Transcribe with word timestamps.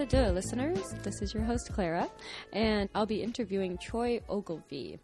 Welcome 0.00 0.18
to 0.18 0.32
listeners. 0.32 0.94
This 1.02 1.20
is 1.20 1.34
your 1.34 1.42
host, 1.42 1.74
Clara, 1.74 2.08
and 2.54 2.88
I'll 2.94 3.04
be 3.04 3.22
interviewing 3.22 3.76
Troy 3.76 4.22
Ogilvie, 4.30 4.98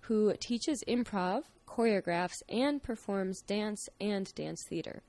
who 0.00 0.32
teaches 0.40 0.82
improv, 0.88 1.42
choreographs, 1.68 2.42
and 2.48 2.82
performs 2.82 3.42
dance 3.42 3.90
and 4.00 4.34
dance 4.34 4.62
theater. 4.62 5.02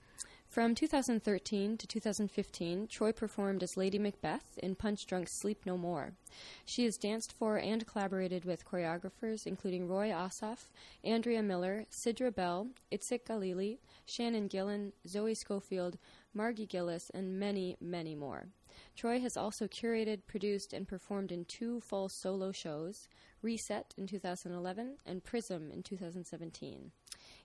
From 0.50 0.76
2013 0.76 1.78
to 1.78 1.88
2015, 1.88 2.88
Troy 2.88 3.14
performed 3.14 3.64
as 3.64 3.78
Lady 3.78 3.98
Macbeth 3.98 4.58
in 4.58 4.76
Punchdrunk 4.76 5.30
Sleep 5.30 5.66
No 5.66 5.78
More. 5.78 6.12
She 6.66 6.84
has 6.84 6.98
danced 6.98 7.32
for 7.32 7.56
and 7.56 7.88
collaborated 7.88 8.44
with 8.44 8.70
choreographers 8.70 9.48
including 9.48 9.88
Roy 9.88 10.10
Assaf, 10.10 10.66
Andrea 11.02 11.42
Miller, 11.42 11.86
Sidra 11.90 12.36
Bell, 12.36 12.68
Itzik 12.92 13.24
Galili, 13.24 13.78
Shannon 14.06 14.50
Gillen, 14.50 14.92
Zoe 15.08 15.34
Scofield, 15.34 15.98
Margie 16.34 16.66
Gillis, 16.66 17.10
and 17.14 17.40
many, 17.40 17.78
many 17.80 18.16
more. 18.16 18.48
Troy 18.96 19.20
has 19.20 19.38
also 19.38 19.68
curated, 19.68 20.28
produced, 20.28 20.74
and 20.74 20.88
performed 20.88 21.32
in 21.32 21.46
two 21.46 21.80
full 21.82 22.10
solo 22.10 22.52
shows 22.52 23.08
Reset 23.42 23.94
in 23.98 24.08
2011 24.08 24.98
and 25.06 25.24
Prism 25.24 25.72
in 25.72 25.84
2017. 25.84 26.92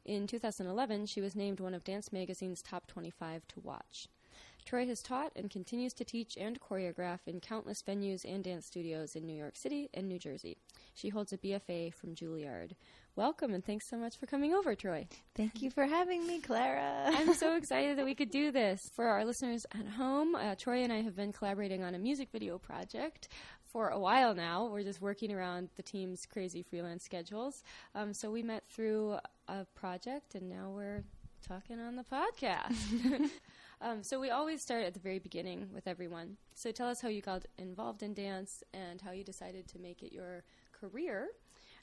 In 0.05 0.27
2011, 0.27 1.07
she 1.07 1.21
was 1.21 1.37
named 1.37 1.61
one 1.61 1.75
of 1.75 1.85
Dance 1.85 2.13
Magazine's 2.13 2.63
top 2.63 2.87
25 2.87 3.47
to 3.49 3.61
watch. 3.61 4.09
Troy 4.65 4.87
has 4.87 5.03
taught 5.03 5.33
and 5.37 5.51
continues 5.51 5.93
to 5.95 6.05
teach 6.05 6.37
and 6.37 6.59
choreograph 6.61 7.21
in 7.27 7.41
countless 7.41 7.83
venues 7.83 8.25
and 8.25 8.43
dance 8.43 8.67
studios 8.67 9.15
in 9.15 9.27
New 9.27 9.37
York 9.37 9.57
City 9.57 9.91
and 9.93 10.09
New 10.09 10.19
Jersey. 10.19 10.57
She 10.95 11.11
holds 11.11 11.33
a 11.33 11.39
BFA 11.39 11.93
from 11.93 12.15
Juilliard. 12.15 12.73
Welcome 13.17 13.55
and 13.55 13.65
thanks 13.65 13.89
so 13.89 13.97
much 13.97 14.17
for 14.19 14.27
coming 14.27 14.55
over, 14.55 14.75
Troy. 14.75 15.07
Thank 15.37 15.63
you 15.63 15.71
for 15.71 15.87
having 15.87 16.27
me, 16.27 16.41
Clara. 16.41 17.05
I'm 17.07 17.33
so 17.35 17.55
excited 17.55 17.97
that 17.97 18.05
we 18.05 18.17
could 18.17 18.31
do 18.33 18.51
this. 18.51 18.91
For 18.93 19.07
our 19.07 19.25
listeners 19.25 19.65
at 19.71 19.87
home, 19.87 20.35
uh, 20.35 20.57
Troy 20.57 20.83
and 20.83 20.93
I 20.93 21.01
have 21.03 21.15
been 21.15 21.33
collaborating 21.33 21.85
on 21.85 21.95
a 21.95 21.99
music 21.99 22.31
video 22.33 22.59
project 22.59 23.29
for 23.63 23.91
a 23.91 24.01
while 24.01 24.35
now. 24.35 24.67
We're 24.67 24.83
just 24.83 25.01
working 25.01 25.33
around 25.33 25.69
the 25.77 25.83
team's 25.85 26.27
crazy 26.27 26.65
freelance 26.65 27.05
schedules. 27.05 27.63
Um, 27.95 28.13
so 28.13 28.33
we 28.33 28.43
met 28.43 28.65
through 28.69 29.19
a 29.47 29.65
project 29.77 30.35
and 30.35 30.49
now 30.49 30.73
we're 30.75 31.05
talking 31.47 31.79
on 31.79 31.95
the 31.95 32.03
podcast. 32.03 33.31
um, 33.81 34.03
so 34.03 34.19
we 34.19 34.31
always 34.31 34.61
start 34.61 34.83
at 34.83 34.93
the 34.93 34.99
very 34.99 35.21
beginning 35.21 35.69
with 35.73 35.87
everyone. 35.87 36.37
So 36.57 36.73
tell 36.73 36.89
us 36.89 37.01
how 37.01 37.09
you 37.09 37.23
got 37.23 37.45
involved 37.59 38.03
in 38.03 38.13
dance 38.13 38.65
and 38.73 39.01
how 39.01 39.13
you 39.13 39.23
decided 39.23 39.69
to 39.69 39.79
make 39.79 40.03
it 40.03 40.13
your 40.13 40.43
career. 40.73 41.29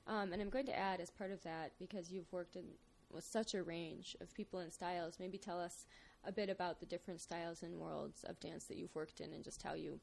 Um, 0.08 0.34
and 0.34 0.42
I'm 0.42 0.50
going 0.50 0.66
to 0.66 0.78
add, 0.78 1.00
as 1.00 1.10
part 1.10 1.32
of 1.32 1.44
that, 1.44 1.74
because 1.80 2.12
you've 2.12 2.32
worked 2.32 2.56
in 2.56 2.66
with 3.12 3.24
such 3.24 3.54
a 3.54 3.64
range 3.64 4.16
of 4.22 4.34
people 4.34 4.60
and 4.60 4.72
styles, 4.72 5.18
maybe 5.20 5.38
tell 5.38 5.60
us 5.60 5.86
a 6.24 6.32
bit 6.32 6.50
about 6.50 6.80
the 6.80 6.86
different 6.86 7.22
styles 7.22 7.64
and 7.64 7.80
worlds 7.80 8.24
of 8.26 8.40
dance 8.40 8.66
that 8.66 8.78
you've 8.78 8.94
worked 8.96 9.20
in 9.20 9.34
and 9.34 9.44
just 9.44 9.62
how 9.64 9.74
you 9.74 10.00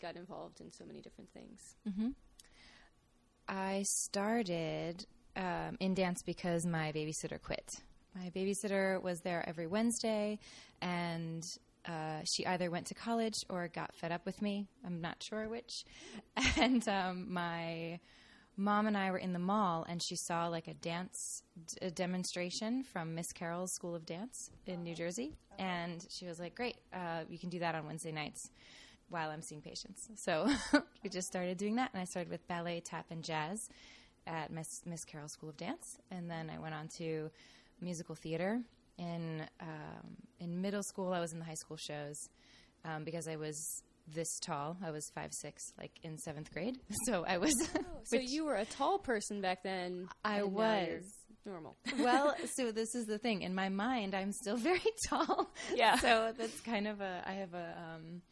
got 0.00 0.16
involved 0.16 0.60
in 0.60 0.72
so 0.72 0.84
many 0.84 1.00
different 1.00 1.30
things. 1.32 1.76
Mm-hmm. 1.88 2.08
I 3.48 3.82
started 3.86 5.04
um, 5.36 5.76
in 5.80 5.94
dance 5.94 6.22
because 6.22 6.64
my 6.64 6.92
babysitter 6.92 7.40
quit. 7.40 7.68
My 8.14 8.30
babysitter 8.30 9.00
was 9.02 9.20
there 9.20 9.44
every 9.48 9.66
Wednesday, 9.66 10.38
and 10.80 11.44
uh, 11.86 12.20
she 12.24 12.46
either 12.46 12.70
went 12.70 12.86
to 12.86 12.94
college 12.94 13.44
or 13.48 13.68
got 13.68 13.94
fed 13.94 14.12
up 14.12 14.26
with 14.26 14.40
me. 14.42 14.66
I'm 14.84 15.00
not 15.00 15.22
sure 15.22 15.48
which. 15.48 15.84
And 16.58 16.86
um, 16.88 17.32
my 17.32 18.00
mom 18.60 18.86
and 18.86 18.96
I 18.96 19.10
were 19.10 19.18
in 19.18 19.32
the 19.32 19.38
mall, 19.38 19.86
and 19.88 20.02
she 20.02 20.14
saw 20.14 20.46
like 20.48 20.68
a 20.68 20.74
dance 20.74 21.42
a 21.82 21.90
demonstration 21.90 22.82
from 22.84 23.14
Miss 23.14 23.32
Carroll's 23.32 23.72
School 23.72 23.94
of 23.94 24.06
Dance 24.06 24.50
in 24.66 24.82
New 24.82 24.94
Jersey, 24.94 25.32
and 25.58 26.06
she 26.10 26.26
was 26.26 26.38
like, 26.38 26.54
"Great, 26.54 26.76
uh, 26.92 27.22
you 27.28 27.38
can 27.38 27.48
do 27.48 27.58
that 27.58 27.74
on 27.74 27.86
Wednesday 27.86 28.12
nights." 28.12 28.50
While 29.08 29.30
I'm 29.30 29.42
seeing 29.42 29.60
patients, 29.60 30.08
so 30.14 30.48
we 31.02 31.10
just 31.10 31.26
started 31.26 31.58
doing 31.58 31.74
that, 31.76 31.90
and 31.92 32.00
I 32.00 32.04
started 32.04 32.30
with 32.30 32.46
ballet, 32.46 32.78
tap, 32.78 33.06
and 33.10 33.24
jazz 33.24 33.68
at 34.24 34.52
Miss, 34.52 34.82
Miss 34.86 35.04
Carroll 35.04 35.26
School 35.26 35.48
of 35.48 35.56
Dance, 35.56 35.98
and 36.12 36.30
then 36.30 36.48
I 36.48 36.60
went 36.60 36.74
on 36.74 36.86
to 36.98 37.28
musical 37.80 38.14
theater. 38.14 38.60
In 38.98 39.46
um, 39.60 40.16
in 40.38 40.60
middle 40.60 40.84
school, 40.84 41.12
I 41.12 41.18
was 41.18 41.32
in 41.32 41.40
the 41.40 41.44
high 41.44 41.54
school 41.54 41.76
shows 41.76 42.28
um, 42.84 43.02
because 43.02 43.26
I 43.26 43.36
was 43.36 43.82
this 44.14 44.38
tall. 44.40 44.76
I 44.84 44.90
was 44.90 45.10
five 45.14 45.32
six, 45.32 45.72
like 45.78 45.92
in 46.02 46.18
seventh 46.18 46.52
grade. 46.52 46.78
So 47.06 47.24
I 47.26 47.38
was. 47.38 47.54
Oh, 47.76 47.80
so 48.04 48.18
you 48.22 48.44
were 48.44 48.56
a 48.56 48.64
tall 48.64 48.98
person 48.98 49.40
back 49.40 49.62
then. 49.62 50.08
I 50.24 50.42
was 50.42 51.02
normal. 51.46 51.76
well, 51.98 52.34
so 52.56 52.72
this 52.72 52.94
is 52.94 53.06
the 53.06 53.18
thing. 53.18 53.42
In 53.42 53.54
my 53.54 53.68
mind, 53.68 54.14
I'm 54.14 54.32
still 54.32 54.56
very 54.56 54.80
tall. 55.08 55.50
Yeah. 55.74 55.96
So 55.96 56.32
that's 56.36 56.60
kind 56.60 56.86
of 56.86 57.00
a. 57.00 57.22
I 57.26 57.32
have 57.32 57.54
a. 57.54 57.74
Um, 57.94 58.22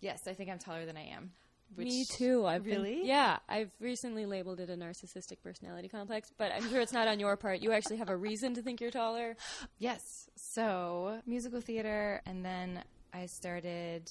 yes, 0.00 0.20
I 0.26 0.32
think 0.32 0.50
I'm 0.50 0.58
taller 0.58 0.86
than 0.86 0.96
I 0.96 1.08
am. 1.08 1.32
Which, 1.76 1.86
Me 1.86 2.04
too. 2.16 2.46
I've 2.46 2.66
really, 2.66 2.96
been, 2.96 3.06
yeah. 3.06 3.38
I've 3.48 3.70
recently 3.78 4.26
labeled 4.26 4.58
it 4.58 4.70
a 4.70 4.74
narcissistic 4.74 5.40
personality 5.40 5.88
complex, 5.88 6.32
but 6.36 6.50
I'm 6.52 6.68
sure 6.68 6.80
it's 6.80 6.92
not 6.92 7.06
on 7.06 7.20
your 7.20 7.36
part. 7.36 7.60
You 7.60 7.70
actually 7.70 7.98
have 7.98 8.08
a 8.08 8.16
reason 8.16 8.54
to 8.54 8.62
think 8.62 8.80
you're 8.80 8.90
taller. 8.90 9.36
Yes. 9.78 10.00
So 10.34 11.20
musical 11.26 11.60
theater, 11.60 12.22
and 12.26 12.44
then 12.44 12.82
I 13.14 13.26
started 13.26 14.10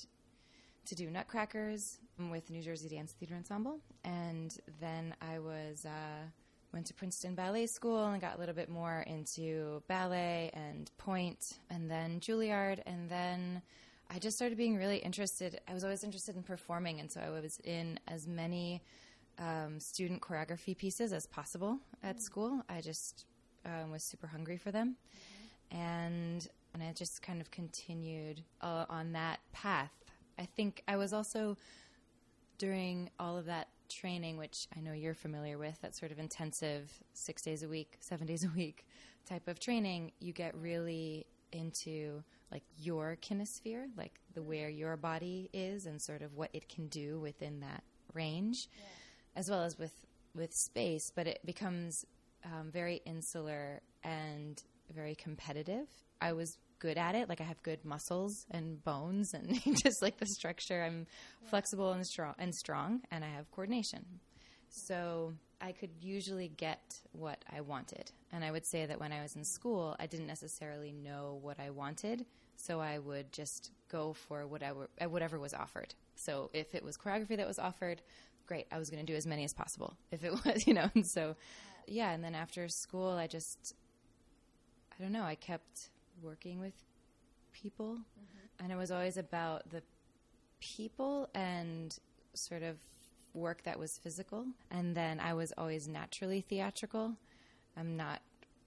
to 0.90 0.96
do 0.96 1.08
Nutcrackers 1.12 2.00
with 2.32 2.50
New 2.50 2.64
Jersey 2.64 2.90
Dance 2.90 3.12
Theater 3.12 3.36
Ensemble, 3.36 3.80
and 4.04 4.58
then 4.82 5.14
I 5.22 5.38
was 5.38 5.86
uh, 5.86 6.26
went 6.74 6.88
to 6.88 6.96
Princeton 6.96 7.36
Ballet 7.36 7.68
School 7.68 8.08
and 8.08 8.20
got 8.20 8.38
a 8.38 8.40
little 8.40 8.56
bit 8.56 8.70
more 8.70 9.02
into 9.06 9.84
ballet 9.88 10.50
and 10.54 10.90
and 11.70 11.92
then 11.92 12.20
Juilliard, 12.20 12.80
and 12.88 13.08
then 13.08 13.62
I 14.10 14.18
just 14.18 14.36
started 14.36 14.58
being 14.58 14.78
really 14.78 14.98
interested. 14.98 15.62
I 15.68 15.76
was 15.76 15.84
always 15.84 16.04
interested 16.04 16.36
in 16.36 16.42
performing, 16.42 17.00
and 17.00 17.12
so 17.12 17.22
I 17.22 17.30
was 17.30 17.60
in 17.64 18.00
as 18.08 18.26
many 18.26 18.82
um, 19.38 19.80
student 19.80 20.24
choreography 20.24 20.76
pieces 20.76 21.14
as 21.14 21.28
possible 21.28 21.78
at 22.02 22.16
mm-hmm. 22.16 22.24
school. 22.24 22.64
I 22.68 22.82
just 22.82 23.26
um, 23.64 23.92
was 23.92 24.04
super 24.04 24.26
hungry 24.26 24.58
for 24.58 24.72
them, 24.72 24.96
mm-hmm. 25.72 25.82
and 25.82 26.48
and 26.74 26.82
I 26.82 26.94
just 26.94 27.22
kind 27.22 27.42
of 27.42 27.52
continued 27.52 28.42
uh, 28.62 28.86
on 28.90 29.12
that 29.12 29.40
path. 29.54 29.92
I 30.40 30.46
think 30.46 30.84
I 30.88 30.96
was 30.96 31.14
also 31.14 31.58
during 32.58 33.10
all 33.20 33.38
of 33.38 33.46
that 33.46 33.68
training, 33.90 34.38
which 34.38 34.68
I 34.76 34.80
know 34.80 34.94
you're 34.94 35.14
familiar 35.14 35.58
with, 35.58 35.80
that 35.82 35.96
sort 35.96 36.12
of 36.12 36.20
intensive 36.20 36.92
six 37.14 37.42
days 37.42 37.64
a 37.64 37.68
week, 37.68 37.98
seven 38.00 38.26
days 38.32 38.44
a 38.44 38.50
week 38.50 38.86
type 39.28 39.48
of 39.48 39.60
training. 39.60 40.14
You 40.20 40.32
get 40.32 40.56
really 40.56 41.26
into 41.52 42.24
like 42.52 42.64
your 42.78 43.18
kinesphere, 43.22 43.88
like 43.98 44.20
the 44.34 44.42
where 44.42 44.70
your 44.70 44.96
body 44.96 45.50
is 45.54 45.86
and 45.86 46.02
sort 46.02 46.22
of 46.22 46.36
what 46.36 46.50
it 46.54 46.70
can 46.70 46.88
do 46.88 47.20
within 47.20 47.60
that 47.60 47.84
range, 48.14 48.70
yeah. 48.78 48.86
as 49.36 49.50
well 49.50 49.64
as 49.64 49.78
with 49.78 49.94
with 50.36 50.54
space. 50.54 51.12
But 51.14 51.28
it 51.28 51.40
becomes 51.46 52.06
um, 52.46 52.72
very 52.72 53.02
insular 53.06 53.82
and 54.04 54.62
very 54.94 55.16
competitive. 55.16 55.88
I 56.22 56.34
was 56.34 56.58
good 56.80 56.98
at 56.98 57.16
it. 57.16 57.30
Like 57.30 57.42
I 57.42 57.46
have 57.46 57.62
good 57.64 57.84
muscles 57.86 58.46
and 58.52 58.84
bones 58.84 59.34
and 59.34 59.60
just 59.84 60.02
like 60.02 60.18
the 60.18 60.26
structure. 60.26 60.84
I'm 60.84 61.06
yeah. 61.42 61.50
flexible 61.50 61.92
and 61.92 62.06
strong 62.06 62.34
and 62.40 62.54
strong, 62.56 63.02
and 63.12 63.24
I 63.24 63.30
have 63.30 63.50
coordination. 63.52 64.06
So 64.70 65.34
I 65.62 65.72
could 65.72 65.90
usually 66.02 66.48
get 66.48 66.82
what 67.12 67.44
I 67.52 67.62
wanted. 67.62 68.12
And 68.32 68.44
I 68.44 68.52
would 68.52 68.66
say 68.68 68.86
that 68.86 69.00
when 69.00 69.12
I 69.12 69.22
was 69.22 69.36
in 69.36 69.44
school, 69.44 69.96
I 70.00 70.06
didn't 70.06 70.28
necessarily 70.28 70.92
know 70.92 71.40
what 71.42 71.60
I 71.60 71.70
wanted. 71.72 72.26
So 72.56 72.80
I 72.80 73.00
would 73.00 73.32
just 73.32 73.72
go 73.90 74.14
for 74.14 74.46
whatever, 74.46 74.90
whatever 75.08 75.40
was 75.40 75.54
offered. 75.54 75.94
So 76.16 76.50
if 76.54 76.76
it 76.76 76.84
was 76.84 76.98
choreography 76.98 77.38
that 77.38 77.48
was 77.48 77.60
offered, 77.60 78.02
great. 78.46 78.68
I 78.72 78.78
was 78.78 78.90
going 78.90 79.06
to 79.06 79.12
do 79.12 79.18
as 79.18 79.26
many 79.26 79.44
as 79.44 79.54
possible. 79.54 79.96
If 80.12 80.24
it 80.24 80.32
was, 80.32 80.66
you 80.68 80.74
know, 80.74 80.90
and 80.96 81.06
so 81.08 81.36
yeah. 81.88 82.12
And 82.12 82.24
then 82.24 82.36
after 82.36 82.68
school, 82.68 83.10
I 83.10 83.28
just, 83.28 83.74
I 84.98 85.02
don't 85.02 85.12
know, 85.12 85.24
I 85.24 85.36
kept 85.36 85.90
working 86.22 86.60
with 86.60 86.74
people. 87.52 87.98
Mm-hmm. 87.98 88.64
And 88.64 88.72
it 88.72 88.76
was 88.76 88.92
always 88.92 89.18
about 89.18 89.70
the 89.70 89.82
people 90.60 91.30
and 91.34 91.98
sort 92.34 92.64
of 92.64 92.78
work 93.34 93.64
that 93.64 93.80
was 93.80 93.98
physical. 93.98 94.46
And 94.72 94.96
then 94.96 95.20
I 95.20 95.34
was 95.34 95.54
always 95.58 95.88
naturally 95.88 96.42
theatrical. 96.42 97.16
I'm 97.78 97.96
not 97.96 98.22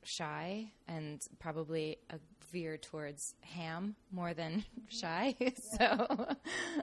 shy 0.04 0.72
and 0.88 1.25
probably 1.38 1.99
a 2.10 2.19
veer 2.50 2.76
towards 2.76 3.34
ham 3.40 3.94
more 4.10 4.34
than 4.34 4.60
mm-hmm. 4.60 4.81
shy. 4.88 5.34
So, 5.56 5.78
yeah. 5.78 6.82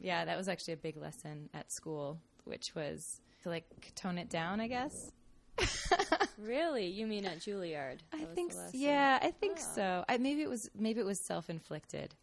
yeah, 0.00 0.24
that 0.24 0.36
was 0.36 0.48
actually 0.48 0.74
a 0.74 0.78
big 0.78 0.96
lesson 0.96 1.48
at 1.54 1.72
school, 1.72 2.18
which 2.44 2.74
was 2.74 3.20
to 3.42 3.48
like 3.48 3.64
tone 3.94 4.18
it 4.18 4.30
down, 4.30 4.60
I 4.60 4.68
guess. 4.68 5.10
really? 6.38 6.86
You 6.86 7.06
mean 7.06 7.24
at 7.26 7.38
Juilliard? 7.38 7.98
I 8.12 8.24
think. 8.34 8.52
So, 8.52 8.60
yeah, 8.72 9.18
I 9.22 9.30
think 9.30 9.58
oh. 9.58 9.72
so. 9.74 10.04
I, 10.08 10.18
maybe 10.18 10.42
it 10.42 10.50
was. 10.50 10.70
Maybe 10.78 11.00
it 11.00 11.06
was 11.06 11.20
self-inflicted. 11.20 12.14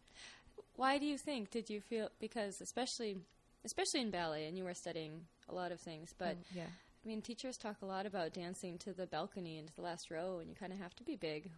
Why 0.76 0.98
do 0.98 1.06
you 1.06 1.18
think? 1.18 1.50
Did 1.50 1.68
you 1.68 1.80
feel 1.80 2.08
because 2.20 2.60
especially 2.60 3.18
especially 3.64 4.00
in 4.00 4.10
ballet, 4.10 4.46
and 4.46 4.56
you 4.56 4.64
were 4.64 4.74
studying 4.74 5.20
a 5.48 5.54
lot 5.54 5.72
of 5.72 5.80
things. 5.80 6.14
But 6.16 6.36
oh, 6.38 6.44
yeah. 6.54 6.62
I 6.64 7.08
mean, 7.08 7.22
teachers 7.22 7.56
talk 7.56 7.76
a 7.82 7.86
lot 7.86 8.06
about 8.06 8.32
dancing 8.32 8.78
to 8.78 8.92
the 8.92 9.06
balcony 9.06 9.58
and 9.58 9.68
to 9.68 9.74
the 9.74 9.82
last 9.82 10.10
row, 10.10 10.38
and 10.38 10.48
you 10.48 10.54
kind 10.54 10.72
of 10.72 10.78
have 10.78 10.94
to 10.96 11.04
be 11.04 11.16
big. 11.16 11.50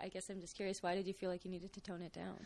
I 0.00 0.08
guess 0.08 0.28
I'm 0.28 0.40
just 0.40 0.56
curious. 0.56 0.82
Why 0.82 0.94
did 0.94 1.06
you 1.06 1.14
feel 1.14 1.30
like 1.30 1.44
you 1.44 1.50
needed 1.50 1.72
to 1.74 1.80
tone 1.80 2.02
it 2.02 2.12
down? 2.12 2.38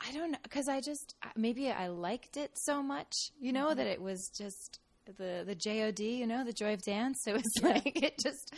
I 0.00 0.12
don't 0.12 0.32
know 0.32 0.38
because 0.42 0.68
I 0.68 0.80
just 0.80 1.14
maybe 1.36 1.70
I 1.70 1.88
liked 1.88 2.36
it 2.36 2.58
so 2.58 2.82
much, 2.82 3.30
you 3.40 3.52
know, 3.52 3.68
mm-hmm. 3.68 3.78
that 3.78 3.86
it 3.86 4.02
was 4.02 4.28
just 4.28 4.80
the 5.16 5.44
the 5.46 5.54
JOD, 5.54 6.00
you 6.00 6.26
know, 6.26 6.44
the 6.44 6.52
joy 6.52 6.74
of 6.74 6.82
dance. 6.82 7.26
It 7.26 7.34
was 7.34 7.52
yeah. 7.60 7.68
like 7.68 8.02
it 8.02 8.18
just 8.18 8.54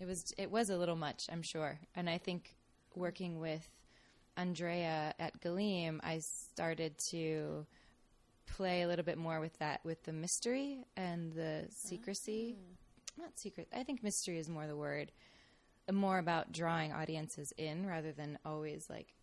it 0.00 0.06
was 0.06 0.24
it 0.38 0.50
was 0.50 0.70
a 0.70 0.76
little 0.76 0.96
much, 0.96 1.26
I'm 1.30 1.42
sure. 1.42 1.78
And 1.94 2.08
I 2.08 2.18
think 2.18 2.54
working 2.94 3.40
with 3.40 3.66
Andrea 4.36 5.14
at 5.18 5.40
Gallim, 5.40 6.00
I 6.02 6.20
started 6.20 6.94
to 7.10 7.66
play 8.46 8.82
a 8.82 8.88
little 8.88 9.04
bit 9.04 9.18
more 9.18 9.40
with 9.40 9.58
that 9.58 9.80
with 9.84 10.02
the 10.04 10.12
mystery 10.12 10.84
and 10.96 11.32
the 11.32 11.66
secrecy. 11.70 12.56
Oh. 12.58 13.22
Not 13.22 13.38
secret. 13.38 13.68
I 13.74 13.82
think 13.82 14.02
mystery 14.02 14.38
is 14.38 14.48
more 14.48 14.66
the 14.66 14.76
word. 14.76 15.12
More 15.90 16.18
about 16.18 16.52
drawing 16.52 16.92
audiences 16.92 17.52
in 17.58 17.86
rather 17.86 18.12
than 18.12 18.38
always 18.44 18.86
like 18.88 19.14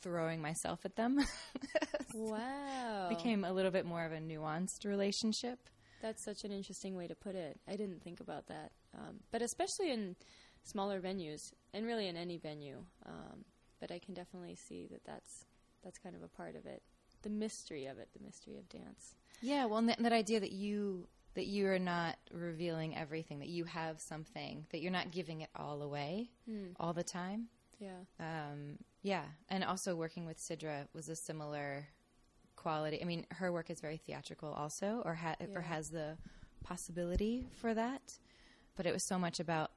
throwing 0.00 0.40
myself 0.40 0.84
at 0.84 0.96
them. 0.96 1.24
wow. 2.14 3.08
Became 3.08 3.44
a 3.44 3.52
little 3.52 3.70
bit 3.70 3.86
more 3.86 4.04
of 4.04 4.12
a 4.12 4.18
nuanced 4.18 4.84
relationship. 4.84 5.58
That's 6.04 6.22
such 6.22 6.44
an 6.44 6.52
interesting 6.52 6.96
way 6.96 7.06
to 7.06 7.14
put 7.14 7.34
it. 7.34 7.58
I 7.66 7.76
didn't 7.76 8.02
think 8.02 8.20
about 8.20 8.46
that. 8.48 8.72
Um, 8.94 9.20
but 9.30 9.40
especially 9.40 9.90
in 9.90 10.16
smaller 10.62 11.00
venues, 11.00 11.52
and 11.72 11.86
really 11.86 12.08
in 12.08 12.16
any 12.16 12.36
venue. 12.36 12.84
Um, 13.06 13.46
but 13.80 13.90
I 13.90 13.98
can 13.98 14.12
definitely 14.12 14.54
see 14.54 14.86
that 14.90 15.02
that's 15.06 15.46
that's 15.82 15.96
kind 15.96 16.14
of 16.14 16.22
a 16.22 16.28
part 16.28 16.56
of 16.56 16.66
it. 16.66 16.82
The 17.22 17.30
mystery 17.30 17.86
of 17.86 17.98
it, 17.98 18.10
the 18.12 18.22
mystery 18.22 18.58
of 18.58 18.68
dance. 18.68 19.14
Yeah, 19.40 19.64
well, 19.64 19.80
that, 19.80 20.02
that 20.02 20.12
idea 20.12 20.40
that 20.40 20.52
you 20.52 21.08
that 21.36 21.46
you 21.46 21.68
are 21.68 21.78
not 21.78 22.16
revealing 22.30 22.94
everything, 22.94 23.38
that 23.38 23.48
you 23.48 23.64
have 23.64 23.98
something, 23.98 24.66
that 24.72 24.82
you're 24.82 24.92
not 24.92 25.10
giving 25.10 25.40
it 25.40 25.48
all 25.56 25.80
away 25.80 26.28
mm. 26.46 26.74
all 26.78 26.92
the 26.92 27.02
time. 27.02 27.46
Yeah. 27.80 28.04
Um, 28.20 28.76
yeah, 29.00 29.24
and 29.48 29.64
also 29.64 29.96
working 29.96 30.26
with 30.26 30.36
Sidra 30.38 30.86
was 30.92 31.08
a 31.08 31.16
similar 31.16 31.88
quality. 32.64 32.98
I 33.02 33.04
mean, 33.04 33.26
her 33.30 33.52
work 33.52 33.68
is 33.68 33.80
very 33.80 33.98
theatrical, 33.98 34.50
also, 34.52 35.02
or 35.04 35.14
ha- 35.14 35.36
yeah. 35.38 35.54
or 35.54 35.60
has 35.60 35.90
the 35.90 36.16
possibility 36.64 37.46
for 37.60 37.74
that. 37.74 38.18
But 38.74 38.86
it 38.86 38.92
was 38.92 39.06
so 39.06 39.18
much 39.18 39.38
about 39.38 39.70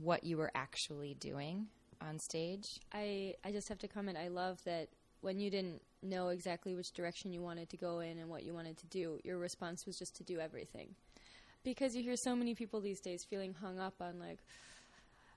what 0.00 0.22
you 0.22 0.36
were 0.36 0.52
actually 0.54 1.14
doing 1.14 1.66
on 2.00 2.20
stage. 2.20 2.78
I 2.92 3.34
I 3.44 3.50
just 3.50 3.68
have 3.68 3.80
to 3.80 3.88
comment. 3.88 4.16
I 4.16 4.28
love 4.28 4.62
that 4.64 4.88
when 5.22 5.40
you 5.40 5.50
didn't 5.50 5.82
know 6.02 6.28
exactly 6.28 6.74
which 6.76 6.92
direction 6.92 7.32
you 7.32 7.42
wanted 7.42 7.68
to 7.70 7.76
go 7.76 7.98
in 7.98 8.18
and 8.18 8.28
what 8.30 8.44
you 8.44 8.54
wanted 8.54 8.76
to 8.78 8.86
do, 8.86 9.18
your 9.24 9.38
response 9.38 9.84
was 9.84 9.98
just 9.98 10.14
to 10.16 10.22
do 10.22 10.38
everything. 10.38 10.94
Because 11.64 11.96
you 11.96 12.02
hear 12.02 12.16
so 12.16 12.36
many 12.36 12.54
people 12.54 12.80
these 12.80 13.00
days 13.00 13.24
feeling 13.24 13.54
hung 13.54 13.80
up 13.80 13.94
on 14.00 14.20
like 14.20 14.38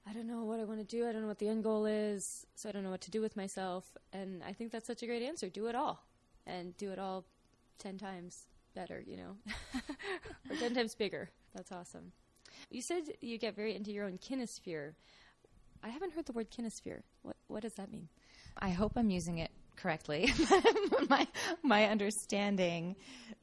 I 0.07 0.13
don't 0.13 0.27
know 0.27 0.43
what 0.43 0.59
I 0.59 0.65
want 0.65 0.79
to 0.79 0.85
do. 0.85 1.07
I 1.07 1.11
don't 1.11 1.21
know 1.21 1.27
what 1.27 1.39
the 1.39 1.47
end 1.47 1.63
goal 1.63 1.85
is. 1.85 2.45
So 2.55 2.69
I 2.69 2.71
don't 2.71 2.83
know 2.83 2.91
what 2.91 3.01
to 3.01 3.11
do 3.11 3.21
with 3.21 3.35
myself. 3.35 3.85
And 4.11 4.43
I 4.43 4.53
think 4.53 4.71
that's 4.71 4.87
such 4.87 5.01
a 5.01 5.07
great 5.07 5.23
answer. 5.23 5.49
Do 5.49 5.67
it 5.67 5.75
all. 5.75 6.03
And 6.45 6.75
do 6.77 6.91
it 6.91 6.99
all 6.99 7.25
10 7.79 7.97
times 7.97 8.47
better, 8.75 9.01
you 9.05 9.17
know, 9.17 9.35
or 10.49 10.55
10 10.55 10.73
times 10.73 10.95
bigger. 10.95 11.29
That's 11.55 11.71
awesome. 11.71 12.11
You 12.69 12.81
said 12.81 13.03
you 13.21 13.37
get 13.37 13.55
very 13.55 13.75
into 13.75 13.91
your 13.91 14.05
own 14.05 14.17
kinesphere. 14.17 14.93
I 15.83 15.89
haven't 15.89 16.13
heard 16.13 16.25
the 16.25 16.33
word 16.33 16.49
kinesphere. 16.51 17.01
What 17.21 17.35
what 17.47 17.61
does 17.61 17.73
that 17.73 17.91
mean? 17.91 18.07
I 18.57 18.69
hope 18.69 18.93
I'm 18.95 19.09
using 19.09 19.39
it 19.39 19.51
correctly. 19.75 20.31
my 21.09 21.27
my 21.61 21.85
understanding, 21.85 22.95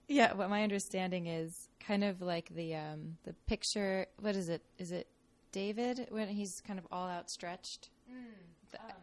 yeah, 0.08 0.32
what 0.32 0.48
my 0.48 0.62
understanding 0.62 1.26
is 1.26 1.68
kind 1.80 2.04
of 2.04 2.22
like 2.22 2.48
the 2.54 2.76
um, 2.76 3.16
the 3.24 3.34
picture. 3.46 4.06
What 4.20 4.36
is 4.36 4.48
it? 4.48 4.62
Is 4.78 4.92
it 4.92 5.06
David 5.52 6.06
when 6.10 6.28
he's 6.28 6.60
kind 6.66 6.78
of 6.78 6.86
all 6.90 7.08
outstretched? 7.08 7.90
Mm, 8.10 8.80
um, 8.80 8.96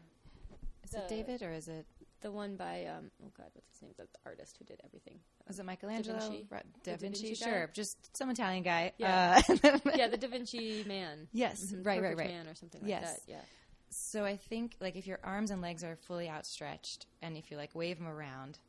is 0.84 0.94
it 0.94 1.08
David 1.08 1.42
or 1.42 1.52
is 1.52 1.68
it 1.68 1.86
the 2.22 2.32
one 2.32 2.56
by 2.56 2.86
um, 2.86 3.12
oh 3.24 3.32
god, 3.38 3.48
what's 3.54 3.70
his 3.72 3.82
name? 3.82 3.92
The, 3.98 4.04
the 4.04 4.20
artist 4.26 4.58
who 4.58 4.66
did 4.66 4.82
everything. 4.86 5.20
Was 5.48 5.60
it 5.60 5.66
Michelangelo? 5.66 6.20
Da 6.20 6.28
Vinci. 6.28 6.48
Da 6.50 6.58
Vinci, 6.58 6.82
da 6.84 6.96
Vinci 6.98 7.36
sure, 7.36 7.70
just 7.74 8.16
some 8.16 8.30
Italian 8.30 8.64
guy. 8.64 8.94
Yeah, 8.98 9.42
uh, 9.50 9.54
yeah, 9.96 10.08
the 10.08 10.18
Da 10.22 10.28
Vinci 10.28 10.84
Man. 10.88 11.28
Yes, 11.32 11.66
mm-hmm. 11.66 11.84
right, 11.84 12.02
right, 12.02 12.18
right. 12.18 12.30
Man 12.30 12.48
or 12.48 12.56
something 12.56 12.82
like 12.82 12.90
yes. 12.90 13.14
that. 13.14 13.32
Yeah. 13.32 13.42
So 13.90 14.26
I 14.26 14.38
think 14.38 14.76
like 14.82 14.96
if 14.96 15.08
your 15.08 15.20
arms 15.24 15.52
and 15.52 15.62
legs 15.62 15.84
are 15.84 15.96
fully 15.96 16.30
outstretched, 16.30 17.06
and 17.22 17.38
if 17.38 17.52
you 17.52 17.58
like 17.58 17.74
wave 17.74 17.98
them 17.98 18.08
around, 18.08 18.60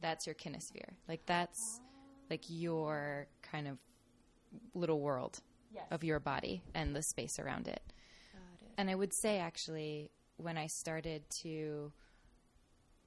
that's 0.00 0.26
your 0.26 0.34
kinesphere. 0.34 0.94
Like 1.08 1.26
that's 1.26 1.80
like 2.30 2.44
your 2.48 3.26
kind 3.42 3.68
of 3.68 3.78
little 4.74 5.00
world 5.00 5.40
yes. 5.72 5.84
of 5.90 6.04
your 6.04 6.20
body 6.20 6.62
and 6.74 6.94
the 6.94 7.02
space 7.02 7.38
around 7.38 7.68
it. 7.68 7.82
it. 7.84 7.94
And 8.78 8.90
I 8.90 8.94
would 8.94 9.12
say 9.12 9.38
actually 9.38 10.10
when 10.36 10.56
I 10.56 10.66
started 10.66 11.28
to 11.42 11.92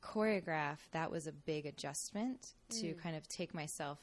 choreograph, 0.02 0.78
that 0.92 1.12
was 1.12 1.28
a 1.28 1.32
big 1.32 1.66
adjustment 1.66 2.54
mm. 2.70 2.82
to 2.82 2.94
kind 2.94 3.16
of 3.16 3.28
take 3.28 3.54
myself 3.54 4.00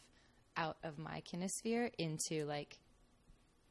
out 0.57 0.77
of 0.85 0.99
my 0.99 1.23
kinesphere 1.23 1.91
into 1.99 2.45
like 2.45 2.79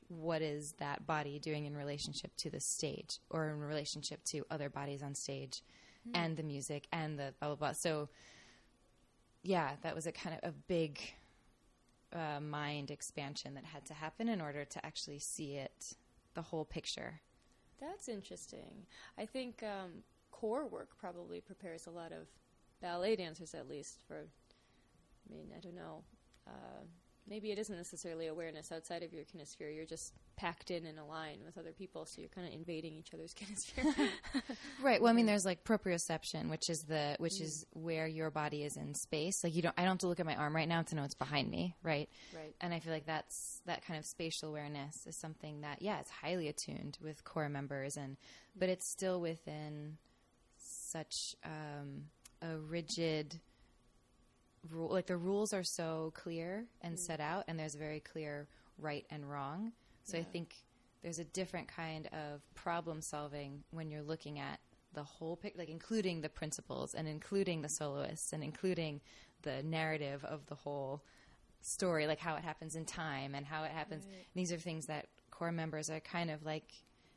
what 0.09 0.41
is 0.41 0.73
that 0.73 1.05
body 1.07 1.39
doing 1.39 1.65
in 1.65 1.75
relationship 1.75 2.35
to 2.35 2.49
the 2.49 2.59
stage 2.59 3.19
or 3.29 3.49
in 3.49 3.59
relationship 3.59 4.23
to 4.25 4.45
other 4.51 4.69
bodies 4.69 5.01
on 5.01 5.15
stage 5.15 5.61
mm. 6.07 6.11
and 6.13 6.37
the 6.37 6.43
music 6.43 6.87
and 6.91 7.17
the 7.17 7.33
blah 7.39 7.49
blah 7.49 7.55
blah. 7.55 7.71
So 7.71 8.09
yeah, 9.43 9.71
that 9.81 9.95
was 9.95 10.07
a 10.07 10.11
kind 10.11 10.37
of 10.41 10.49
a 10.49 10.53
big 10.67 10.99
uh, 12.13 12.39
mind 12.39 12.91
expansion 12.91 13.55
that 13.55 13.65
had 13.65 13.85
to 13.85 13.93
happen 13.93 14.29
in 14.29 14.39
order 14.39 14.65
to 14.65 14.85
actually 14.85 15.19
see 15.19 15.55
it, 15.55 15.95
the 16.33 16.41
whole 16.41 16.65
picture. 16.65 17.21
That's 17.81 18.07
interesting. 18.07 18.85
I 19.17 19.25
think 19.25 19.63
um, 19.63 20.03
corps 20.43 20.67
work 20.67 20.89
probably 20.99 21.39
prepares 21.39 21.87
a 21.87 21.89
lot 21.89 22.11
of 22.11 22.27
ballet 22.81 23.15
dancers, 23.15 23.53
at 23.53 23.69
least, 23.69 24.01
for, 24.05 24.27
I 25.29 25.33
mean, 25.33 25.47
I 25.55 25.61
don't 25.61 25.73
know. 25.73 26.03
Uh, 26.45 26.83
maybe 27.29 27.49
it 27.49 27.57
isn't 27.57 27.77
necessarily 27.77 28.27
awareness 28.27 28.69
outside 28.69 29.03
of 29.03 29.13
your 29.13 29.23
kinesphere. 29.23 29.73
You're 29.73 29.85
just 29.85 30.11
packed 30.35 30.69
in 30.69 30.85
and 30.85 30.99
aligned 30.99 31.45
with 31.45 31.57
other 31.57 31.71
people, 31.71 32.05
so 32.05 32.19
you're 32.19 32.27
kind 32.27 32.45
of 32.45 32.53
invading 32.53 32.91
each 32.91 33.13
other's 33.13 33.33
kinesphere. 33.39 34.09
right. 34.83 35.01
Well, 35.01 35.09
I 35.09 35.13
mean, 35.13 35.27
there's 35.27 35.45
like 35.45 35.63
proprioception, 35.63 36.49
which 36.49 36.69
is 36.69 36.79
the 36.89 37.15
which 37.19 37.35
mm. 37.39 37.43
is 37.43 37.65
where 37.71 38.05
your 38.05 38.29
body 38.29 38.63
is 38.63 38.75
in 38.75 38.93
space. 38.95 39.41
Like 39.45 39.55
you 39.55 39.61
don't, 39.61 39.75
I 39.77 39.83
don't 39.83 39.91
have 39.91 39.99
to 39.99 40.07
look 40.07 40.19
at 40.19 40.25
my 40.25 40.35
arm 40.35 40.53
right 40.53 40.67
now 40.67 40.81
to 40.81 40.95
know 40.95 41.03
it's 41.03 41.15
behind 41.15 41.49
me, 41.49 41.77
right? 41.83 42.09
Right. 42.35 42.53
And 42.59 42.73
I 42.73 42.81
feel 42.81 42.91
like 42.91 43.05
that's 43.05 43.61
that 43.65 43.85
kind 43.85 43.97
of 43.97 44.05
spatial 44.05 44.49
awareness 44.49 45.07
is 45.07 45.17
something 45.21 45.61
that 45.61 45.81
yeah, 45.81 46.01
it's 46.01 46.11
highly 46.11 46.49
attuned 46.49 46.97
with 47.01 47.23
corps 47.23 47.47
members, 47.47 47.95
and 47.95 48.17
but 48.57 48.67
it's 48.67 48.91
still 48.91 49.21
within 49.21 49.99
such 50.93 51.35
um, 51.43 52.05
a 52.41 52.57
rigid 52.57 53.39
rule. 54.69 54.89
Like 54.89 55.07
the 55.07 55.17
rules 55.17 55.53
are 55.53 55.63
so 55.63 56.13
clear 56.15 56.65
and 56.81 56.95
mm. 56.95 56.99
set 56.99 57.19
out, 57.19 57.43
and 57.47 57.59
there's 57.59 57.75
very 57.75 57.99
clear 57.99 58.47
right 58.77 59.05
and 59.09 59.29
wrong. 59.29 59.73
So 60.03 60.17
yeah. 60.17 60.23
I 60.23 60.25
think 60.25 60.55
there's 61.01 61.19
a 61.19 61.25
different 61.25 61.67
kind 61.67 62.07
of 62.07 62.41
problem 62.55 63.01
solving 63.01 63.63
when 63.71 63.89
you're 63.91 64.03
looking 64.03 64.39
at 64.39 64.59
the 64.93 65.03
whole 65.03 65.35
picture, 65.35 65.59
like 65.59 65.69
including 65.69 66.21
the 66.21 66.29
principals 66.29 66.93
and 66.93 67.07
including 67.07 67.61
the 67.61 67.69
soloists 67.69 68.31
and 68.33 68.43
including 68.43 69.01
the 69.41 69.63
narrative 69.63 70.23
of 70.23 70.45
the 70.45 70.55
whole 70.55 71.03
story, 71.61 72.07
like 72.07 72.19
how 72.19 72.35
it 72.35 72.43
happens 72.43 72.75
in 72.75 72.85
time 72.85 73.35
and 73.35 73.45
how 73.45 73.63
it 73.63 73.71
happens. 73.71 74.05
Right. 74.05 74.25
These 74.35 74.51
are 74.53 74.57
things 74.57 74.85
that 74.85 75.07
corps 75.31 75.51
members 75.51 75.89
are 75.89 75.99
kind 75.99 76.29
of 76.29 76.45
like, 76.45 76.71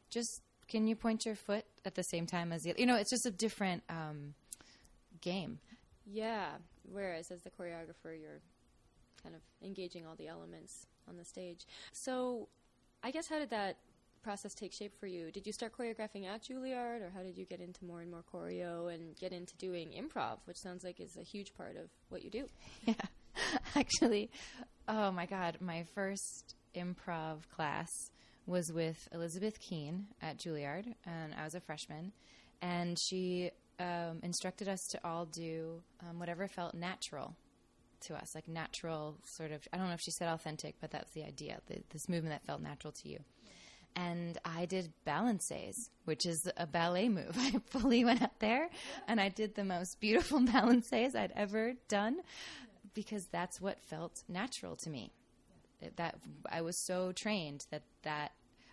just 0.09 0.42
can 0.68 0.87
you 0.87 0.96
point 0.96 1.25
your 1.25 1.35
foot 1.35 1.64
at 1.85 1.94
the 1.94 2.02
same 2.02 2.26
time 2.26 2.52
as 2.52 2.62
the, 2.62 2.70
other? 2.70 2.80
you 2.80 2.87
know, 2.87 2.96
it's 2.96 3.11
just 3.11 3.26
a 3.26 3.30
different 3.30 3.82
um, 3.88 4.35
game. 5.20 5.58
Yeah. 6.06 6.49
Whereas 6.90 7.30
as 7.30 7.42
the 7.42 7.50
choreographer, 7.50 8.18
you're 8.20 8.40
kind 9.23 9.35
of 9.35 9.42
engaging 9.64 10.06
all 10.06 10.14
the 10.16 10.28
elements 10.28 10.87
on 11.08 11.16
the 11.16 11.25
stage. 11.25 11.66
So 11.92 12.49
I 13.02 13.11
guess 13.11 13.28
how 13.28 13.38
did 13.38 13.50
that 13.50 13.76
process 14.23 14.54
take 14.54 14.73
shape 14.73 14.92
for 14.99 15.06
you? 15.06 15.30
Did 15.30 15.46
you 15.46 15.52
start 15.52 15.73
choreographing 15.76 16.26
at 16.26 16.42
Juilliard, 16.42 17.00
or 17.00 17.12
how 17.14 17.23
did 17.23 17.38
you 17.38 17.44
get 17.44 17.61
into 17.61 17.85
more 17.85 18.00
and 18.00 18.11
more 18.11 18.25
choreo 18.32 18.92
and 18.92 19.16
get 19.16 19.32
into 19.32 19.56
doing 19.56 19.90
improv, 19.90 20.38
which 20.46 20.56
sounds 20.56 20.82
like 20.82 21.00
is 21.00 21.16
a 21.16 21.23
huge 21.23 21.54
part 21.54 21.76
of 21.76 21.88
what 22.08 22.25
you 22.25 22.30
do? 22.30 22.46
Yeah, 22.87 22.94
actually, 23.76 24.30
oh 24.88 25.12
my 25.12 25.26
God, 25.26 25.58
my 25.61 25.85
first 25.94 26.56
improv 26.75 27.49
class 27.54 27.88
was 28.47 28.73
with 28.73 29.09
Elizabeth 29.12 29.61
Keen 29.61 30.07
at 30.23 30.38
Juilliard, 30.38 30.87
and 31.05 31.35
I 31.35 31.45
was 31.45 31.55
a 31.55 31.61
freshman, 31.61 32.12
and 32.62 32.97
she 32.99 33.50
um, 33.79 34.21
instructed 34.23 34.69
us 34.69 34.87
to 34.91 35.00
all 35.05 35.26
do 35.26 35.83
um, 36.09 36.19
whatever 36.19 36.49
felt 36.49 36.75
natural 36.75 37.37
to 38.03 38.15
us, 38.15 38.35
like 38.35 38.49
natural 38.49 39.17
sort 39.25 39.53
of. 39.53 39.67
I 39.73 39.76
don't 39.76 39.88
know 39.88 39.95
if 39.95 40.00
she 40.00 40.12
said 40.12 40.29
authentic, 40.29 40.76
but 40.81 40.91
that's 40.91 41.11
the 41.12 41.25
idea. 41.25 41.61
The, 41.67 41.83
this 41.91 42.09
movement 42.09 42.35
that 42.35 42.47
felt 42.47 42.62
natural 42.62 42.93
to 42.93 43.09
you. 43.09 43.19
And 43.97 44.37
I 44.45 44.67
did 44.67 44.93
balancés, 45.07 45.88
which 46.05 46.26
is 46.26 46.49
a 46.59 46.67
ballet 46.67 47.09
move. 47.09 47.35
I 47.38 47.59
fully 47.71 48.05
went 48.05 48.23
up 48.23 48.38
there 48.38 48.69
and 49.09 49.21
I 49.21 49.31
did 49.31 49.55
the 49.55 49.65
most 49.65 50.00
beautiful 50.00 50.41
balancés 50.43 51.17
I'd 51.17 51.33
ever 51.35 51.73
done 51.88 52.19
because 52.95 53.26
that's 53.26 53.61
what 53.61 53.81
felt 53.81 54.23
natural 54.29 54.76
to 54.76 54.91
me. 54.91 55.12
That 55.97 56.16
I 56.50 56.62
was 56.62 56.76
so 56.76 57.12
trained 57.12 57.66
that 57.71 57.83
that 58.02 58.33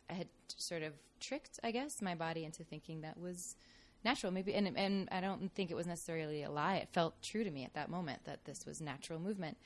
I 0.09 0.13
had 0.13 0.27
sort 0.57 0.83
of 0.83 0.93
tricked, 1.19 1.59
I 1.63 1.71
guess, 1.71 2.01
my 2.01 2.15
body 2.15 2.43
into 2.45 2.63
thinking 2.63 3.01
that 3.01 3.19
was 3.19 3.55
natural. 4.03 4.31
Maybe, 4.31 4.53
and 4.53 4.77
and 4.77 5.09
I 5.11 5.21
don't 5.21 5.51
think 5.53 5.71
it 5.71 5.75
was 5.75 5.87
necessarily 5.87 6.43
a 6.43 6.51
lie. 6.51 6.75
It 6.75 6.89
felt 6.91 7.21
true 7.21 7.43
to 7.43 7.51
me 7.51 7.63
at 7.63 7.73
that 7.73 7.89
moment 7.89 8.25
that 8.25 8.45
this 8.45 8.65
was 8.65 8.81
natural 8.81 9.19
movement, 9.19 9.57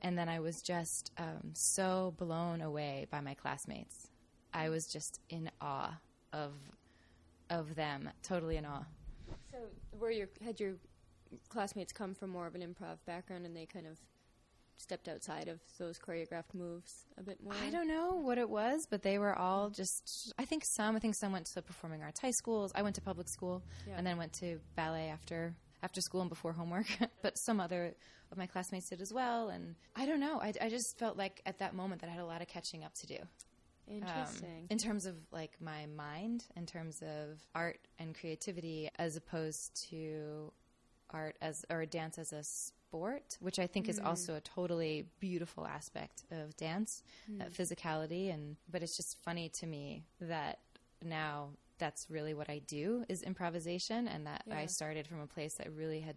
and 0.00 0.18
then 0.18 0.28
I 0.28 0.40
was 0.40 0.62
just 0.62 1.12
um, 1.18 1.50
so 1.52 2.14
blown 2.18 2.60
away 2.60 3.06
by 3.10 3.20
my 3.20 3.34
classmates. 3.34 4.08
I 4.54 4.68
was 4.68 4.86
just 4.86 5.20
in 5.28 5.50
awe 5.60 5.98
of 6.32 6.52
of 7.50 7.74
them, 7.74 8.10
totally 8.22 8.56
in 8.56 8.64
awe. 8.64 8.84
So, 9.50 9.58
were 9.98 10.10
your 10.10 10.28
had 10.44 10.60
your 10.60 10.74
classmates 11.48 11.92
come 11.92 12.14
from 12.14 12.30
more 12.30 12.46
of 12.46 12.54
an 12.54 12.62
improv 12.62 12.96
background, 13.06 13.46
and 13.46 13.56
they 13.56 13.66
kind 13.66 13.86
of 13.86 13.98
stepped 14.82 15.08
outside 15.08 15.48
of 15.48 15.60
those 15.78 15.98
choreographed 15.98 16.54
moves 16.54 17.06
a 17.16 17.22
bit 17.22 17.42
more? 17.42 17.54
I 17.66 17.70
don't 17.70 17.88
know 17.88 18.16
what 18.16 18.38
it 18.38 18.48
was, 18.50 18.86
but 18.90 19.02
they 19.02 19.18
were 19.18 19.34
all 19.38 19.70
just. 19.70 20.32
I 20.38 20.44
think 20.44 20.64
some. 20.64 20.96
I 20.96 20.98
think 20.98 21.14
some 21.14 21.32
went 21.32 21.46
to 21.54 21.62
performing 21.62 22.02
arts 22.02 22.20
high 22.20 22.32
schools. 22.32 22.72
I 22.74 22.82
went 22.82 22.96
to 22.96 23.00
public 23.00 23.28
school, 23.28 23.62
Yeah. 23.86 23.94
and 23.96 24.06
then 24.06 24.16
went 24.18 24.32
to 24.34 24.58
ballet 24.76 25.08
after 25.08 25.54
after 25.82 26.00
school 26.00 26.20
and 26.20 26.30
before 26.30 26.52
homework. 26.52 26.86
but 27.22 27.38
some 27.38 27.60
other 27.60 27.94
of 28.30 28.38
my 28.38 28.46
classmates 28.46 28.88
did 28.88 29.00
as 29.00 29.12
well, 29.12 29.48
and 29.48 29.74
I 29.96 30.06
don't 30.06 30.20
know. 30.20 30.40
I, 30.40 30.52
I 30.60 30.68
just 30.68 30.98
felt 30.98 31.16
like 31.16 31.40
at 31.46 31.58
that 31.58 31.74
moment 31.74 32.00
that 32.00 32.08
I 32.08 32.12
had 32.12 32.20
a 32.22 32.26
lot 32.26 32.40
of 32.42 32.48
catching 32.48 32.82
up 32.84 32.94
to 32.94 33.06
do. 33.06 33.18
Um, 33.90 33.96
Interesting. 33.96 34.66
in 34.70 34.78
terms 34.78 35.06
of 35.06 35.16
like 35.32 35.52
my 35.60 35.86
mind, 35.86 36.44
in 36.56 36.66
terms 36.66 37.02
of 37.02 37.40
art 37.54 37.80
and 37.98 38.14
creativity, 38.18 38.88
as 38.96 39.16
opposed 39.16 39.86
to 39.90 40.52
art 41.10 41.36
as 41.42 41.64
or 41.68 41.84
dance 41.84 42.16
as 42.16 42.32
a 42.32 42.42
sport, 42.92 43.38
which 43.40 43.58
I 43.58 43.66
think 43.66 43.88
is 43.88 43.98
also 43.98 44.34
mm. 44.34 44.36
a 44.36 44.40
totally 44.40 45.06
beautiful 45.18 45.66
aspect 45.66 46.24
of 46.30 46.54
dance, 46.56 47.02
that 47.38 47.52
physicality. 47.52 48.32
And 48.32 48.56
but 48.70 48.82
it's 48.82 48.96
just 48.96 49.16
funny 49.24 49.48
to 49.60 49.66
me 49.66 50.04
that 50.20 50.58
now 51.02 51.50
that's 51.78 52.06
really 52.10 52.34
what 52.34 52.50
I 52.50 52.60
do 52.68 53.04
is 53.08 53.22
improvisation, 53.22 54.06
and 54.08 54.26
that 54.26 54.44
I 54.50 54.66
started 54.66 55.06
from 55.06 55.20
a 55.20 55.26
place 55.26 55.54
that 55.56 55.72
really 55.72 56.00
had 56.00 56.16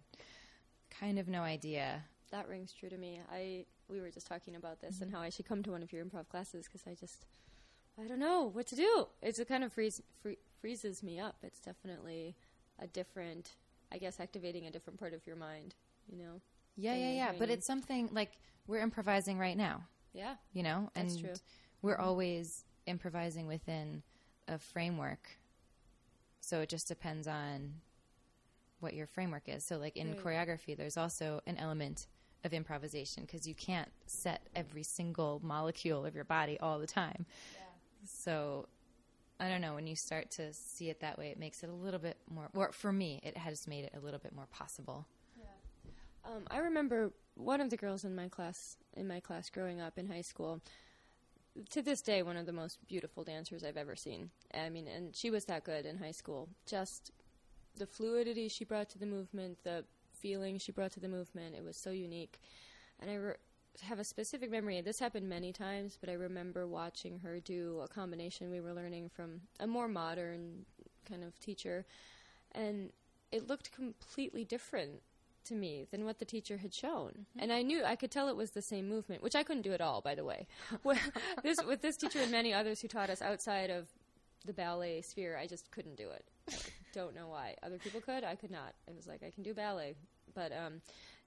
kind 1.00 1.18
of 1.18 1.28
no 1.28 1.42
idea. 1.42 2.04
that 2.30 2.48
rings 2.48 2.72
true 2.78 2.90
to 2.90 2.98
me. 2.98 3.20
I 3.32 3.64
we 3.88 4.00
were 4.00 4.10
just 4.10 4.26
talking 4.26 4.56
about 4.56 4.80
this 4.80 4.96
Mm-hmm. 4.96 5.04
and 5.04 5.12
how 5.14 5.20
I 5.20 5.30
should 5.30 5.46
come 5.46 5.62
to 5.62 5.70
one 5.70 5.82
of 5.82 5.92
your 5.92 6.04
improv 6.04 6.28
classes 6.28 6.66
because 6.66 6.82
I 6.86 6.94
just 6.94 7.24
I 7.98 8.06
don't 8.06 8.18
know 8.18 8.50
what 8.52 8.66
to 8.66 8.76
do. 8.76 9.06
It's 9.22 9.38
a 9.38 9.46
kind 9.46 9.64
of 9.64 9.72
freeze, 9.72 10.02
free, 10.22 10.36
freezes 10.60 11.02
me 11.02 11.18
up. 11.18 11.36
It's 11.42 11.60
definitely 11.60 12.34
a 12.78 12.86
different, 12.86 13.52
I 13.90 13.96
guess, 13.96 14.20
activating 14.20 14.66
a 14.66 14.70
different 14.70 14.98
part 14.98 15.14
of 15.14 15.26
your 15.26 15.36
mind. 15.36 15.74
You 16.10 16.18
know? 16.18 16.40
Yeah, 16.76 16.94
yeah, 16.94 17.12
yeah. 17.12 17.32
But 17.38 17.50
it's 17.50 17.66
something 17.66 18.10
like 18.12 18.32
we're 18.66 18.80
improvising 18.80 19.38
right 19.38 19.56
now. 19.56 19.84
Yeah. 20.12 20.36
you 20.54 20.62
know 20.62 20.90
That's 20.94 21.14
and 21.14 21.24
true. 21.24 21.34
we're 21.82 21.96
mm-hmm. 21.96 22.04
always 22.08 22.64
improvising 22.86 23.46
within 23.46 24.02
a 24.48 24.58
framework 24.58 25.28
so 26.40 26.60
it 26.60 26.70
just 26.70 26.88
depends 26.88 27.26
on 27.28 27.74
what 28.80 28.94
your 28.94 29.06
framework 29.06 29.42
is 29.46 29.62
so 29.62 29.76
like 29.76 29.94
in 29.96 30.12
Right. 30.12 30.24
choreography 30.24 30.74
there's 30.74 30.96
also 30.96 31.42
an 31.46 31.58
element 31.58 32.06
of 32.44 32.54
improvisation 32.54 33.24
because 33.24 33.46
you 33.46 33.54
can't 33.54 33.90
set 34.06 34.46
every 34.54 34.82
single 34.84 35.38
molecule 35.44 36.06
of 36.06 36.14
your 36.14 36.24
body 36.24 36.58
all 36.60 36.78
the 36.78 36.86
time 36.86 37.26
so 38.06 38.66
i 39.38 39.48
don't 39.50 39.60
know 39.60 39.74
when 39.74 39.86
you 39.86 39.96
start 39.96 40.30
to 40.30 40.50
see 40.54 40.88
it 40.88 41.00
that 41.00 41.18
way 41.18 41.28
it 41.28 41.38
makes 41.38 41.62
it 41.62 41.68
a 41.68 41.72
little 41.74 42.00
bit 42.00 42.16
more 42.32 42.48
or 42.54 42.72
for 42.72 42.92
me 42.92 43.20
it 43.22 43.36
has 43.36 43.66
made 43.66 43.84
it 43.84 43.92
a 43.94 44.00
little 44.00 44.20
bit 44.20 44.34
more 44.34 44.46
possible 44.50 45.06
Um, 46.26 46.44
I 46.50 46.58
remember 46.58 47.12
one 47.34 47.60
of 47.60 47.70
the 47.70 47.76
girls 47.76 48.04
in 48.04 48.14
my 48.14 48.28
class 48.28 48.76
in 48.94 49.06
my 49.06 49.20
class 49.20 49.50
growing 49.50 49.80
up 49.80 49.98
in 49.98 50.08
high 50.08 50.22
school. 50.22 50.60
To 51.70 51.80
this 51.80 52.02
day, 52.02 52.22
one 52.22 52.36
of 52.36 52.44
the 52.44 52.52
most 52.52 52.78
beautiful 52.86 53.24
dancers 53.24 53.64
I've 53.64 53.76
ever 53.78 53.96
seen. 53.96 54.30
I 54.52 54.68
mean, 54.68 54.86
and 54.88 55.14
she 55.14 55.30
was 55.30 55.46
that 55.46 55.64
good 55.64 55.86
in 55.86 55.96
high 55.96 56.10
school. 56.10 56.48
Just 56.66 57.12
the 57.78 57.86
fluidity 57.86 58.48
she 58.48 58.64
brought 58.64 58.90
to 58.90 58.98
the 58.98 59.06
movement, 59.06 59.58
the 59.64 59.84
feeling 60.12 60.58
she 60.58 60.72
brought 60.72 60.92
to 60.92 61.00
the 61.00 61.08
movement. 61.08 61.54
It 61.54 61.64
was 61.64 61.76
so 61.76 61.90
unique, 61.90 62.40
and 63.00 63.10
I 63.10 63.14
re- 63.14 63.34
have 63.82 63.98
a 63.98 64.04
specific 64.04 64.50
memory. 64.50 64.80
This 64.82 64.98
happened 64.98 65.28
many 65.28 65.52
times, 65.52 65.96
but 65.98 66.10
I 66.10 66.14
remember 66.14 66.66
watching 66.66 67.20
her 67.20 67.40
do 67.40 67.80
a 67.82 67.88
combination 67.88 68.50
we 68.50 68.60
were 68.60 68.74
learning 68.74 69.08
from 69.08 69.40
a 69.60 69.66
more 69.66 69.88
modern 69.88 70.66
kind 71.08 71.24
of 71.24 71.38
teacher, 71.40 71.86
and 72.52 72.90
it 73.32 73.48
looked 73.48 73.72
completely 73.72 74.44
different 74.44 75.00
to 75.46 75.54
me 75.54 75.86
than 75.90 76.04
what 76.04 76.18
the 76.18 76.24
teacher 76.24 76.58
had 76.58 76.74
shown. 76.74 77.26
And 77.38 77.52
I 77.52 77.62
knew 77.62 77.84
I 77.84 77.96
could 77.96 78.10
tell 78.10 78.28
it 78.28 78.36
was 78.36 78.50
the 78.50 78.62
same 78.62 78.88
movement, 78.88 79.22
which 79.22 79.34
I 79.34 79.42
couldn't 79.42 79.62
do 79.62 79.72
at 79.72 79.80
all, 79.80 80.00
by 80.00 80.14
the 80.14 80.24
way. 80.24 80.46
With 80.84 81.00
this 81.42 81.56
with 81.66 81.82
this 81.82 81.96
teacher 81.96 82.20
and 82.20 82.30
many 82.30 82.52
others 82.52 82.80
who 82.80 82.88
taught 82.88 83.10
us 83.10 83.22
outside 83.22 83.70
of 83.70 83.88
the 84.44 84.52
ballet 84.52 85.02
sphere, 85.02 85.36
I 85.36 85.46
just 85.46 85.70
couldn't 85.70 85.96
do 85.96 86.08
it. 86.10 86.24
I 86.50 86.54
don't 86.92 87.14
know 87.14 87.28
why. 87.28 87.56
Other 87.62 87.78
people 87.78 88.00
could, 88.00 88.24
I 88.24 88.34
could 88.36 88.50
not. 88.50 88.74
It 88.86 88.94
was 88.94 89.06
like 89.06 89.22
I 89.22 89.30
can 89.30 89.42
do 89.42 89.54
ballet, 89.54 89.94
but 90.34 90.52
um, 90.52 90.80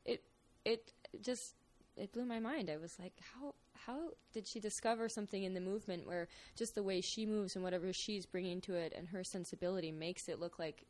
it 0.06 0.24
it 0.66 0.94
just 1.22 1.56
it 1.98 2.14
blew 2.14 2.26
my 2.26 2.40
mind. 2.40 2.70
I 2.70 2.78
was 2.78 2.98
like, 3.00 3.14
how 3.34 3.54
how 3.86 4.10
did 4.34 4.48
she 4.48 4.60
discover 4.60 5.10
something 5.10 5.44
in 5.44 5.54
the 5.54 5.62
movement 5.62 6.06
where 6.06 6.28
just 6.56 6.76
the 6.76 6.84
way 6.84 7.02
she 7.02 7.26
moves 7.26 7.56
and 7.56 7.64
whatever 7.64 7.92
she's 7.94 8.26
bringing 8.26 8.62
to 8.62 8.74
it 8.76 8.94
and 8.96 9.08
her 9.10 9.24
sensibility 9.24 9.92
makes 9.92 10.28
it 10.30 10.40
look 10.40 10.60
like 10.60 10.86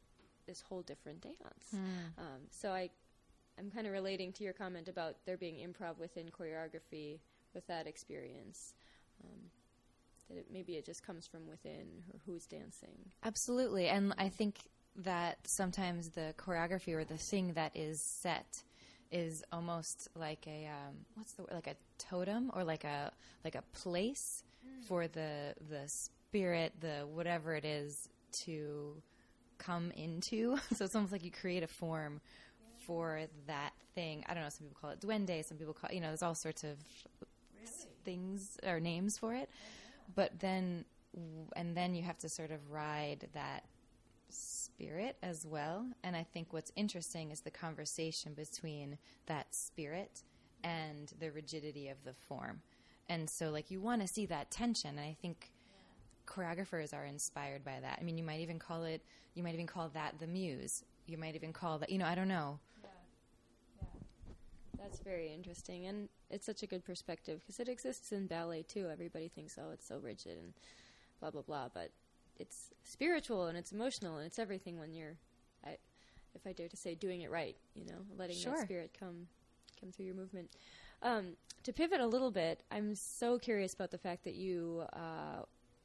this 0.47 0.61
whole 0.61 0.81
different 0.81 1.21
dance. 1.21 1.73
Um, 2.17 2.41
so 2.49 2.71
I 2.71 2.89
I'm 3.59 3.69
kind 3.69 3.85
of 3.85 3.93
relating 3.93 4.31
to 4.33 4.43
your 4.43 4.53
comment 4.53 4.87
about 4.87 5.15
there 5.25 5.37
being 5.37 5.55
improv 5.55 5.97
within 5.99 6.27
choreography 6.27 7.19
with 7.53 7.67
that 7.67 7.87
experience. 7.87 8.73
Um, 9.23 9.39
that 10.29 10.37
it, 10.37 10.45
maybe 10.51 10.73
it 10.73 10.85
just 10.85 11.05
comes 11.05 11.27
from 11.27 11.47
within 11.47 11.87
or 12.13 12.19
who's 12.25 12.45
dancing. 12.45 12.97
Absolutely. 13.23 13.87
And 13.87 14.13
I 14.17 14.29
think 14.29 14.59
that 14.95 15.37
sometimes 15.45 16.09
the 16.09 16.33
choreography 16.37 16.93
or 16.93 17.03
the 17.03 17.17
thing 17.17 17.53
that 17.53 17.75
is 17.75 18.01
set 18.01 18.63
is 19.11 19.43
almost 19.51 20.07
like 20.15 20.45
a 20.47 20.67
um, 20.67 20.95
what's 21.15 21.33
the 21.33 21.41
word 21.41 21.53
like 21.53 21.67
a 21.67 21.75
totem 21.97 22.51
or 22.53 22.63
like 22.63 22.83
a 22.83 23.11
like 23.43 23.55
a 23.55 23.63
place 23.73 24.43
for 24.87 25.07
the 25.07 25.55
the 25.69 25.81
spirit 25.87 26.73
the 26.79 27.07
whatever 27.11 27.55
it 27.55 27.65
is 27.65 28.07
to 28.31 29.01
come 29.57 29.91
into 29.91 30.57
so 30.75 30.85
it's 30.85 30.95
almost 30.95 31.11
like 31.11 31.23
you 31.23 31.31
create 31.31 31.63
a 31.63 31.67
form 31.67 32.21
for 32.89 33.21
that 33.45 33.73
thing. 33.93 34.25
I 34.27 34.33
don't 34.33 34.41
know 34.41 34.49
some 34.49 34.65
people 34.65 34.79
call 34.81 34.89
it 34.89 34.99
duende 34.99 35.45
some 35.45 35.57
people 35.57 35.75
call 35.75 35.91
you 35.93 36.01
know 36.01 36.07
there's 36.07 36.23
all 36.23 36.33
sorts 36.33 36.63
of 36.63 36.79
things 38.03 38.57
or 38.65 38.79
names 38.79 39.15
for 39.15 39.35
it. 39.35 39.47
But 40.15 40.39
then 40.39 40.85
and 41.55 41.77
then 41.77 41.93
you 41.93 42.01
have 42.01 42.17
to 42.19 42.29
sort 42.29 42.49
of 42.49 42.71
ride 42.71 43.27
that 43.33 43.65
spirit 44.29 45.17
as 45.21 45.45
well. 45.45 45.85
And 46.03 46.15
i 46.15 46.23
think 46.23 46.51
what's 46.51 46.71
interesting 46.75 47.29
is 47.29 47.41
the 47.41 47.51
conversation 47.51 48.33
between 48.33 48.97
that 49.27 49.53
spirit 49.53 50.23
and 50.63 51.13
the 51.19 51.31
rigidity 51.31 51.89
of 51.89 52.03
the 52.03 52.13
form. 52.13 52.61
And 53.07 53.29
so 53.29 53.51
like 53.51 53.69
you 53.69 53.81
want 53.81 54.01
to 54.01 54.07
see 54.07 54.25
that 54.25 54.49
tension 54.49 54.97
and 54.97 54.99
i 55.01 55.15
think 55.21 55.51
choreographers 56.25 56.91
are 56.91 57.05
inspired 57.05 57.63
by 57.63 57.79
that. 57.81 57.99
I 58.01 58.03
mean 58.03 58.17
you 58.17 58.23
might 58.23 58.39
even 58.39 58.57
call 58.57 58.83
it 58.83 59.03
you 59.35 59.43
might 59.43 59.53
even 59.53 59.67
call 59.67 59.89
that 59.89 60.15
the 60.19 60.27
muse. 60.27 60.83
You 61.05 61.19
might 61.19 61.35
even 61.35 61.53
call 61.53 61.77
that 61.79 61.91
you 61.91 61.99
know 61.99 62.05
i 62.05 62.15
don't 62.15 62.27
know 62.27 62.59
That's 64.81 64.99
very 64.99 65.33
interesting, 65.33 65.85
and 65.87 66.09
it's 66.29 66.45
such 66.45 66.63
a 66.63 66.67
good 66.67 66.85
perspective 66.85 67.41
because 67.41 67.59
it 67.59 67.67
exists 67.67 68.11
in 68.11 68.27
ballet 68.27 68.63
too. 68.63 68.87
Everybody 68.89 69.27
thinks, 69.27 69.57
oh, 69.61 69.71
it's 69.71 69.87
so 69.87 69.99
rigid 69.99 70.37
and 70.37 70.53
blah 71.19 71.31
blah 71.31 71.41
blah, 71.41 71.67
but 71.73 71.91
it's 72.37 72.69
spiritual 72.83 73.47
and 73.47 73.57
it's 73.57 73.71
emotional 73.71 74.17
and 74.17 74.25
it's 74.25 74.39
everything 74.39 74.79
when 74.79 74.93
you're, 74.93 75.15
I, 75.65 75.77
if 76.33 76.47
I 76.47 76.53
dare 76.53 76.69
to 76.69 76.77
say, 76.77 76.95
doing 76.95 77.21
it 77.21 77.29
right. 77.29 77.57
You 77.75 77.85
know, 77.85 78.05
letting 78.17 78.37
Sure. 78.37 78.55
that 78.55 78.65
spirit 78.65 78.95
come 78.97 79.27
come 79.79 79.91
through 79.91 80.05
your 80.05 80.15
movement. 80.15 80.49
Um, 81.01 81.35
to 81.63 81.73
pivot 81.73 81.99
a 81.99 82.07
little 82.07 82.31
bit, 82.31 82.63
I'm 82.71 82.95
so 82.95 83.37
curious 83.37 83.73
about 83.73 83.91
the 83.91 83.97
fact 83.97 84.23
that 84.23 84.35
you 84.35 84.83
uh, 84.93 85.43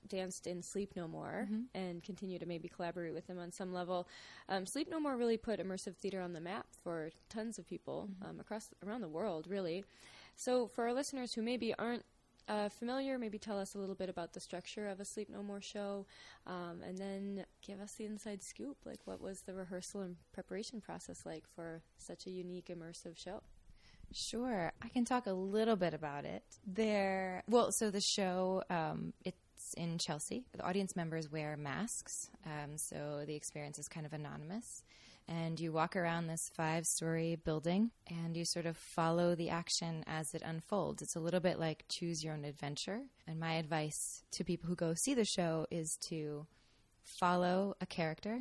danced 0.08 0.46
in 0.46 0.62
Sleep 0.62 0.92
No 0.96 1.08
More 1.08 1.48
and 1.74 2.02
continue 2.02 2.38
to 2.38 2.46
maybe 2.46 2.68
collaborate 2.68 3.14
with 3.14 3.26
them 3.26 3.38
on 3.38 3.52
some 3.52 3.72
level. 3.72 4.08
Um, 4.48 4.66
Sleep 4.66 4.88
No 4.90 5.00
More 5.00 5.16
really 5.16 5.36
put 5.36 5.60
immersive 5.60 5.96
theater 5.96 6.20
on 6.20 6.32
the 6.32 6.40
map 6.40 6.66
for 6.82 7.10
tons 7.28 7.58
of 7.58 7.66
people 7.66 8.08
um, 8.22 8.40
across 8.40 8.68
around 8.86 9.00
the 9.00 9.08
world, 9.08 9.46
really. 9.48 9.84
So, 10.36 10.66
for 10.66 10.84
our 10.84 10.92
listeners 10.92 11.32
who 11.32 11.42
maybe 11.42 11.74
aren't 11.78 12.04
uh, 12.48 12.68
familiar, 12.68 13.18
maybe 13.18 13.38
tell 13.38 13.58
us 13.58 13.74
a 13.74 13.78
little 13.78 13.94
bit 13.94 14.08
about 14.08 14.32
the 14.32 14.40
structure 14.40 14.88
of 14.88 15.00
a 15.00 15.04
Sleep 15.04 15.28
No 15.30 15.42
More 15.42 15.60
show, 15.60 16.06
um, 16.46 16.80
and 16.86 16.98
then 16.98 17.46
give 17.66 17.80
us 17.80 17.92
the 17.94 18.04
inside 18.04 18.42
scoop. 18.42 18.76
Like, 18.84 19.00
what 19.04 19.20
was 19.20 19.42
the 19.42 19.54
rehearsal 19.54 20.02
and 20.02 20.16
preparation 20.32 20.80
process 20.80 21.24
like 21.24 21.44
for 21.54 21.82
such 21.96 22.26
a 22.26 22.30
unique 22.30 22.68
immersive 22.68 23.16
show? 23.16 23.40
Sure, 24.12 24.72
I 24.82 24.88
can 24.88 25.04
talk 25.04 25.26
a 25.26 25.32
little 25.32 25.76
bit 25.76 25.94
about 25.94 26.24
it. 26.24 26.44
There, 26.66 27.42
well, 27.48 27.72
so 27.72 27.90
the 27.90 28.00
show 28.00 28.62
um, 28.70 29.12
it's 29.24 29.38
in 29.74 29.98
Chelsea. 29.98 30.44
The 30.56 30.64
audience 30.64 30.96
members 30.96 31.30
wear 31.30 31.56
masks, 31.56 32.30
um, 32.46 32.76
so 32.76 33.24
the 33.26 33.34
experience 33.34 33.78
is 33.78 33.88
kind 33.88 34.06
of 34.06 34.12
anonymous. 34.12 34.82
And 35.26 35.58
you 35.58 35.72
walk 35.72 35.96
around 35.96 36.26
this 36.26 36.50
five-story 36.54 37.36
building, 37.44 37.90
and 38.08 38.36
you 38.36 38.44
sort 38.44 38.66
of 38.66 38.76
follow 38.76 39.34
the 39.34 39.50
action 39.50 40.04
as 40.06 40.34
it 40.34 40.42
unfolds. 40.44 41.00
It's 41.02 41.16
a 41.16 41.20
little 41.20 41.40
bit 41.40 41.58
like 41.58 41.84
choose 41.88 42.22
your 42.22 42.34
own 42.34 42.44
adventure. 42.44 43.00
And 43.26 43.40
my 43.40 43.54
advice 43.54 44.22
to 44.32 44.44
people 44.44 44.68
who 44.68 44.76
go 44.76 44.92
see 44.94 45.14
the 45.14 45.24
show 45.24 45.66
is 45.70 45.96
to 46.08 46.46
follow 47.02 47.74
a 47.80 47.86
character 47.86 48.40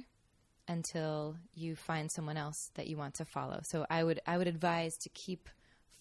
until 0.67 1.37
you 1.53 1.75
find 1.75 2.11
someone 2.11 2.37
else 2.37 2.71
that 2.75 2.87
you 2.87 2.97
want 2.97 3.15
to 3.15 3.25
follow. 3.25 3.61
So 3.63 3.85
I 3.89 4.03
would 4.03 4.19
I 4.25 4.37
would 4.37 4.47
advise 4.47 4.97
to 4.97 5.09
keep 5.09 5.49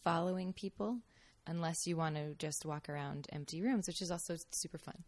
following 0.05 0.53
people 0.53 0.99
unless 1.47 1.87
you 1.87 1.97
want 1.97 2.17
to 2.17 2.35
just 2.35 2.65
walk 2.65 2.89
around 2.89 3.27
empty 3.33 3.61
rooms, 3.61 3.87
which 3.87 4.03
is 4.03 4.11
also 4.11 4.37
super 4.51 4.79
fun. 4.79 5.05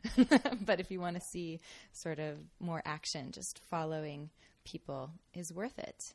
but 0.64 0.80
if 0.80 0.90
you 0.90 1.00
want 1.00 1.16
to 1.16 1.20
see 1.20 1.60
sort 1.92 2.18
of 2.18 2.38
more 2.60 2.82
action, 2.84 3.30
just 3.32 3.60
following 3.70 4.30
people 4.64 5.10
is 5.32 5.52
worth 5.52 5.78
it. 5.78 6.14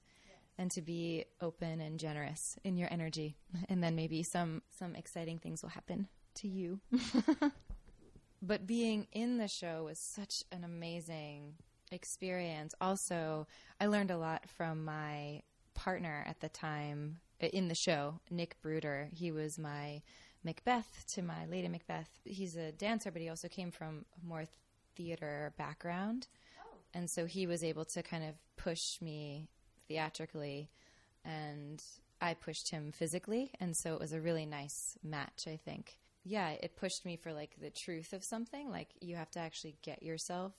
And 0.58 0.70
to 0.72 0.82
be 0.82 1.24
open 1.40 1.80
and 1.80 1.98
generous 1.98 2.58
in 2.66 2.76
your 2.76 2.90
energy, 2.92 3.38
and 3.70 3.82
then 3.82 3.96
maybe 3.96 4.24
some 4.24 4.62
some 4.78 4.94
exciting 4.94 5.38
things 5.38 5.62
will 5.62 5.70
happen 5.70 6.10
to 6.36 6.50
you. 6.50 6.82
but 8.42 8.68
being 8.68 9.08
in 9.14 9.38
the 9.38 9.48
show 9.48 9.86
was 9.86 10.00
such 10.00 10.44
an 10.52 10.66
amazing 10.66 11.54
experience. 11.94 12.76
Also, 12.82 13.48
I 13.80 13.86
learned 13.86 14.12
a 14.12 14.18
lot 14.18 14.50
from 14.50 14.84
my 14.84 15.44
partner 15.76 16.26
at 16.28 16.42
the 16.42 16.50
time 16.50 17.20
in 17.40 17.68
the 17.68 17.76
show, 17.76 18.20
Nick 18.30 18.62
Bruder. 18.62 19.10
He 19.14 19.32
was 19.32 19.58
my 19.58 20.02
Macbeth 20.44 21.06
to 21.14 21.22
my 21.22 21.46
Lady 21.46 21.68
Macbeth. 21.68 22.10
He's 22.26 22.56
a 22.56 22.72
dancer, 22.72 23.12
but 23.12 23.22
he 23.22 23.30
also 23.30 23.48
came 23.48 23.72
from 23.72 24.06
a 24.22 24.26
more 24.28 24.46
theater 24.96 25.54
background. 25.58 26.28
Oh. 26.60 26.78
And 26.94 27.10
so 27.10 27.26
he 27.26 27.48
was 27.48 27.64
able 27.64 27.86
to 27.86 28.04
kind 28.04 28.24
of 28.24 28.36
push 28.58 29.02
me 29.02 29.50
theatrically 29.88 30.70
and 31.26 31.84
I 32.22 32.34
pushed 32.34 32.70
him 32.70 32.92
physically. 32.92 33.52
And 33.60 33.76
so 33.76 33.94
it 33.94 34.00
was 34.00 34.14
a 34.14 34.22
really 34.22 34.46
nice 34.46 34.98
match, 35.04 35.46
I 35.48 35.58
think. 35.58 35.98
Yeah, 36.24 36.50
it 36.52 36.76
pushed 36.76 37.06
me 37.06 37.16
for 37.16 37.34
like 37.34 37.56
the 37.62 37.70
truth 37.70 38.14
of 38.14 38.24
something. 38.24 38.70
Like 38.70 38.90
you 39.00 39.16
have 39.16 39.32
to 39.32 39.40
actually 39.40 39.76
get 39.82 40.04
yourself, 40.04 40.54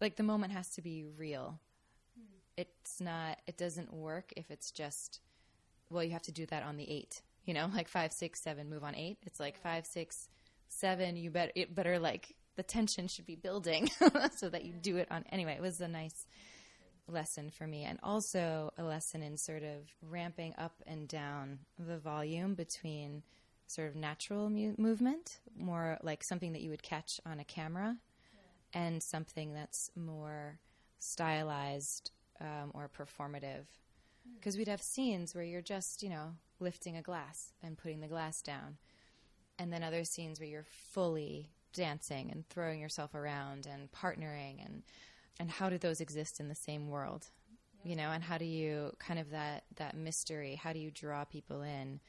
like 0.00 0.16
the 0.16 0.22
moment 0.22 0.52
has 0.52 0.70
to 0.70 0.82
be 0.82 1.04
real. 1.04 1.60
Hmm. 2.16 2.38
It's 2.56 3.00
not, 3.00 3.38
it 3.46 3.56
doesn't 3.56 3.92
work 3.92 4.32
if 4.36 4.50
it's 4.50 4.70
just, 4.70 5.20
well, 5.90 6.02
you 6.02 6.10
have 6.10 6.22
to 6.22 6.32
do 6.32 6.46
that 6.46 6.62
on 6.62 6.76
the 6.76 6.88
eight, 6.90 7.22
you 7.44 7.54
know, 7.54 7.68
like 7.74 7.88
five, 7.88 8.12
six, 8.12 8.42
seven, 8.42 8.68
move 8.68 8.84
on 8.84 8.94
eight. 8.94 9.18
It's 9.22 9.40
like 9.40 9.60
five, 9.62 9.86
six, 9.86 10.28
seven, 10.68 11.16
you 11.16 11.30
better, 11.30 11.52
it 11.54 11.74
better 11.74 11.98
like 11.98 12.34
the 12.56 12.62
tension 12.62 13.06
should 13.06 13.26
be 13.26 13.36
building 13.36 13.90
so 14.36 14.48
that 14.48 14.64
you 14.64 14.72
do 14.72 14.96
it 14.96 15.08
on. 15.10 15.24
Anyway, 15.30 15.52
it 15.52 15.62
was 15.62 15.80
a 15.80 15.88
nice 15.88 16.26
lesson 17.08 17.50
for 17.50 17.66
me, 17.66 17.84
and 17.84 17.98
also 18.02 18.72
a 18.78 18.82
lesson 18.82 19.22
in 19.22 19.36
sort 19.36 19.62
of 19.62 19.88
ramping 20.02 20.54
up 20.58 20.74
and 20.86 21.06
down 21.06 21.60
the 21.78 21.98
volume 21.98 22.54
between 22.54 23.22
sort 23.66 23.88
of 23.88 23.96
natural 23.96 24.48
mu- 24.50 24.74
movement, 24.78 25.38
more 25.56 25.98
like 26.02 26.24
something 26.24 26.52
that 26.52 26.62
you 26.62 26.70
would 26.70 26.82
catch 26.82 27.20
on 27.26 27.40
a 27.40 27.44
camera, 27.44 27.96
and 28.72 29.02
something 29.02 29.52
that's 29.52 29.90
more 29.94 30.58
stylized 30.98 32.10
um, 32.40 32.70
or 32.74 32.88
performative. 32.88 33.64
Because 34.34 34.56
we'd 34.56 34.68
have 34.68 34.82
scenes 34.82 35.34
where 35.34 35.44
you're 35.44 35.62
just, 35.62 36.02
you 36.02 36.08
know, 36.08 36.34
lifting 36.60 36.96
a 36.96 37.02
glass 37.02 37.52
and 37.62 37.76
putting 37.78 38.00
the 38.00 38.06
glass 38.08 38.42
down, 38.42 38.76
and 39.58 39.72
then 39.72 39.82
other 39.82 40.04
scenes 40.04 40.38
where 40.40 40.48
you're 40.48 40.66
fully 40.90 41.50
dancing 41.72 42.30
and 42.30 42.48
throwing 42.48 42.80
yourself 42.80 43.14
around 43.14 43.66
and 43.66 43.92
partnering 43.92 44.64
and 44.64 44.82
and 45.38 45.50
how 45.50 45.68
do 45.68 45.76
those 45.76 46.00
exist 46.00 46.40
in 46.40 46.48
the 46.48 46.54
same 46.54 46.88
world? 46.88 47.26
Yeah. 47.84 47.90
you 47.90 47.96
know 47.96 48.10
and 48.10 48.24
how 48.24 48.38
do 48.38 48.46
you 48.46 48.92
kind 48.98 49.20
of 49.20 49.30
that 49.30 49.64
that 49.76 49.94
mystery 49.94 50.54
how 50.54 50.72
do 50.72 50.78
you 50.78 50.90
draw 50.90 51.24
people 51.24 51.60
in 51.62 52.00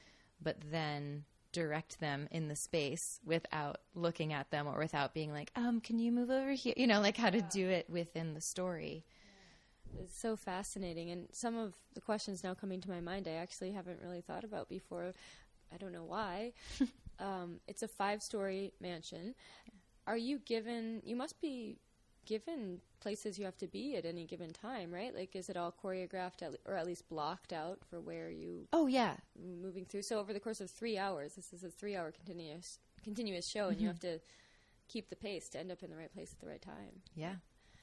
but 0.42 0.56
then 0.72 1.26
direct 1.52 2.00
them 2.00 2.28
in 2.32 2.48
the 2.48 2.56
space 2.56 3.20
without 3.26 3.80
looking 3.96 4.32
at 4.32 4.50
them 4.52 4.68
or 4.68 4.78
without 4.78 5.14
being 5.14 5.34
like 5.34 5.52
um 5.56 5.82
can 5.82 6.00
you 6.00 6.12
move 6.12 6.30
over 6.30 6.52
here? 6.52 6.74
You 6.78 6.88
know 6.88 7.02
like 7.02 7.18
how 7.18 7.30
to 7.30 7.42
do 7.42 7.68
it 7.68 7.90
within 7.90 8.34
the 8.34 8.42
story 8.42 9.04
it's 10.00 10.18
so 10.18 10.36
fascinating 10.36 11.12
and 11.12 11.28
some 11.32 11.58
of 11.58 11.74
the 11.94 12.02
questions 12.02 12.44
now 12.44 12.54
coming 12.54 12.82
to 12.82 12.90
my 12.90 13.02
mind 13.02 13.28
i 13.28 13.32
actually 13.32 13.72
haven't 13.72 14.00
really 14.02 14.22
thought 14.22 14.44
about 14.44 14.70
before 14.70 15.12
i 15.74 15.78
don't 15.78 15.92
know 15.94 16.04
why 16.04 16.52
um, 17.20 17.60
it's 17.68 17.84
a 17.84 17.88
five 17.88 18.22
story 18.22 18.74
mansion 18.80 19.34
are 20.06 20.18
you 20.18 20.40
given 20.40 21.02
you 21.04 21.16
must 21.16 21.40
be 21.42 21.78
given 22.28 22.82
places 23.00 23.40
you 23.40 23.46
have 23.46 23.58
to 23.58 23.68
be 23.68 23.96
at 23.96 24.06
any 24.06 24.26
given 24.26 24.52
time, 24.52 24.94
right? 24.94 25.16
Like, 25.16 25.36
is 25.36 25.50
it 25.50 25.58
all 25.58 25.74
choreographed 25.84 26.42
at, 26.42 26.56
or 26.66 26.76
at 26.76 26.86
least 26.86 27.08
blocked 27.10 27.54
out 27.54 27.80
for 27.90 28.00
where 28.00 28.30
you? 28.30 28.68
Oh 28.74 28.86
yeah, 28.86 29.16
moving 29.42 29.86
through. 29.86 30.04
So 30.04 30.20
over 30.20 30.34
the 30.34 30.40
course 30.40 30.62
of 30.62 30.70
three 30.70 30.98
hours, 30.98 31.34
this 31.34 31.54
is 31.54 31.64
a 31.64 31.70
three-hour 31.70 32.12
continuous 32.12 32.80
continuous 33.04 33.48
show, 33.48 33.62
mm-hmm. 33.62 33.72
and 33.72 33.82
you 33.82 33.88
mm-hmm. 33.88 34.08
have 34.08 34.20
to 34.20 34.20
keep 34.90 35.10
the 35.10 35.16
pace 35.16 35.50
to 35.50 35.60
end 35.60 35.72
up 35.72 35.82
in 35.82 35.90
the 35.90 35.96
right 35.96 36.14
place 36.14 36.34
at 36.34 36.40
the 36.40 36.48
right 36.48 36.62
time. 36.62 37.02
Yeah, 37.16 37.36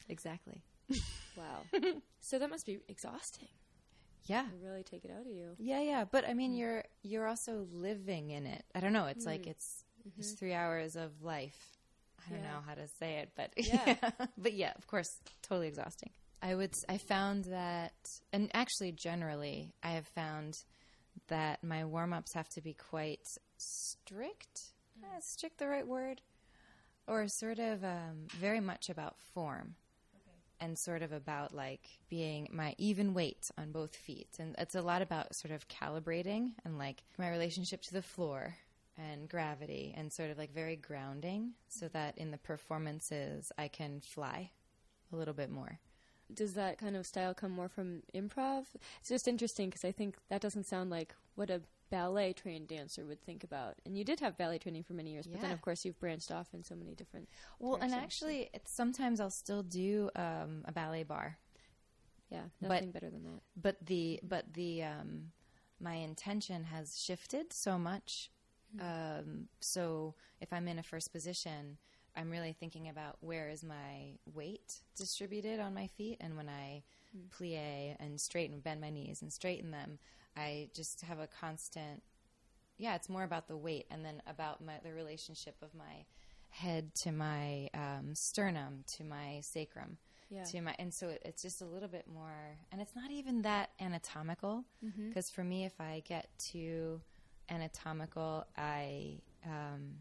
exactly. 0.08 0.62
wow. 1.36 1.80
so 2.20 2.38
that 2.38 2.50
must 2.50 2.66
be 2.66 2.78
exhausting. 2.88 3.48
Yeah, 4.26 4.46
really 4.62 4.82
take 4.82 5.04
it 5.04 5.10
out 5.10 5.26
of 5.26 5.32
you. 5.32 5.50
Yeah, 5.58 5.80
yeah. 5.80 6.04
But 6.10 6.26
I 6.26 6.32
mean, 6.34 6.54
mm. 6.54 6.58
you're 6.58 6.84
you're 7.02 7.26
also 7.26 7.66
living 7.72 8.30
in 8.30 8.46
it. 8.46 8.64
I 8.74 8.80
don't 8.80 8.94
know. 8.94 9.06
It's 9.06 9.24
mm. 9.24 9.28
like 9.28 9.46
it's 9.46 9.84
mm-hmm. 10.00 10.20
it's 10.20 10.32
three 10.32 10.54
hours 10.54 10.96
of 10.96 11.22
life 11.22 11.74
I 12.26 12.32
don't 12.32 12.42
yeah. 12.42 12.52
know 12.52 12.60
how 12.66 12.74
to 12.74 12.88
say 12.98 13.16
it, 13.16 13.30
but 13.36 13.50
yeah. 13.56 14.10
but 14.38 14.54
yeah, 14.54 14.72
of 14.76 14.86
course, 14.86 15.18
totally 15.42 15.68
exhausting. 15.68 16.10
I 16.42 16.54
would 16.54 16.74
I 16.88 16.98
found 16.98 17.44
that 17.44 17.94
and 18.32 18.50
actually 18.54 18.92
generally 18.92 19.72
I 19.82 19.90
have 19.90 20.06
found 20.08 20.58
that 21.28 21.62
my 21.62 21.84
warm-ups 21.84 22.34
have 22.34 22.48
to 22.50 22.60
be 22.60 22.74
quite 22.74 23.26
strict. 23.56 24.62
Mm. 24.98 25.22
Strict 25.22 25.58
the 25.58 25.68
right 25.68 25.86
word? 25.86 26.20
Or 27.06 27.26
sort 27.28 27.58
of 27.58 27.84
um, 27.84 28.26
very 28.28 28.60
much 28.60 28.88
about 28.88 29.16
form 29.34 29.74
and 30.64 30.78
sort 30.78 31.02
of 31.02 31.12
about 31.12 31.54
like 31.54 31.90
being 32.08 32.48
my 32.50 32.74
even 32.78 33.12
weight 33.12 33.50
on 33.58 33.70
both 33.70 33.94
feet. 33.94 34.30
And 34.38 34.54
it's 34.56 34.74
a 34.74 34.80
lot 34.80 35.02
about 35.02 35.34
sort 35.34 35.52
of 35.52 35.68
calibrating 35.68 36.52
and 36.64 36.78
like 36.78 37.04
my 37.18 37.30
relationship 37.30 37.82
to 37.82 37.92
the 37.92 38.00
floor 38.00 38.56
and 38.96 39.28
gravity 39.28 39.92
and 39.94 40.10
sort 40.10 40.30
of 40.30 40.38
like 40.38 40.54
very 40.54 40.76
grounding 40.76 41.52
so 41.68 41.88
that 41.88 42.16
in 42.16 42.30
the 42.30 42.38
performances 42.38 43.52
I 43.58 43.68
can 43.68 44.00
fly 44.00 44.52
a 45.12 45.16
little 45.16 45.34
bit 45.34 45.50
more. 45.50 45.80
Does 46.32 46.54
that 46.54 46.78
kind 46.78 46.96
of 46.96 47.06
style 47.06 47.34
come 47.34 47.52
more 47.52 47.68
from 47.68 48.02
improv? 48.14 48.64
It's 49.00 49.10
just 49.10 49.28
interesting 49.28 49.68
because 49.68 49.84
I 49.84 49.92
think 49.92 50.16
that 50.30 50.40
doesn't 50.40 50.64
sound 50.64 50.88
like 50.88 51.14
what 51.34 51.50
a 51.50 51.60
ballet 51.96 52.32
trained 52.32 52.68
dancer 52.68 53.04
would 53.04 53.22
think 53.22 53.44
about. 53.44 53.74
And 53.84 53.96
you 53.96 54.04
did 54.04 54.20
have 54.20 54.36
ballet 54.36 54.58
training 54.58 54.84
for 54.84 54.94
many 54.94 55.10
years, 55.10 55.26
yeah. 55.26 55.32
but 55.32 55.42
then 55.42 55.52
of 55.52 55.60
course 55.62 55.84
you've 55.84 55.98
branched 55.98 56.30
off 56.30 56.48
in 56.54 56.62
so 56.62 56.74
many 56.74 56.94
different. 56.94 57.28
Well, 57.58 57.76
and 57.80 57.94
actually, 57.94 58.50
sometimes 58.64 59.20
I'll 59.20 59.30
still 59.30 59.62
do 59.62 60.10
um, 60.16 60.62
a 60.64 60.72
ballet 60.72 61.02
barre. 61.02 61.36
Yeah, 62.30 62.42
nothing 62.60 62.90
but, 62.90 62.94
better 62.94 63.10
than 63.10 63.22
that. 63.24 63.40
But 63.60 63.76
the 63.84 64.20
but 64.22 64.52
the 64.54 64.84
um, 64.84 65.32
my 65.80 65.94
intention 65.94 66.64
has 66.64 66.98
shifted 66.98 67.52
so 67.52 67.78
much 67.78 68.30
um, 68.80 69.48
so 69.60 70.14
if 70.40 70.52
I'm 70.52 70.68
in 70.68 70.78
a 70.78 70.82
first 70.82 71.12
position, 71.12 71.78
I'm 72.16 72.30
really 72.30 72.52
thinking 72.52 72.88
about 72.88 73.16
where 73.20 73.48
is 73.48 73.62
my 73.62 74.18
weight 74.32 74.82
distributed 74.96 75.60
on 75.60 75.74
my 75.74 75.86
feet, 75.86 76.18
and 76.20 76.36
when 76.36 76.48
I 76.48 76.82
mm. 77.16 77.28
plie 77.30 77.96
and 77.98 78.20
straighten, 78.20 78.60
bend 78.60 78.80
my 78.80 78.90
knees 78.90 79.22
and 79.22 79.32
straighten 79.32 79.70
them, 79.70 79.98
I 80.36 80.68
just 80.74 81.02
have 81.02 81.20
a 81.20 81.26
constant. 81.26 82.02
Yeah, 82.76 82.96
it's 82.96 83.08
more 83.08 83.22
about 83.22 83.46
the 83.48 83.56
weight, 83.56 83.86
and 83.90 84.04
then 84.04 84.22
about 84.26 84.64
my, 84.64 84.74
the 84.82 84.92
relationship 84.92 85.56
of 85.62 85.74
my 85.74 86.04
head 86.50 86.94
to 86.94 87.12
my 87.12 87.68
um, 87.74 88.14
sternum 88.14 88.84
to 88.86 89.04
my 89.04 89.40
sacrum. 89.42 89.98
Yeah. 90.30 90.44
To 90.44 90.60
my 90.62 90.74
and 90.78 90.92
so 90.92 91.08
it, 91.08 91.22
it's 91.24 91.42
just 91.42 91.60
a 91.60 91.64
little 91.64 91.88
bit 91.88 92.06
more, 92.12 92.58
and 92.72 92.80
it's 92.80 92.96
not 92.96 93.10
even 93.10 93.42
that 93.42 93.70
anatomical 93.80 94.64
because 94.80 95.30
mm-hmm. 95.30 95.34
for 95.34 95.44
me, 95.44 95.64
if 95.64 95.80
I 95.80 96.02
get 96.06 96.28
too 96.38 97.00
anatomical, 97.50 98.46
I 98.56 99.20
um, 99.44 99.98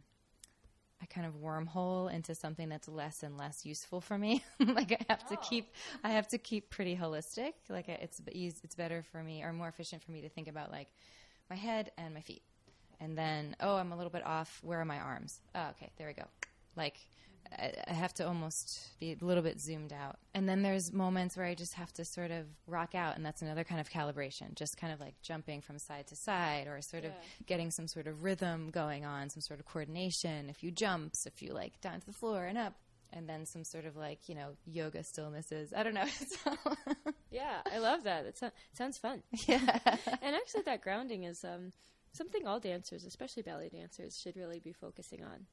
I 1.04 1.06
kind 1.06 1.28
of 1.28 1.34
wormhole 1.34 2.12
into 2.12 2.34
something 2.34 2.70
that's 2.70 2.88
less 2.88 3.24
and 3.24 3.38
less 3.38 3.66
useful 3.66 4.00
for 4.00 4.18
me. 4.18 4.42
like 4.60 4.94
I 4.94 5.06
have 5.10 5.24
oh. 5.26 5.36
to 5.36 5.42
keep, 5.42 5.74
I 6.02 6.12
have 6.12 6.30
to 6.30 6.38
keep 6.38 6.70
pretty 6.70 6.96
holistic. 6.96 7.54
Like 7.70 7.90
it's 7.90 8.22
it's 8.28 8.76
better 8.76 9.04
for 9.12 9.22
me 9.22 9.44
or 9.44 9.52
more 9.52 9.68
efficient 9.68 10.02
for 10.02 10.12
me 10.12 10.22
to 10.22 10.30
think 10.30 10.48
about 10.48 10.72
like 10.72 10.88
my 11.50 11.58
head 11.58 11.92
and 11.98 12.14
my 12.14 12.22
feet, 12.22 12.42
and 13.02 13.18
then 13.18 13.56
oh 13.60 13.76
I'm 13.76 13.92
a 13.92 13.98
little 13.98 14.12
bit 14.12 14.26
off. 14.26 14.62
Where 14.64 14.80
are 14.80 14.86
my 14.86 15.00
arms? 15.00 15.42
Oh, 15.54 15.68
okay, 15.72 15.92
there 15.98 16.08
we 16.08 16.14
go. 16.14 16.24
Like 16.78 16.98
I 17.52 17.94
have 17.94 18.14
to 18.16 18.28
almost 18.28 19.00
be 19.00 19.18
a 19.20 19.26
little 19.26 19.44
bit 19.44 19.60
zoomed 19.60 19.94
out. 19.94 20.18
And 20.34 20.48
then 20.48 20.62
there's 20.62 20.92
moments 20.92 21.38
where 21.38 21.46
I 21.46 21.56
just 21.56 21.74
have 21.76 21.94
to 21.94 22.06
sort 22.06 22.32
of 22.32 22.46
rock 22.68 22.96
out, 22.96 23.16
and 23.16 23.26
that's 23.26 23.42
another 23.42 23.64
kind 23.64 23.80
of 23.80 23.90
calibration, 23.90 24.56
just 24.56 24.78
kind 24.78 24.92
of 24.92 25.00
like 25.00 25.16
jumping 25.22 25.62
from 25.62 25.78
side 25.80 26.08
to 26.08 26.16
side 26.16 26.68
or 26.68 26.82
sort 26.82 27.04
yeah. 27.04 27.10
of 27.10 27.46
getting 27.46 27.72
some 27.72 27.88
sort 27.88 28.08
of 28.08 28.24
rhythm 28.24 28.70
going 28.72 29.06
on, 29.06 29.30
some 29.30 29.42
sort 29.42 29.60
of 29.60 29.66
coordination. 29.66 30.50
A 30.50 30.54
few 30.54 30.72
jumps, 30.72 31.26
a 31.26 31.32
few 31.32 31.54
like 31.54 31.80
down 31.82 32.00
to 32.00 32.06
the 32.06 32.14
floor 32.14 32.46
and 32.46 32.58
up. 32.58 32.74
And 33.16 33.30
then 33.30 33.46
some 33.46 33.64
sort 33.64 33.86
of 33.86 33.96
like, 33.96 34.28
you 34.28 34.34
know, 34.34 34.56
yoga 34.66 35.00
stillnesses. 35.00 35.72
I 35.76 35.84
don't 35.84 35.94
know. 35.94 36.08
yeah, 37.32 37.62
I 37.72 37.78
love 37.78 38.06
that. 38.06 38.26
It, 38.26 38.40
so- 38.40 38.52
sounds 38.74 38.98
fun. 38.98 39.22
Yeah. 39.48 39.60
and 40.22 40.36
actually, 40.36 40.64
that 40.64 40.82
grounding 40.82 41.26
is 41.26 41.44
um, 41.44 41.72
something 42.14 42.48
all 42.48 42.60
dancers, 42.60 43.06
especially 43.06 43.44
ballet 43.44 43.70
dancers, 43.70 44.20
should 44.20 44.36
really 44.36 44.60
be 44.60 44.74
focusing 44.74 45.24
on. 45.24 45.46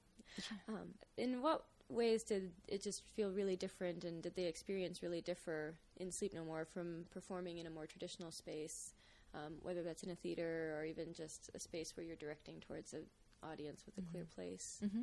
Um, 0.68 0.94
in 1.16 1.42
what 1.42 1.64
ways 1.90 2.22
did 2.22 2.52
it 2.68 2.82
just 2.82 3.02
feel 3.16 3.30
really 3.30 3.56
different 3.56 4.04
and 4.04 4.22
did 4.22 4.34
the 4.34 4.44
experience 4.44 5.02
really 5.02 5.20
differ 5.20 5.74
in 5.98 6.10
Sleep 6.10 6.34
No 6.34 6.44
More 6.44 6.64
from 6.64 7.04
performing 7.10 7.58
in 7.58 7.66
a 7.66 7.70
more 7.70 7.86
traditional 7.86 8.30
space, 8.30 8.94
um, 9.34 9.54
whether 9.62 9.82
that's 9.82 10.02
in 10.02 10.10
a 10.10 10.14
theater 10.14 10.76
or 10.78 10.84
even 10.84 11.12
just 11.12 11.50
a 11.54 11.58
space 11.58 11.96
where 11.96 12.04
you're 12.04 12.16
directing 12.16 12.60
towards 12.60 12.92
an 12.92 13.04
audience 13.42 13.84
with 13.86 13.98
a 13.98 14.00
mm-hmm. 14.00 14.12
clear 14.12 14.26
place? 14.34 14.80
Mm-hmm. 14.84 15.02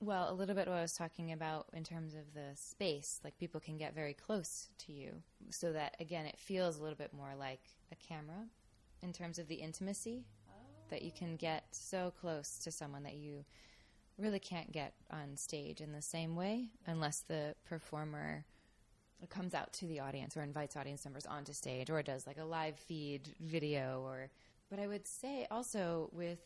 Well, 0.00 0.32
a 0.32 0.34
little 0.34 0.56
bit 0.56 0.66
what 0.66 0.78
I 0.78 0.82
was 0.82 0.94
talking 0.94 1.30
about 1.30 1.66
in 1.72 1.84
terms 1.84 2.14
of 2.14 2.34
the 2.34 2.56
space, 2.56 3.20
like 3.22 3.38
people 3.38 3.60
can 3.60 3.78
get 3.78 3.94
very 3.94 4.14
close 4.14 4.68
to 4.78 4.92
you, 4.92 5.22
so 5.50 5.72
that 5.72 5.94
again, 6.00 6.26
it 6.26 6.38
feels 6.38 6.78
a 6.78 6.82
little 6.82 6.96
bit 6.96 7.12
more 7.12 7.34
like 7.38 7.60
a 7.92 7.94
camera 7.94 8.48
in 9.02 9.12
terms 9.12 9.38
of 9.38 9.46
the 9.46 9.54
intimacy 9.54 10.24
oh. 10.48 10.52
that 10.90 11.02
you 11.02 11.12
can 11.12 11.36
get 11.36 11.66
so 11.70 12.12
close 12.20 12.58
to 12.64 12.72
someone 12.72 13.04
that 13.04 13.14
you 13.14 13.44
really 14.18 14.38
can't 14.38 14.72
get 14.72 14.94
on 15.10 15.36
stage 15.36 15.80
in 15.80 15.92
the 15.92 16.02
same 16.02 16.36
way 16.36 16.68
unless 16.86 17.20
the 17.20 17.54
performer 17.64 18.44
comes 19.30 19.54
out 19.54 19.72
to 19.72 19.86
the 19.86 20.00
audience 20.00 20.36
or 20.36 20.42
invites 20.42 20.76
audience 20.76 21.04
members 21.04 21.26
onto 21.26 21.52
stage 21.52 21.90
or 21.90 22.02
does 22.02 22.26
like 22.26 22.38
a 22.38 22.44
live 22.44 22.76
feed 22.76 23.28
video 23.40 24.02
or 24.04 24.30
but 24.68 24.80
I 24.80 24.86
would 24.86 25.06
say 25.06 25.46
also 25.50 26.08
with 26.12 26.40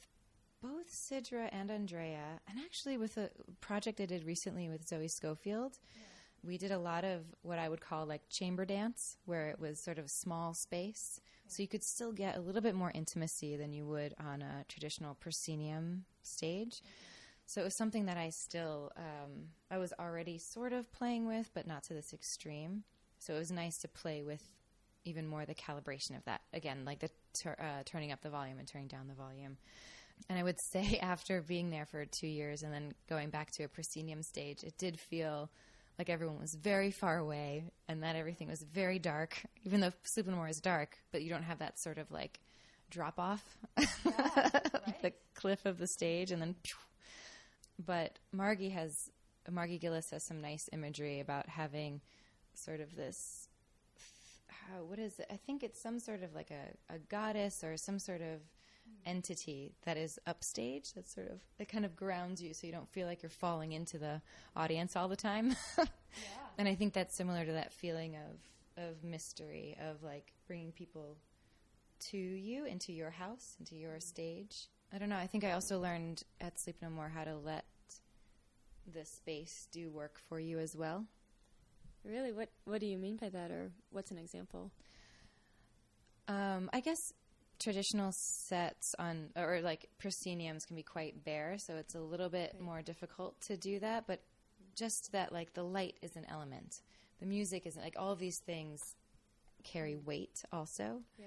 both 0.63 0.91
Sidra 0.91 1.49
and 1.53 1.71
Andrea, 1.71 2.41
and 2.49 2.59
actually 2.59 2.97
with 2.97 3.17
a 3.19 3.31
project 3.61 4.01
I 4.01 4.07
did 4.07 4.25
recently 4.25 4.69
with 4.69 4.87
Zoe 4.87 5.09
Scofield, 5.09 5.79
yeah. 5.95 6.03
we 6.43 6.59
did 6.59 6.73
a 6.73 6.79
lot 6.79 7.05
of 7.05 7.23
what 7.43 7.59
I 7.59 7.69
would 7.69 7.81
call 7.81 8.07
like 8.07 8.29
chamber 8.29 8.65
dance, 8.65 9.17
where 9.27 9.49
it 9.49 9.61
was 9.61 9.79
sort 9.79 9.99
of 9.99 10.11
small 10.11 10.55
space. 10.55 11.21
Yeah. 11.23 11.53
So 11.53 11.63
you 11.63 11.69
could 11.69 11.85
still 11.85 12.13
get 12.13 12.37
a 12.37 12.41
little 12.41 12.63
bit 12.63 12.75
more 12.75 12.91
intimacy 12.95 13.57
than 13.57 13.73
you 13.73 13.87
would 13.87 14.15
on 14.19 14.43
a 14.43 14.65
traditional 14.69 15.15
proscenium 15.15 16.05
stage. 16.23 16.83
So 17.47 17.61
it 17.61 17.65
was 17.65 17.75
something 17.77 18.07
that 18.07 18.17
I 18.17 18.31
still, 18.31 18.91
um, 18.97 19.51
I 19.71 19.79
was 19.79 19.93
already 20.01 20.37
sort 20.39 20.73
of 20.73 20.93
playing 20.93 21.27
with, 21.27 21.51
but 21.55 21.67
not 21.67 21.85
to 21.85 21.95
this 21.95 22.13
extreme. 22.13 22.83
So 23.21 23.35
it 23.35 23.39
was 23.39 23.53
nice 23.53 23.79
to 23.79 23.89
play 23.89 24.23
with 24.23 24.43
even 25.05 25.27
more 25.27 25.47
the 25.47 25.55
calibration 25.55 26.17
of 26.17 26.25
that. 26.25 26.41
Again, 26.53 26.85
like 26.85 26.99
the 26.99 27.11
ter- 27.33 27.57
uh, 27.59 27.83
turning 27.85 28.11
up 28.11 28.21
the 28.21 28.31
volume 28.31 28.59
and 28.59 28.67
turning 28.67 28.89
down 28.89 29.07
the 29.07 29.15
volume. 29.15 29.57
And 30.29 30.39
I 30.39 30.43
would 30.43 30.61
say 30.73 30.99
after 31.01 31.41
being 31.41 31.71
there 31.71 31.87
for 31.87 32.05
two 32.05 32.27
years 32.27 32.65
and 32.65 32.73
then 32.73 32.95
going 33.09 33.31
back 33.31 33.53
to 33.53 33.63
a 33.63 33.69
proscenium 33.69 34.23
stage, 34.23 34.65
it 34.65 34.77
did 34.77 34.99
feel 34.99 35.49
like 35.99 36.11
everyone 36.11 36.41
was 36.41 36.55
very 36.55 36.91
far 36.91 37.17
away 37.17 37.65
and 37.89 38.03
that 38.03 38.17
everything 38.17 38.49
was 38.49 38.63
very 38.63 38.99
dark, 38.99 39.41
even 39.65 39.81
though 39.81 39.93
Sleep 40.03 40.27
No 40.27 40.35
More 40.35 40.49
is 40.49 40.61
dark, 40.61 40.99
but 41.13 41.23
you 41.23 41.31
don't 41.31 41.45
have 41.45 41.61
that 41.61 41.79
sort 41.79 41.99
of 41.99 42.11
like 42.11 42.41
drop 42.91 43.19
off 43.19 43.57
yeah, 43.79 43.87
right. 44.05 45.03
the 45.03 45.13
cliff 45.35 45.65
of 45.65 45.79
the 45.79 45.87
stage 45.87 46.33
and 46.33 46.43
then. 46.43 46.57
But 47.85 48.19
Margie 48.33 48.71
has, 48.71 49.11
Margie 49.51 49.79
Gillis 49.79 50.11
has 50.11 50.23
some 50.23 50.41
nice 50.41 50.69
imagery 50.73 51.21
about 51.21 51.49
having 51.49 52.01
sort 52.55 52.81
of 52.81 52.97
this 52.97 53.49
how, 54.49 54.83
what 54.83 54.99
is 54.99 55.19
it? 55.19 55.27
I 55.31 55.37
think 55.37 55.63
it's 55.63 55.81
some 55.81 55.99
sort 55.99 56.23
of 56.23 56.35
like 56.35 56.51
a, 56.51 56.95
a 56.95 56.99
goddess 56.99 57.63
or 57.63 57.77
some 57.77 57.99
sort 57.99 58.21
of 58.21 58.41
entity 59.05 59.73
that 59.85 59.97
is 59.97 60.19
upstage 60.27 60.93
that 60.93 61.09
sort 61.09 61.29
of 61.29 61.41
it 61.59 61.69
kind 61.69 61.85
of 61.85 61.95
grounds 61.95 62.43
you 62.43 62.53
so 62.53 62.67
you 62.67 62.73
don't 62.73 62.89
feel 62.89 63.07
like 63.07 63.23
you're 63.23 63.31
falling 63.31 63.73
into 63.73 63.99
the 63.99 64.21
audience 64.57 64.97
all 64.97 65.09
the 65.09 65.17
time 65.17 65.55
yeah. 65.79 65.85
and 66.59 66.69
i 66.69 66.75
think 66.75 66.93
that's 66.93 67.15
similar 67.15 67.45
to 67.45 67.53
that 67.53 67.73
feeling 67.73 68.17
of 68.17 68.85
of 68.85 69.05
mystery 69.05 69.77
of 69.89 70.03
like 70.03 70.33
bringing 70.47 70.73
people 70.73 71.17
to 72.01 72.17
you 72.17 72.65
into 72.65 72.93
your 72.93 73.11
house 73.11 73.57
into 73.61 73.77
your 73.77 73.99
stage 74.01 74.69
i 74.93 74.99
don't 74.99 75.09
know 75.09 75.17
i 75.17 75.27
think 75.27 75.45
i 75.45 75.53
also 75.53 75.79
learned 75.79 76.23
at 76.41 76.59
sleep 76.59 76.77
no 76.83 76.91
more 76.91 77.09
how 77.09 77.25
to 77.25 77.37
let 77.37 77.65
the 78.93 79.05
space 79.05 79.67
do 79.73 79.91
work 79.91 80.21
for 80.29 80.39
you 80.39 80.59
as 80.59 80.77
well 80.77 81.05
really 82.05 82.33
what 82.33 82.49
what 82.65 82.81
do 82.81 82.87
you 82.87 82.97
mean 82.97 83.17
by 83.17 83.29
that 83.29 83.51
or 83.51 83.71
what's 83.91 84.11
an 84.11 84.19
example 84.19 84.71
um, 86.29 86.71
I 86.73 86.81
guess 86.81 87.13
traditional 87.59 88.11
sets 88.13 88.95
on 88.99 89.31
or 89.37 89.61
like 89.63 89.89
prosceniums 90.03 90.67
can 90.67 90.77
be 90.77 90.83
quite 90.83 91.25
bare, 91.25 91.57
so 91.59 91.77
it's 91.77 91.95
a 91.95 92.01
little 92.01 92.29
bit 92.29 92.53
right. 92.55 92.63
more 92.63 92.83
difficult 92.83 93.41
to 93.43 93.57
do 93.57 93.79
that. 93.81 94.07
But 94.07 94.21
just 94.77 95.11
that, 95.13 95.33
like 95.33 95.55
the 95.55 95.63
light 95.63 95.97
is 96.03 96.17
an 96.17 96.27
element, 96.29 96.81
the 97.21 97.27
music 97.27 97.67
isn't 97.67 97.83
like 97.83 97.95
all 97.97 98.13
of 98.13 98.19
these 98.19 98.39
things 98.45 98.81
carry 99.65 99.97
weight 99.97 100.43
also. 100.53 101.01
Yeah. 101.19 101.27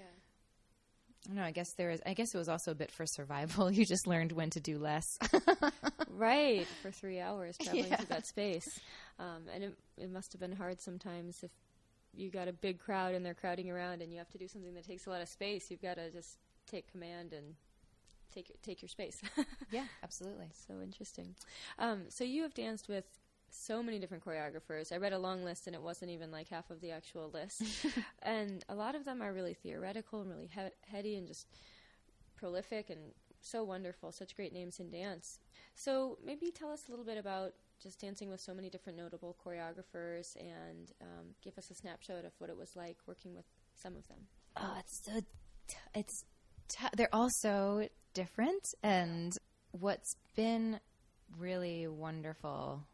No, 1.28 1.42
I 1.42 1.50
guess 1.50 1.72
there 1.72 1.90
is. 1.90 2.00
I 2.06 2.14
guess 2.14 2.34
it 2.34 2.38
was 2.38 2.48
also 2.48 2.70
a 2.70 2.74
bit 2.74 2.90
for 2.90 3.06
survival. 3.06 3.70
You 3.80 3.84
just 3.84 4.06
learned 4.06 4.32
when 4.32 4.50
to 4.50 4.60
do 4.60 4.78
less. 4.78 5.18
right, 6.08 6.66
for 6.82 6.90
three 6.90 7.20
hours 7.20 7.56
traveling 7.58 7.86
yeah. 7.88 7.96
through 7.96 8.06
that 8.06 8.26
space, 8.26 8.80
um, 9.18 9.42
and 9.54 9.64
it, 9.64 9.78
it 9.98 10.10
must 10.10 10.32
have 10.32 10.40
been 10.40 10.52
hard 10.52 10.80
sometimes 10.80 11.42
if 11.42 11.50
you 12.14 12.30
got 12.30 12.48
a 12.48 12.52
big 12.52 12.78
crowd 12.78 13.14
and 13.14 13.24
they're 13.24 13.34
crowding 13.34 13.70
around 13.70 14.02
and 14.02 14.12
you 14.12 14.18
have 14.18 14.30
to 14.30 14.38
do 14.38 14.48
something 14.48 14.74
that 14.74 14.86
takes 14.86 15.06
a 15.06 15.10
lot 15.10 15.20
of 15.20 15.28
space, 15.28 15.70
you've 15.70 15.82
got 15.82 15.94
to 15.94 16.10
just 16.10 16.38
take 16.66 16.90
command 16.90 17.32
and 17.32 17.54
take 18.32 18.50
take 18.62 18.82
your 18.82 18.88
space. 18.88 19.20
yeah, 19.70 19.84
absolutely. 20.02 20.48
So 20.66 20.74
interesting. 20.82 21.34
Um, 21.78 22.04
so 22.08 22.24
you 22.24 22.42
have 22.42 22.54
danced 22.54 22.88
with 22.88 23.04
so 23.50 23.82
many 23.82 23.98
different 23.98 24.24
choreographers. 24.24 24.92
I 24.92 24.96
read 24.96 25.12
a 25.12 25.18
long 25.18 25.44
list 25.44 25.66
and 25.66 25.74
it 25.74 25.82
wasn't 25.82 26.10
even 26.10 26.30
like 26.30 26.48
half 26.48 26.70
of 26.70 26.80
the 26.80 26.90
actual 26.90 27.30
list. 27.32 27.62
and 28.22 28.64
a 28.68 28.74
lot 28.74 28.94
of 28.94 29.04
them 29.04 29.22
are 29.22 29.32
really 29.32 29.54
theoretical 29.54 30.20
and 30.20 30.30
really 30.30 30.50
he- 30.52 30.90
heady 30.96 31.16
and 31.16 31.26
just 31.26 31.46
prolific 32.36 32.90
and 32.90 33.00
so 33.40 33.64
wonderful, 33.64 34.12
such 34.12 34.36
great 34.36 34.52
names 34.52 34.80
in 34.80 34.90
dance. 34.90 35.38
So 35.74 36.18
maybe 36.24 36.50
tell 36.50 36.70
us 36.70 36.88
a 36.88 36.90
little 36.90 37.04
bit 37.04 37.18
about 37.18 37.52
just 37.82 38.00
dancing 38.00 38.28
with 38.28 38.40
so 38.40 38.52
many 38.54 38.68
different 38.68 38.98
notable 38.98 39.36
choreographers 39.44 40.36
and 40.36 40.92
um, 41.00 41.26
give 41.42 41.56
us 41.56 41.70
a 41.70 41.74
snapshot 41.74 42.24
of 42.24 42.32
what 42.38 42.50
it 42.50 42.56
was 42.56 42.76
like 42.76 42.98
working 43.06 43.34
with 43.34 43.46
some 43.74 43.96
of 43.96 44.06
them. 44.08 44.18
Oh, 44.56 44.76
it's 44.78 45.00
so, 45.04 45.20
t- 45.68 45.76
it's, 45.94 46.24
t- 46.68 46.86
they're 46.96 47.14
all 47.14 47.30
so 47.30 47.88
different. 48.12 48.62
And 48.82 49.32
what's 49.72 50.16
been 50.36 50.80
really 51.38 51.86
wonderful 51.86 52.86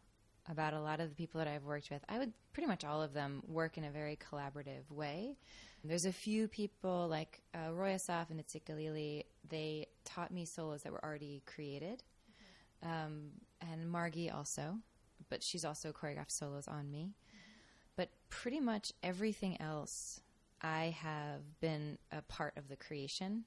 about 0.49 0.75
a 0.75 0.81
lot 0.81 1.01
of 1.01 1.09
the 1.09 1.15
people 1.15 1.39
that 1.39 1.49
I've 1.49 1.65
worked 1.65 1.91
with, 1.91 2.03
I 2.09 2.19
would 2.19 2.33
pretty 2.53 2.67
much 2.67 2.85
all 2.85 3.03
of 3.03 3.13
them 3.13 3.43
work 3.47 3.79
in 3.79 3.85
a 3.85 3.91
very 3.91 4.19
collaborative 4.31 4.91
way. 4.91 5.37
There's 5.85 6.07
a 6.07 6.13
few 6.13 6.49
people 6.49 7.07
like 7.09 7.41
uh, 7.55 7.73
Roy 7.73 7.91
Assaf 7.91 8.31
and 8.31 8.41
Itzik 8.41 8.65
Galili, 8.65 9.25
they 9.49 9.87
taught 10.05 10.33
me 10.33 10.45
solos 10.45 10.83
that 10.83 10.93
were 10.93 11.05
already 11.05 11.43
created. 11.47 12.03
Um, 12.83 13.31
and 13.61 13.89
Margie 13.91 14.31
also, 14.31 14.79
but 15.31 15.43
she's 15.43 15.65
also 15.65 15.93
choreographed 15.93 16.31
solos 16.31 16.69
on 16.69 16.91
me. 16.91 17.15
But 17.97 18.11
pretty 18.29 18.61
much 18.61 18.93
everything 19.03 19.61
else, 19.61 20.21
I 20.61 20.97
have 21.01 21.61
been 21.61 21.99
a 22.13 22.23
part 22.23 22.57
of 22.57 22.69
the 22.69 22.77
creation 22.77 23.45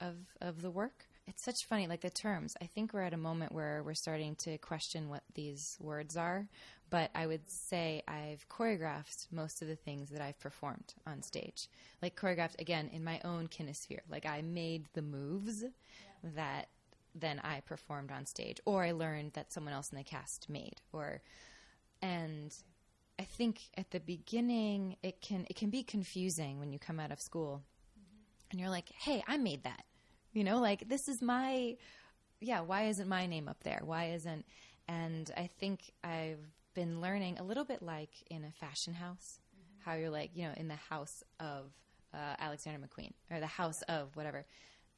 of 0.00 0.16
of 0.40 0.62
the 0.62 0.70
work. 0.70 1.06
It's 1.30 1.44
such 1.44 1.64
funny, 1.66 1.86
like 1.86 2.00
the 2.00 2.10
terms. 2.10 2.56
I 2.60 2.66
think 2.66 2.92
we're 2.92 3.02
at 3.02 3.14
a 3.14 3.16
moment 3.16 3.52
where 3.52 3.84
we're 3.84 3.94
starting 3.94 4.34
to 4.36 4.58
question 4.58 5.08
what 5.08 5.22
these 5.34 5.78
words 5.80 6.16
are. 6.16 6.48
But 6.90 7.12
I 7.14 7.28
would 7.28 7.48
say 7.48 8.02
I've 8.08 8.48
choreographed 8.48 9.28
most 9.30 9.62
of 9.62 9.68
the 9.68 9.76
things 9.76 10.10
that 10.10 10.20
I've 10.20 10.40
performed 10.40 10.92
on 11.06 11.22
stage. 11.22 11.68
Like 12.02 12.16
choreographed 12.16 12.60
again 12.60 12.90
in 12.92 13.04
my 13.04 13.20
own 13.24 13.46
kinesphere. 13.46 14.00
Like 14.10 14.26
I 14.26 14.42
made 14.42 14.86
the 14.94 15.02
moves 15.02 15.62
yeah. 15.62 16.30
that 16.34 16.68
then 17.14 17.40
I 17.44 17.60
performed 17.60 18.10
on 18.10 18.26
stage, 18.26 18.58
or 18.64 18.82
I 18.82 18.90
learned 18.90 19.34
that 19.34 19.52
someone 19.52 19.72
else 19.72 19.90
in 19.90 19.98
the 19.98 20.04
cast 20.04 20.50
made, 20.50 20.80
or 20.92 21.22
and 22.02 22.52
I 23.20 23.22
think 23.22 23.60
at 23.76 23.92
the 23.92 24.00
beginning 24.00 24.96
it 25.02 25.20
can 25.20 25.46
it 25.48 25.54
can 25.54 25.70
be 25.70 25.84
confusing 25.84 26.58
when 26.58 26.72
you 26.72 26.80
come 26.80 26.98
out 26.98 27.12
of 27.12 27.20
school 27.20 27.62
mm-hmm. 27.96 28.50
and 28.50 28.60
you're 28.60 28.68
like, 28.68 28.88
"Hey, 28.88 29.22
I 29.28 29.36
made 29.36 29.62
that," 29.62 29.84
you 30.32 30.44
know, 30.44 30.58
like 30.58 30.88
this 30.88 31.08
is 31.08 31.22
my 31.22 31.76
yeah. 32.40 32.60
Why 32.60 32.84
isn't 32.84 33.08
my 33.08 33.26
name 33.26 33.48
up 33.48 33.62
there? 33.62 33.80
Why 33.84 34.10
isn't? 34.10 34.44
And 34.88 35.30
I 35.36 35.48
think 35.58 35.92
I've 36.02 36.40
been 36.74 37.00
learning 37.00 37.38
a 37.38 37.42
little 37.42 37.64
bit 37.64 37.82
like 37.82 38.10
in 38.30 38.44
a 38.44 38.50
fashion 38.52 38.94
house, 38.94 39.38
mm-hmm. 39.54 39.90
how 39.90 39.96
you're 39.96 40.10
like 40.10 40.30
you 40.34 40.44
know 40.44 40.54
in 40.56 40.68
the 40.68 40.76
house 40.76 41.22
of 41.38 41.72
uh, 42.14 42.36
Alexander 42.38 42.78
McQueen 42.78 43.12
or 43.30 43.40
the 43.40 43.46
house 43.46 43.82
of 43.82 44.16
whatever 44.16 44.46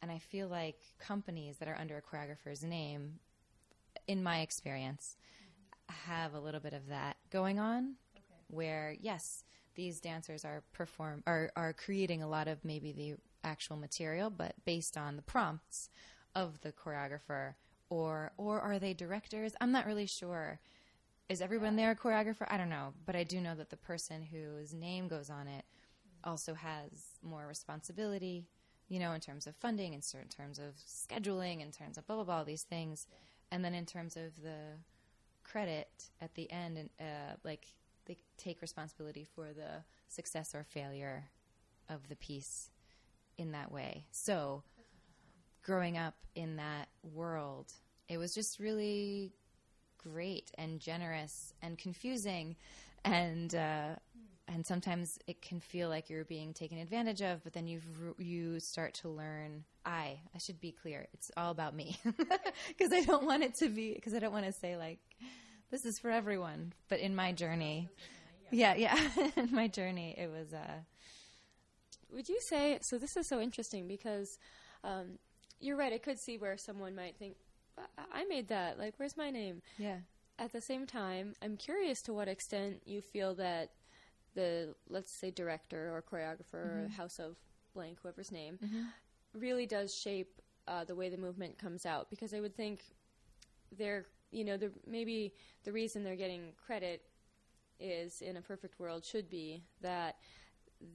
and 0.02 0.10
I 0.10 0.18
feel 0.18 0.48
like 0.48 0.76
companies 0.98 1.58
that 1.58 1.68
are 1.68 1.78
under 1.78 1.96
a 1.96 2.02
choreographer's 2.02 2.64
name, 2.64 3.20
in 4.08 4.22
my 4.22 4.40
experience, 4.40 5.16
have 5.88 6.34
a 6.34 6.40
little 6.40 6.60
bit 6.60 6.72
of 6.72 6.88
that 6.88 7.16
going 7.30 7.60
on. 7.60 7.94
Okay. 8.16 8.24
Where 8.48 8.96
yes, 9.00 9.44
these 9.76 10.00
dancers 10.00 10.44
are 10.44 10.64
perform 10.72 11.22
are 11.26 11.52
are 11.56 11.72
creating 11.72 12.22
a 12.22 12.28
lot 12.28 12.48
of 12.48 12.64
maybe 12.64 12.92
the 12.92 13.14
actual 13.44 13.76
material, 13.76 14.30
but 14.30 14.54
based 14.64 14.96
on 14.96 15.16
the 15.16 15.22
prompts 15.22 15.90
of 16.34 16.60
the 16.62 16.72
choreographer, 16.72 17.54
or 17.90 18.32
or 18.36 18.60
are 18.60 18.78
they 18.78 18.94
directors? 18.94 19.52
I'm 19.60 19.72
not 19.72 19.86
really 19.86 20.06
sure. 20.06 20.60
Is 21.28 21.40
everyone 21.40 21.76
there 21.76 21.90
a 21.90 21.96
choreographer? 21.96 22.46
I 22.48 22.56
don't 22.56 22.68
know, 22.68 22.94
but 23.06 23.16
I 23.16 23.24
do 23.24 23.40
know 23.40 23.54
that 23.54 23.70
the 23.70 23.76
person 23.76 24.22
whose 24.22 24.74
name 24.74 25.08
goes 25.08 25.30
on 25.30 25.48
it 25.48 25.64
also 26.24 26.54
has 26.54 26.90
more 27.22 27.46
responsibility 27.46 28.46
you 28.92 28.98
know, 28.98 29.12
in 29.12 29.20
terms 29.20 29.46
of 29.46 29.56
funding, 29.56 29.94
in 29.94 30.02
certain 30.02 30.28
terms 30.28 30.58
of 30.58 30.74
scheduling, 30.76 31.62
in 31.62 31.70
terms 31.70 31.96
of 31.96 32.06
blah 32.06 32.16
blah 32.16 32.24
blah, 32.24 32.36
all 32.36 32.44
these 32.44 32.64
things, 32.64 33.06
and 33.50 33.64
then 33.64 33.72
in 33.72 33.86
terms 33.86 34.18
of 34.18 34.36
the 34.42 34.76
credit 35.44 36.10
at 36.20 36.34
the 36.34 36.50
end, 36.52 36.76
and 36.76 36.90
uh, 37.00 37.36
like 37.42 37.68
they 38.04 38.18
take 38.36 38.60
responsibility 38.60 39.26
for 39.34 39.54
the 39.54 39.82
success 40.08 40.54
or 40.54 40.62
failure 40.62 41.24
of 41.88 42.06
the 42.10 42.16
piece 42.16 42.68
in 43.42 43.52
that 43.52 43.70
way. 43.70 44.06
So, 44.10 44.62
growing 45.62 45.98
up 45.98 46.14
in 46.34 46.56
that 46.56 46.88
world, 47.02 47.72
it 48.08 48.16
was 48.16 48.34
just 48.34 48.58
really 48.58 49.32
great 49.98 50.50
and 50.56 50.80
generous 50.80 51.54
and 51.62 51.78
confusing 51.78 52.56
and 53.04 53.54
uh, 53.54 53.94
and 54.48 54.66
sometimes 54.66 55.18
it 55.26 55.40
can 55.40 55.60
feel 55.60 55.88
like 55.88 56.10
you're 56.10 56.24
being 56.24 56.52
taken 56.52 56.78
advantage 56.78 57.22
of 57.22 57.42
but 57.44 57.52
then 57.52 57.66
you 57.66 57.80
you 58.18 58.58
start 58.60 58.94
to 58.94 59.08
learn 59.08 59.64
i 59.86 60.18
i 60.34 60.38
should 60.38 60.60
be 60.60 60.72
clear. 60.72 61.06
It's 61.12 61.30
all 61.36 61.50
about 61.50 61.74
me. 61.74 61.98
Because 62.68 62.92
i 62.92 63.02
don't 63.02 63.24
want 63.24 63.42
it 63.42 63.54
to 63.56 63.68
be 63.68 63.94
because 63.94 64.14
i 64.14 64.18
don't 64.18 64.32
want 64.32 64.46
to 64.46 64.52
say 64.52 64.76
like 64.76 64.98
this 65.70 65.84
is 65.84 65.98
for 65.98 66.10
everyone. 66.10 66.72
But 66.88 67.00
in 67.00 67.14
my 67.14 67.32
journey 67.32 67.88
yeah 68.50 68.74
yeah. 68.74 68.98
In 69.36 69.52
my 69.52 69.68
journey 69.68 70.14
it 70.18 70.30
was 70.30 70.52
uh 70.52 70.80
would 72.12 72.28
you 72.28 72.40
say 72.40 72.78
so 72.80 72.98
this 72.98 73.16
is 73.16 73.26
so 73.26 73.40
interesting 73.40 73.88
because 73.88 74.38
um, 74.84 75.18
you're 75.60 75.76
right 75.76 75.92
i 75.92 75.98
could 75.98 76.18
see 76.18 76.38
where 76.38 76.56
someone 76.56 76.94
might 76.94 77.16
think 77.16 77.36
I 78.12 78.24
made 78.24 78.48
that. 78.48 78.78
Like, 78.78 78.94
where's 78.96 79.16
my 79.16 79.30
name? 79.30 79.62
Yeah. 79.78 79.98
At 80.38 80.52
the 80.52 80.60
same 80.60 80.86
time, 80.86 81.34
I'm 81.42 81.56
curious 81.56 82.02
to 82.02 82.12
what 82.12 82.28
extent 82.28 82.82
you 82.84 83.00
feel 83.00 83.34
that 83.36 83.70
the, 84.34 84.74
let's 84.88 85.12
say, 85.12 85.30
director 85.30 85.94
or 85.94 86.02
choreographer 86.02 86.66
mm-hmm. 86.66 86.86
or 86.86 86.88
House 86.88 87.18
of 87.18 87.36
Blank, 87.74 87.98
whoever's 88.02 88.32
name, 88.32 88.58
mm-hmm. 88.64 88.82
really 89.38 89.66
does 89.66 89.94
shape 89.94 90.40
uh, 90.66 90.84
the 90.84 90.94
way 90.94 91.08
the 91.08 91.16
movement 91.16 91.58
comes 91.58 91.86
out. 91.86 92.10
Because 92.10 92.34
I 92.34 92.40
would 92.40 92.56
think 92.56 92.84
they're, 93.76 94.06
you 94.30 94.44
know, 94.44 94.56
the, 94.56 94.70
maybe 94.86 95.32
the 95.64 95.72
reason 95.72 96.02
they're 96.02 96.16
getting 96.16 96.52
credit 96.64 97.02
is 97.78 98.22
in 98.22 98.36
a 98.36 98.42
perfect 98.42 98.78
world 98.78 99.04
should 99.04 99.28
be 99.28 99.64
that 99.80 100.16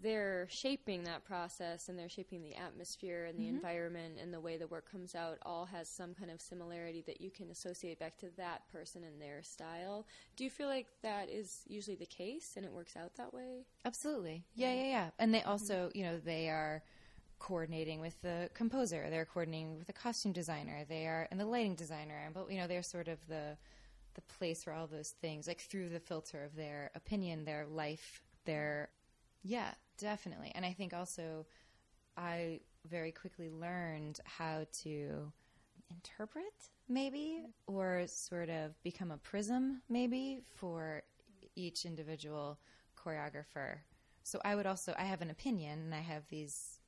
they're 0.01 0.47
shaping 0.49 1.03
that 1.03 1.23
process 1.23 1.89
and 1.89 1.97
they're 1.97 2.09
shaping 2.09 2.41
the 2.41 2.55
atmosphere 2.55 3.25
and 3.25 3.37
the 3.37 3.43
mm-hmm. 3.43 3.55
environment 3.55 4.17
and 4.21 4.33
the 4.33 4.39
way 4.39 4.57
the 4.57 4.67
work 4.67 4.89
comes 4.89 5.15
out 5.15 5.37
all 5.43 5.65
has 5.65 5.89
some 5.89 6.13
kind 6.13 6.29
of 6.29 6.41
similarity 6.41 7.03
that 7.07 7.21
you 7.21 7.31
can 7.31 7.49
associate 7.49 7.99
back 7.99 8.17
to 8.17 8.27
that 8.37 8.67
person 8.71 9.03
and 9.03 9.21
their 9.21 9.41
style. 9.41 10.05
Do 10.35 10.43
you 10.43 10.49
feel 10.49 10.67
like 10.67 10.87
that 11.03 11.29
is 11.29 11.61
usually 11.67 11.95
the 11.95 12.05
case 12.05 12.53
and 12.57 12.65
it 12.65 12.71
works 12.71 12.95
out 12.95 13.15
that 13.15 13.33
way? 13.33 13.65
Absolutely. 13.85 14.43
Yeah, 14.55 14.73
yeah, 14.73 14.87
yeah. 14.87 15.09
And 15.19 15.33
they 15.33 15.43
also, 15.43 15.87
mm-hmm. 15.87 15.97
you 15.97 16.05
know, 16.05 16.19
they 16.19 16.49
are 16.49 16.83
coordinating 17.39 17.99
with 17.99 18.19
the 18.21 18.49
composer, 18.53 19.07
they're 19.09 19.25
coordinating 19.25 19.77
with 19.77 19.87
the 19.87 19.93
costume 19.93 20.31
designer, 20.31 20.83
they 20.89 21.05
are 21.05 21.27
and 21.29 21.39
the 21.39 21.45
lighting 21.45 21.75
designer, 21.75 22.19
and 22.25 22.33
but 22.33 22.51
you 22.51 22.57
know, 22.57 22.67
they're 22.67 22.83
sort 22.83 23.07
of 23.07 23.19
the 23.27 23.57
the 24.15 24.21
place 24.21 24.63
for 24.63 24.73
all 24.73 24.87
those 24.87 25.11
things, 25.21 25.47
like 25.47 25.61
through 25.61 25.89
the 25.89 25.99
filter 25.99 26.43
of 26.43 26.55
their 26.55 26.89
opinion, 26.95 27.45
their 27.45 27.67
life, 27.67 28.23
their 28.45 28.89
yeah, 29.43 29.71
definitely. 29.97 30.51
And 30.55 30.65
I 30.65 30.73
think 30.73 30.93
also 30.93 31.45
I 32.15 32.61
very 32.89 33.11
quickly 33.11 33.49
learned 33.49 34.19
how 34.25 34.65
to 34.83 35.31
interpret, 35.91 36.69
maybe, 36.89 37.43
or 37.67 38.03
sort 38.07 38.49
of 38.49 38.81
become 38.83 39.11
a 39.11 39.17
prism, 39.17 39.81
maybe, 39.89 40.41
for 40.55 41.03
each 41.55 41.85
individual 41.85 42.59
choreographer. 42.97 43.77
So 44.23 44.41
I 44.43 44.55
would 44.55 44.65
also, 44.65 44.93
I 44.97 45.05
have 45.05 45.21
an 45.21 45.29
opinion 45.29 45.79
and 45.79 45.95
I 45.95 46.01
have 46.01 46.27
these 46.29 46.79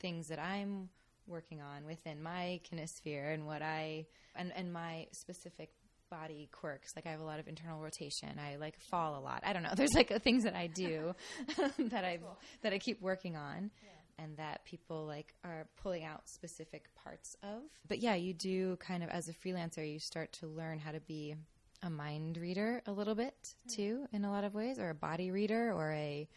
things 0.00 0.28
that 0.28 0.38
I'm 0.38 0.88
working 1.26 1.60
on 1.60 1.84
within 1.86 2.22
my 2.22 2.60
kinesphere 2.70 3.34
and 3.34 3.46
what 3.46 3.62
I, 3.62 4.06
and, 4.34 4.52
and 4.54 4.72
my 4.72 5.06
specific 5.12 5.70
body 6.14 6.48
quirks. 6.52 6.94
Like 6.94 7.06
I 7.06 7.10
have 7.10 7.20
a 7.20 7.24
lot 7.24 7.38
of 7.38 7.48
internal 7.48 7.80
rotation. 7.80 8.38
I 8.38 8.56
like 8.56 8.78
fall 8.78 9.18
a 9.18 9.22
lot. 9.22 9.42
I 9.44 9.52
don't 9.52 9.62
know. 9.62 9.72
There's 9.76 9.94
like 9.94 10.22
things 10.22 10.44
that 10.44 10.54
I 10.54 10.68
do 10.68 11.14
that 11.78 12.04
I 12.04 12.18
cool. 12.18 12.38
that 12.62 12.72
I 12.72 12.78
keep 12.78 13.00
working 13.00 13.36
on. 13.36 13.70
Yeah. 13.82 13.90
And 14.16 14.36
that 14.36 14.64
people 14.64 15.06
like 15.06 15.34
are 15.44 15.66
pulling 15.82 16.04
out 16.04 16.28
specific 16.28 16.84
parts 17.02 17.36
of. 17.42 17.62
But 17.88 17.98
yeah, 17.98 18.14
you 18.14 18.32
do 18.32 18.76
kind 18.76 19.02
of 19.02 19.10
as 19.10 19.28
a 19.28 19.32
freelancer, 19.32 19.90
you 19.90 19.98
start 19.98 20.32
to 20.34 20.46
learn 20.46 20.78
how 20.78 20.92
to 20.92 21.00
be 21.00 21.34
a 21.82 21.90
mind 21.90 22.36
reader 22.36 22.80
a 22.86 22.92
little 22.92 23.16
bit 23.16 23.34
hmm. 23.64 23.74
too, 23.74 24.06
in 24.12 24.24
a 24.24 24.30
lot 24.30 24.44
of 24.44 24.54
ways, 24.54 24.78
or 24.78 24.90
a 24.90 24.94
body 24.94 25.32
reader, 25.32 25.72
or 25.72 25.90
a 25.92 26.28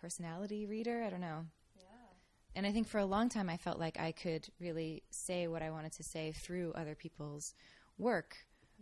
personality 0.00 0.64
reader. 0.64 1.02
I 1.06 1.10
don't 1.10 1.20
know. 1.20 1.44
And 2.56 2.66
I 2.66 2.72
think 2.72 2.88
for 2.88 2.98
a 2.98 3.06
long 3.06 3.28
time, 3.28 3.48
I 3.48 3.58
felt 3.58 3.78
like 3.78 4.00
I 4.00 4.10
could 4.10 4.48
really 4.58 5.04
say 5.10 5.46
what 5.46 5.62
I 5.62 5.70
wanted 5.70 5.92
to 5.92 6.02
say 6.02 6.32
through 6.32 6.72
other 6.74 6.96
people's 6.96 7.54
work 7.96 8.34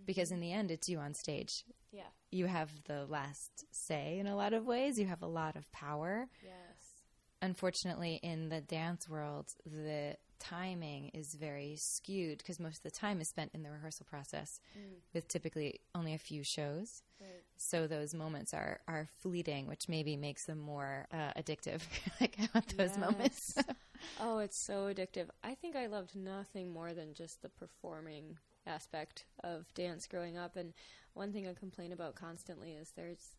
because 0.07 0.31
in 0.31 0.41
the 0.41 0.53
end 0.53 0.71
it's 0.71 0.89
you 0.89 0.99
on 0.99 1.15
stage. 1.15 1.65
Yeah. 1.93 2.03
You 2.31 2.47
have 2.47 2.71
the 2.85 3.07
last 3.07 3.65
say 3.71 4.19
in 4.19 4.27
a 4.27 4.37
lot 4.37 4.53
of 4.53 4.67
ways. 4.67 4.99
You 4.99 5.07
have 5.07 5.23
a 5.23 5.27
lot 5.27 5.57
of 5.57 5.71
power. 5.73 6.29
Yes. 6.43 7.03
Unfortunately, 7.41 8.19
in 8.23 8.49
the 8.49 8.61
dance 8.61 9.09
world, 9.09 9.55
the 9.65 10.17
timing 10.39 11.11
is 11.15 11.35
very 11.35 11.77
skewed 11.77 12.39
because 12.39 12.61
most 12.61 12.79
of 12.79 12.83
the 12.83 12.91
time 12.91 13.21
is 13.21 13.29
spent 13.29 13.51
in 13.55 13.63
the 13.63 13.71
rehearsal 13.71 14.07
process 14.09 14.61
mm. 14.77 14.97
with 15.13 15.29
typically 15.29 15.81
only 15.95 16.15
a 16.15 16.19
few 16.19 16.43
shows. 16.43 17.03
Right. 17.21 17.43
So 17.57 17.87
those 17.87 18.15
moments 18.15 18.55
are, 18.55 18.81
are 18.87 19.09
fleeting, 19.21 19.67
which 19.67 19.89
maybe 19.89 20.17
makes 20.17 20.45
them 20.45 20.59
more 20.59 21.07
uh, 21.13 21.33
addictive. 21.41 21.81
like 22.21 22.37
I 22.41 22.49
want 22.55 22.77
those 22.77 22.91
yes. 22.91 22.99
moments. 22.99 23.59
oh, 24.21 24.39
it's 24.39 24.59
so 24.59 24.93
addictive. 24.93 25.29
I 25.43 25.55
think 25.55 25.77
I 25.77 25.87
loved 25.87 26.15
nothing 26.15 26.73
more 26.73 26.93
than 26.93 27.15
just 27.15 27.43
the 27.43 27.49
performing 27.49 28.39
aspect 28.69 29.25
of 29.43 29.73
dance 29.75 30.07
growing 30.07 30.37
up. 30.37 30.57
And 30.57 30.73
one 31.15 31.33
thing 31.33 31.49
I 31.49 31.55
complain 31.55 31.93
about 31.93 32.15
constantly 32.15 32.73
is 32.73 32.93
there's 32.97 33.33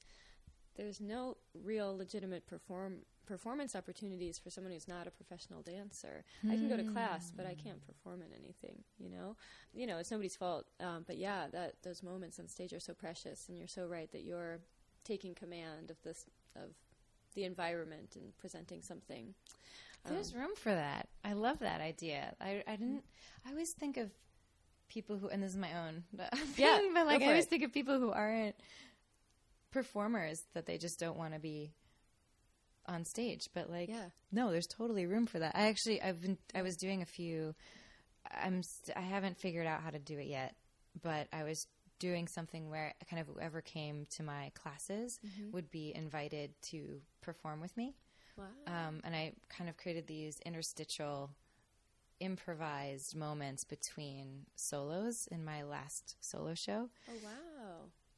there's 0.76 1.02
no 1.02 1.36
real 1.54 1.96
legitimate 1.96 2.48
perform 2.48 3.00
performance 3.26 3.76
opportunities 3.76 4.40
for 4.40 4.50
someone 4.50 4.74
who's 4.74 4.88
not 4.88 5.06
a 5.06 5.12
professional 5.12 5.62
dancer. 5.62 6.24
Mm. 6.44 6.52
I 6.52 6.56
can 6.56 6.70
go 6.70 6.78
to 6.78 6.84
class, 6.84 7.32
but 7.36 7.46
I 7.46 7.54
can't 7.54 7.86
perform 7.86 8.22
in 8.22 8.30
anything. 8.34 8.84
You 8.98 9.10
know, 9.10 9.36
you 9.74 9.86
know, 9.86 9.98
it's 9.98 10.10
nobody's 10.10 10.36
fault. 10.36 10.66
Um, 10.80 11.04
but 11.06 11.18
yeah, 11.18 11.48
that 11.52 11.76
those 11.84 12.02
moments 12.02 12.40
on 12.40 12.48
stage 12.48 12.74
are 12.74 12.80
so 12.80 12.94
precious, 12.94 13.48
and 13.48 13.58
you're 13.58 13.68
so 13.68 13.86
right 13.86 14.12
that 14.12 14.24
you're 14.24 14.60
taking 15.04 15.36
command 15.36 15.92
of 15.92 16.02
this 16.04 16.26
of 16.56 16.72
the 17.36 17.44
environment 17.44 18.16
and 18.16 18.36
presenting 18.38 18.82
something. 18.82 19.34
There's 20.08 20.34
um, 20.34 20.40
room 20.40 20.56
for 20.56 20.74
that. 20.74 21.08
I 21.24 21.34
love 21.34 21.60
that 21.60 21.82
idea. 21.82 22.34
I, 22.42 22.64
I 22.68 22.76
didn't. 22.78 23.04
I 23.46 23.52
always 23.52 23.72
think 23.72 23.98
of 23.98 24.10
people 24.90 25.18
who, 25.18 25.30
and 25.30 25.42
this 25.42 25.52
is 25.52 25.58
my 25.58 25.72
own, 25.74 26.04
yeah, 26.58 26.80
but 26.94 27.06
like 27.06 27.22
I 27.22 27.28
always 27.28 27.46
it. 27.46 27.50
think 27.50 27.64
of 27.64 27.72
people 27.72 28.00
who 28.00 28.12
aren't 28.12 28.56
performers 29.72 30.44
that 30.54 30.66
they 30.66 30.78
just 30.78 31.00
don't 31.00 31.18
want 31.18 31.34
to 31.34 31.40
be 31.40 31.72
on 32.86 33.06
stage. 33.06 33.50
But 33.54 33.70
like, 33.70 33.90
yeah. 33.90 34.10
no, 34.32 34.52
there's 34.52 34.68
totally 34.68 35.06
room 35.06 35.26
for 35.26 35.40
that. 35.40 35.56
I 35.56 35.68
actually, 35.68 36.02
I've 36.02 36.22
been, 36.22 36.38
I 36.54 36.62
was 36.62 36.76
doing 36.76 37.02
a 37.02 37.06
few. 37.06 37.56
I'm, 38.30 38.64
st- 38.64 38.98
I 38.98 39.02
haven't 39.02 39.38
figured 39.38 39.68
out 39.68 39.82
how 39.82 39.92
to 39.92 40.00
do 40.00 40.18
it 40.18 40.28
yet, 40.28 40.56
but 41.02 41.28
I 41.32 41.44
was 41.44 41.68
doing 42.00 42.28
something 42.28 42.70
where 42.70 42.94
kind 43.10 43.22
of 43.22 43.28
whoever 43.28 43.62
came 43.62 44.08
to 44.12 44.24
my 44.24 44.52
classes 44.56 45.20
mm-hmm. 45.26 45.52
would 45.52 45.70
be 45.70 45.94
invited 45.96 46.52
to 46.62 47.02
perform 47.22 47.62
with 47.62 47.76
me. 47.78 47.94
Wow. 48.38 48.46
Um, 48.68 49.02
and 49.04 49.16
I 49.16 49.34
kind 49.50 49.70
of 49.70 49.78
created 49.78 50.08
these 50.08 50.40
interstitial 50.46 51.30
improvised 52.20 53.16
moments 53.16 53.64
between 53.64 54.46
solos 54.56 55.28
in 55.32 55.44
my 55.44 55.64
last 55.64 56.16
solo 56.22 56.54
show. 56.54 56.90
Oh 57.10 57.14
wow. 57.24 57.76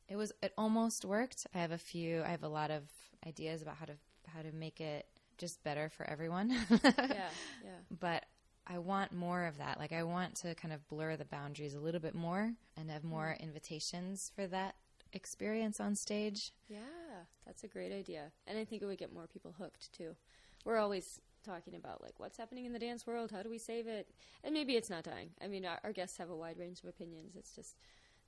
It 0.08 0.16
was 0.16 0.32
it 0.42 0.54
almost 0.58 1.06
worked. 1.06 1.48
I 1.54 1.60
have 1.60 1.72
a 1.72 1.78
few 1.78 2.24
I 2.24 2.30
have 2.30 2.44
a 2.44 2.50
lot 2.50 2.72
of 2.72 2.84
ideas 3.26 3.62
about 3.62 3.78
how 3.78 3.86
to 3.86 3.94
how 4.28 4.42
to 4.42 4.52
make 4.52 4.82
it 4.82 5.06
just 5.38 5.64
better 5.64 5.90
for 5.90 6.08
everyone. 6.10 6.50
yeah, 6.84 7.30
yeah. 7.64 7.80
But 8.00 8.26
I 8.68 8.78
want 8.78 9.12
more 9.12 9.46
of 9.46 9.58
that. 9.58 9.80
Like 9.80 9.92
I 9.92 10.04
want 10.04 10.36
to 10.38 10.56
kind 10.56 10.74
of 10.74 10.88
blur 10.88 11.16
the 11.18 11.26
boundaries 11.26 11.76
a 11.76 11.80
little 11.80 12.00
bit 12.00 12.16
more 12.16 12.54
and 12.78 12.90
have 12.90 13.04
more 13.04 13.36
mm. 13.38 13.42
invitations 13.42 14.32
for 14.36 14.48
that 14.48 14.76
experience 15.14 15.80
on 15.80 15.96
stage. 15.96 16.52
Yeah, 16.70 17.26
that's 17.46 17.64
a 17.64 17.68
great 17.68 17.92
idea. 17.92 18.32
And 18.48 18.58
I 18.58 18.66
think 18.66 18.82
it 18.82 18.86
would 18.86 18.98
get 18.98 19.14
more 19.14 19.28
people 19.28 19.56
hooked 19.58 19.92
too. 19.94 20.16
We're 20.64 20.78
always 20.78 21.20
talking 21.44 21.76
about 21.76 22.02
like 22.02 22.20
what's 22.20 22.38
happening 22.38 22.66
in 22.66 22.74
the 22.74 22.80
dance 22.80 23.06
world, 23.06 23.32
how 23.32 23.44
do 23.44 23.50
we 23.50 23.58
save 23.58 23.88
it, 23.88 24.08
and 24.44 24.54
maybe 24.54 24.76
it's 24.76 24.90
not 24.90 25.04
dying. 25.04 25.30
I 25.44 25.48
mean, 25.48 25.66
our, 25.66 25.80
our 25.84 25.92
guests 25.92 26.18
have 26.18 26.30
a 26.30 26.36
wide 26.36 26.58
range 26.58 26.82
of 26.84 26.90
opinions. 26.90 27.36
It's 27.36 27.56
just 27.56 27.76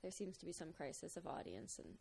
there 0.02 0.10
seems 0.10 0.36
to 0.38 0.46
be 0.46 0.52
some 0.52 0.72
crisis 0.72 1.16
of 1.16 1.26
audience 1.26 1.78
and 1.78 1.94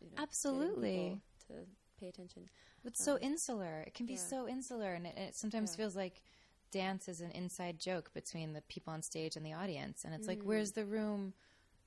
you 0.00 0.08
know, 0.08 0.22
absolutely 0.22 1.20
to 1.48 1.54
pay 1.98 2.08
attention. 2.08 2.48
It's 2.84 3.00
um, 3.06 3.18
so 3.18 3.18
insular. 3.18 3.84
It 3.86 3.94
can 3.94 4.06
be 4.06 4.14
yeah. 4.14 4.20
so 4.20 4.48
insular, 4.48 4.94
and 4.94 5.06
it, 5.06 5.16
it 5.16 5.36
sometimes 5.36 5.72
yeah. 5.72 5.76
feels 5.76 5.96
like 5.96 6.22
dance 6.70 7.08
is 7.08 7.20
an 7.20 7.30
inside 7.32 7.78
joke 7.78 8.12
between 8.14 8.52
the 8.52 8.62
people 8.62 8.92
on 8.92 9.02
stage 9.02 9.36
and 9.36 9.44
the 9.44 9.52
audience, 9.52 10.04
and 10.04 10.14
it's 10.14 10.26
mm. 10.26 10.30
like, 10.30 10.42
where's 10.42 10.72
the 10.72 10.84
room? 10.84 11.34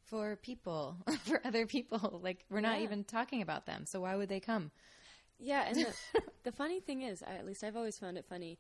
For 0.06 0.36
people, 0.36 0.98
for 1.24 1.42
other 1.46 1.66
people, 1.66 2.20
like 2.22 2.46
we're 2.50 2.60
not 2.60 2.80
yeah. 2.80 2.84
even 2.84 3.04
talking 3.06 3.42
about 3.42 3.66
them. 3.66 3.86
So 3.86 4.02
why 4.02 4.16
would 4.16 4.30
they 4.30 4.42
come? 4.42 4.70
Yeah, 5.44 5.66
and 5.68 5.76
the, 5.76 6.22
the 6.44 6.52
funny 6.52 6.80
thing 6.80 7.02
is, 7.02 7.22
I, 7.22 7.36
at 7.36 7.46
least 7.46 7.64
I've 7.64 7.76
always 7.76 8.00
found 8.00 8.18
it 8.18 8.26
funny. 8.26 8.58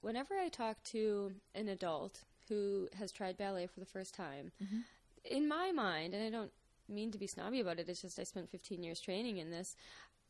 Whenever 0.00 0.38
I 0.38 0.48
talk 0.48 0.82
to 0.84 1.32
an 1.54 1.68
adult 1.68 2.20
who 2.48 2.88
has 2.98 3.12
tried 3.12 3.36
ballet 3.36 3.66
for 3.66 3.80
the 3.80 3.86
first 3.86 4.14
time, 4.14 4.52
mm-hmm. 4.62 4.78
in 5.24 5.48
my 5.48 5.72
mind, 5.72 6.14
and 6.14 6.22
I 6.24 6.30
don't 6.30 6.52
mean 6.88 7.10
to 7.10 7.18
be 7.18 7.26
snobby 7.26 7.60
about 7.60 7.78
it, 7.78 7.88
it's 7.88 8.02
just 8.02 8.18
I 8.18 8.24
spent 8.24 8.50
15 8.50 8.82
years 8.82 9.00
training 9.00 9.38
in 9.38 9.50
this. 9.50 9.76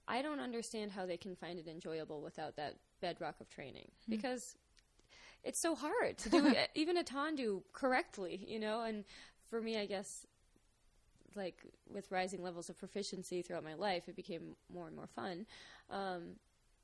I 0.09 0.23
don't 0.23 0.41
understand 0.41 0.91
how 0.91 1.07
they 1.07 1.17
can 1.17 1.37
find 1.37 1.59
it 1.59 1.69
enjoyable 1.69 2.21
without 2.21 2.57
that 2.57 2.77
bedrock 3.01 3.37
of 3.41 3.49
training 3.49 3.91
because 4.09 4.57
it's 5.45 5.61
so 5.61 5.75
hard 5.75 6.19
to 6.19 6.31
do 6.31 6.55
even 6.75 6.97
a 6.97 7.05
tendu 7.05 7.63
correctly, 7.73 8.45
you 8.49 8.59
know. 8.59 8.83
And 8.83 9.05
for 9.49 9.61
me, 9.61 9.79
I 9.79 9.87
guess 9.87 10.27
like 11.35 11.65
with 11.93 12.11
rising 12.11 12.43
levels 12.43 12.69
of 12.69 12.79
proficiency 12.79 13.43
throughout 13.43 13.65
my 13.65 13.75
life, 13.75 14.09
it 14.09 14.17
became 14.17 14.57
more 14.73 14.87
and 14.87 14.97
more 14.97 15.07
fun. 15.07 15.47
Um, 15.91 16.37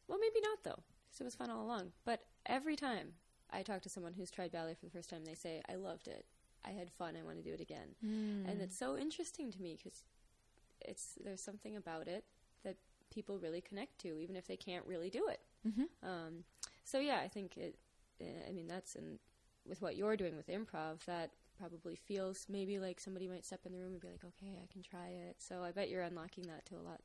well, 0.09 0.19
maybe 0.19 0.41
not 0.43 0.63
though, 0.63 0.83
because 1.07 1.21
it 1.21 1.25
was 1.25 1.35
fun 1.35 1.51
all 1.51 1.65
along. 1.65 1.93
But 2.05 2.21
every 2.47 2.77
time 2.77 3.15
I 3.51 3.63
talk 3.63 3.83
to 3.83 3.89
someone 3.89 4.15
who's 4.15 4.31
tried 4.31 4.53
ballet 4.53 4.75
for 4.75 4.87
the 4.87 4.93
first 4.93 5.11
time, 5.11 5.25
they 5.25 5.35
say, 5.35 5.63
"I 5.69 5.75
loved 5.75 6.09
it. 6.09 6.25
I 6.65 6.71
had 6.71 6.91
fun. 6.91 7.17
I 7.17 7.23
want 7.23 7.37
to 7.39 7.43
do 7.43 7.55
it 7.55 7.61
again." 7.61 7.95
Mm. 8.05 8.51
And 8.51 8.61
it's 8.61 8.77
so 8.77 8.97
interesting 8.97 9.51
to 9.53 9.61
me 9.61 9.77
because 9.77 10.05
it's 10.81 11.15
there's 11.23 11.43
something 11.43 11.77
about 11.77 12.09
it 12.09 12.25
that 12.65 12.77
people 13.11 13.39
really 13.39 13.61
connect 13.61 13.99
to, 14.01 14.19
even 14.19 14.37
if 14.37 14.47
they 14.47 14.57
can't 14.57 14.87
really 14.87 15.11
do 15.11 15.29
it. 15.29 15.41
Mm-hmm. 15.67 16.09
Um, 16.09 16.45
so 16.85 16.99
yeah, 16.99 17.21
I 17.23 17.29
think 17.29 17.57
it. 17.57 17.77
I 18.21 18.53
mean, 18.53 18.67
that's 18.67 18.95
in 18.95 19.19
with 19.69 19.83
what 19.83 19.97
you're 19.97 20.17
doing 20.17 20.37
with 20.37 20.49
improv. 20.49 21.05
That 21.07 21.31
probably 21.59 21.97
feels 21.97 22.47
maybe 22.49 22.79
like 22.79 23.01
somebody 23.01 23.29
might 23.29 23.45
step 23.45 23.61
in 23.67 23.73
the 23.73 23.79
room 23.79 23.93
and 23.93 24.01
be 24.01 24.09
like, 24.09 24.25
"Okay, 24.25 24.59
I 24.63 24.67
can 24.73 24.83
try 24.83 25.09
it." 25.09 25.37
So 25.39 25.63
I 25.63 25.73
bet 25.73 25.89
you're 25.89 26.03
unlocking 26.03 26.45
that 26.49 26.67
to 26.67 26.77
a 26.77 26.83
lot, 26.83 27.01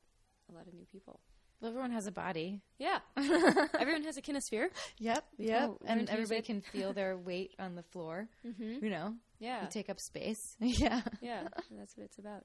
a 0.50 0.54
lot 0.54 0.66
of 0.66 0.74
new 0.74 0.86
people. 0.86 1.20
Well, 1.60 1.68
everyone 1.70 1.92
has 1.92 2.08
a 2.08 2.12
body. 2.12 2.60
Yeah, 2.78 2.98
everyone 3.16 4.02
has 4.02 4.16
a 4.16 4.22
kinesphere. 4.22 4.66
Yep, 4.98 5.24
yep. 5.38 5.68
learn 5.68 5.78
And 5.86 6.10
everybody 6.10 6.40
it. 6.40 6.44
can 6.44 6.60
feel 6.60 6.92
their 6.94 7.16
weight 7.16 7.54
on 7.58 7.76
the 7.76 7.84
floor. 7.84 8.28
Mm-hmm. 8.44 8.84
You 8.84 8.90
know, 8.90 9.14
Yeah, 9.38 9.62
you 9.62 9.68
take 9.70 9.88
up 9.88 10.00
space. 10.00 10.40
yeah. 10.60 11.02
yeah, 11.20 11.46
that's 11.70 11.96
what 11.96 12.04
it's 12.06 12.18
about. 12.18 12.44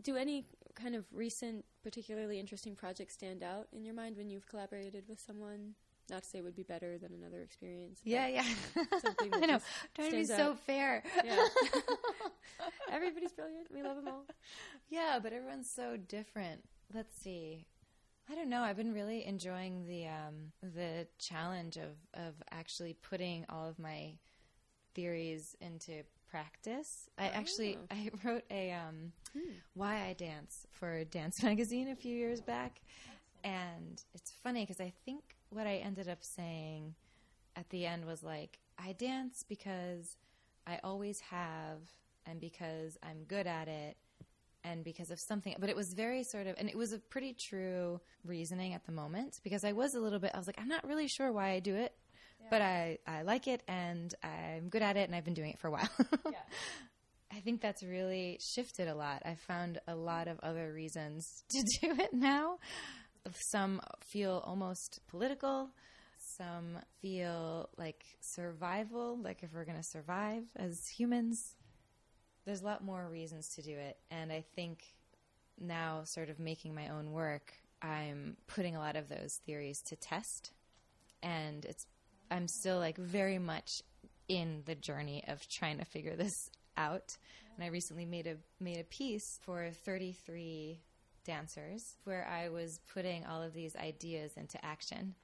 Do 0.00 0.14
any 0.16 0.46
kind 0.76 0.94
of 0.94 1.04
recent, 1.12 1.64
particularly 1.82 2.38
interesting 2.38 2.76
projects 2.76 3.14
stand 3.14 3.42
out 3.42 3.66
in 3.72 3.84
your 3.84 3.94
mind 3.94 4.16
when 4.16 4.30
you've 4.30 4.46
collaborated 4.46 5.04
with 5.08 5.18
someone? 5.18 5.74
Not 6.12 6.22
to 6.24 6.28
say 6.28 6.38
it 6.38 6.44
would 6.44 6.54
be 6.54 6.62
better 6.62 6.98
than 6.98 7.10
another 7.14 7.40
experience. 7.40 7.98
Yeah, 8.04 8.28
yeah. 8.28 8.44
I 9.32 9.46
know. 9.46 9.58
Trying 9.94 10.10
to 10.10 10.16
be 10.18 10.24
so 10.26 10.50
out. 10.50 10.60
fair. 10.60 11.02
Yeah. 11.24 11.42
Everybody's 12.92 13.32
brilliant. 13.32 13.68
We 13.74 13.82
love 13.82 13.96
them 13.96 14.08
all. 14.08 14.26
Yeah, 14.90 15.18
but 15.22 15.32
everyone's 15.32 15.70
so 15.70 15.96
different. 15.96 16.62
Let's 16.94 17.16
see. 17.16 17.66
I 18.30 18.34
don't 18.34 18.50
know. 18.50 18.60
I've 18.62 18.76
been 18.76 18.92
really 18.92 19.24
enjoying 19.26 19.86
the 19.86 20.06
um, 20.06 20.52
the 20.62 21.06
challenge 21.18 21.76
of 21.78 21.96
of 22.14 22.34
actually 22.50 22.92
putting 22.92 23.46
all 23.48 23.66
of 23.66 23.78
my 23.78 24.12
theories 24.94 25.56
into 25.62 26.02
practice. 26.30 27.08
I 27.18 27.28
actually 27.28 27.78
Oh. 27.78 27.86
I 27.90 28.10
wrote 28.22 28.44
a 28.50 28.72
um, 28.72 29.12
Hmm. 29.32 29.52
why 29.72 30.02
I 30.06 30.12
dance 30.12 30.66
for 30.70 31.04
Dance 31.04 31.42
Magazine 31.42 31.88
a 31.88 31.96
few 31.96 32.14
years 32.14 32.42
back, 32.42 32.82
and 33.42 34.02
it's 34.14 34.30
funny 34.30 34.60
because 34.64 34.78
I 34.80 34.92
think 35.06 35.22
what 35.52 35.66
I 35.66 35.76
ended 35.76 36.08
up 36.08 36.22
saying 36.22 36.94
at 37.56 37.68
the 37.70 37.86
end 37.86 38.04
was 38.04 38.22
like 38.22 38.58
I 38.78 38.92
dance 38.92 39.44
because 39.48 40.16
I 40.66 40.78
always 40.82 41.20
have, 41.20 41.78
and 42.26 42.40
because 42.40 42.96
I'm 43.02 43.24
good 43.24 43.46
at 43.46 43.68
it, 43.68 43.96
and 44.64 44.84
because 44.84 45.10
of 45.10 45.18
something. 45.20 45.54
But 45.58 45.70
it 45.70 45.76
was 45.76 45.92
very 45.92 46.22
sort 46.22 46.46
of, 46.46 46.54
and 46.58 46.68
it 46.68 46.76
was 46.76 46.92
a 46.92 46.98
pretty 46.98 47.34
true 47.34 48.00
reasoning 48.24 48.74
at 48.74 48.86
the 48.86 48.92
moment 48.92 49.40
because 49.42 49.64
I 49.64 49.72
was 49.72 49.94
a 49.94 50.00
little 50.00 50.18
bit. 50.18 50.32
I 50.34 50.38
was 50.38 50.46
like, 50.46 50.60
I'm 50.60 50.68
not 50.68 50.86
really 50.86 51.08
sure 51.08 51.32
why 51.32 51.50
I 51.50 51.60
do 51.60 51.74
it, 51.74 51.94
but 52.50 52.62
I 52.62 52.98
I 53.06 53.22
like 53.22 53.46
it 53.46 53.62
and 53.68 54.14
I'm 54.22 54.68
good 54.68 54.82
at 54.82 54.96
it, 54.96 55.08
and 55.08 55.14
I've 55.14 55.24
been 55.24 55.34
doing 55.34 55.50
it 55.50 55.58
for 55.58 55.68
a 55.68 55.72
while. 55.72 55.90
I 57.34 57.40
think 57.40 57.62
that's 57.62 57.82
really 57.82 58.38
shifted 58.40 58.88
a 58.88 58.94
lot. 58.94 59.22
I 59.24 59.36
found 59.36 59.80
a 59.88 59.94
lot 59.94 60.28
of 60.28 60.38
other 60.42 60.72
reasons 60.72 61.44
to 61.50 61.62
do 61.80 61.94
it 62.00 62.12
now. 62.12 62.58
Some 63.50 63.80
feel 64.00 64.42
almost 64.44 65.00
political. 65.08 65.70
Some 66.18 66.78
feel 67.00 67.68
like 67.76 68.04
survival, 68.20 69.18
like 69.22 69.42
if 69.42 69.52
we're 69.52 69.64
going 69.64 69.78
to 69.78 69.84
survive 69.84 70.44
as 70.56 70.78
humans. 70.96 71.56
There's 72.44 72.62
a 72.62 72.64
lot 72.64 72.84
more 72.84 73.08
reasons 73.08 73.48
to 73.56 73.62
do 73.62 73.76
it. 73.76 73.96
And 74.10 74.32
I 74.32 74.44
think 74.54 74.82
now, 75.60 76.02
sort 76.04 76.30
of 76.30 76.38
making 76.38 76.74
my 76.74 76.88
own 76.88 77.12
work, 77.12 77.52
I'm 77.82 78.36
putting 78.46 78.76
a 78.76 78.78
lot 78.78 78.96
of 78.96 79.08
those 79.08 79.40
theories 79.46 79.80
to 79.86 79.96
test. 79.96 80.52
And 81.22 81.64
it's, 81.64 81.86
I'm 82.30 82.48
still 82.48 82.78
like 82.78 82.96
very 82.96 83.38
much 83.38 83.82
in 84.28 84.62
the 84.66 84.74
journey 84.74 85.24
of 85.28 85.46
trying 85.48 85.78
to 85.78 85.84
figure 85.84 86.16
this 86.16 86.50
out. 86.76 87.16
And 87.56 87.64
I 87.64 87.68
recently 87.68 88.06
made 88.06 88.26
a 88.26 88.36
made 88.60 88.78
a 88.78 88.84
piece 88.84 89.38
for 89.42 89.70
33 89.84 90.80
dancers 91.24 91.96
where 92.04 92.26
I 92.26 92.48
was 92.48 92.80
putting 92.92 93.24
all 93.26 93.42
of 93.42 93.54
these 93.54 93.76
ideas 93.76 94.32
into 94.36 94.62
action. 94.64 95.14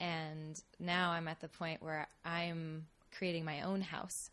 And 0.00 0.60
now 0.80 1.12
I'm 1.12 1.28
at 1.28 1.40
the 1.40 1.48
point 1.48 1.82
where 1.82 2.08
I'm 2.24 2.86
creating 3.16 3.44
my 3.44 3.62
own 3.62 3.80
house. 3.80 4.30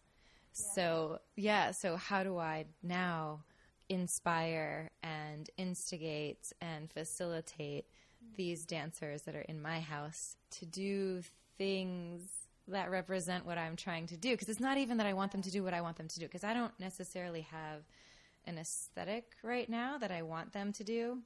So, 0.53 1.19
yeah, 1.35 1.71
so 1.71 1.95
how 1.95 2.23
do 2.23 2.37
I 2.37 2.65
now 2.83 3.41
inspire 3.89 4.89
and 5.03 5.49
instigate 5.57 6.51
and 6.61 6.89
facilitate 6.89 7.85
mm. 7.85 8.35
these 8.37 8.65
dancers 8.65 9.23
that 9.23 9.35
are 9.35 9.41
in 9.41 9.61
my 9.61 9.79
house 9.79 10.37
to 10.51 10.65
do 10.65 11.21
things 11.57 12.23
that 12.67 12.89
represent 12.89 13.45
what 13.45 13.57
I'm 13.57 13.75
trying 13.75 14.07
to 14.07 14.17
do. 14.17 14.31
Because 14.31 14.49
it's 14.49 14.59
not 14.59 14.77
even 14.77 14.97
that 14.97 15.07
I 15.07 15.13
want 15.13 15.31
them 15.31 15.41
to 15.41 15.51
do 15.51 15.63
what 15.63 15.73
I 15.73 15.81
want 15.81 15.97
them 15.97 16.07
to 16.07 16.19
do, 16.19 16.25
because 16.25 16.43
I 16.43 16.53
don't 16.53 16.77
necessarily 16.79 17.41
have 17.41 17.83
an 18.45 18.57
aesthetic 18.57 19.25
right 19.43 19.69
now 19.69 19.97
that 19.97 20.11
I 20.11 20.21
want 20.23 20.53
them 20.53 20.73
to 20.73 20.83
do. 20.83 21.19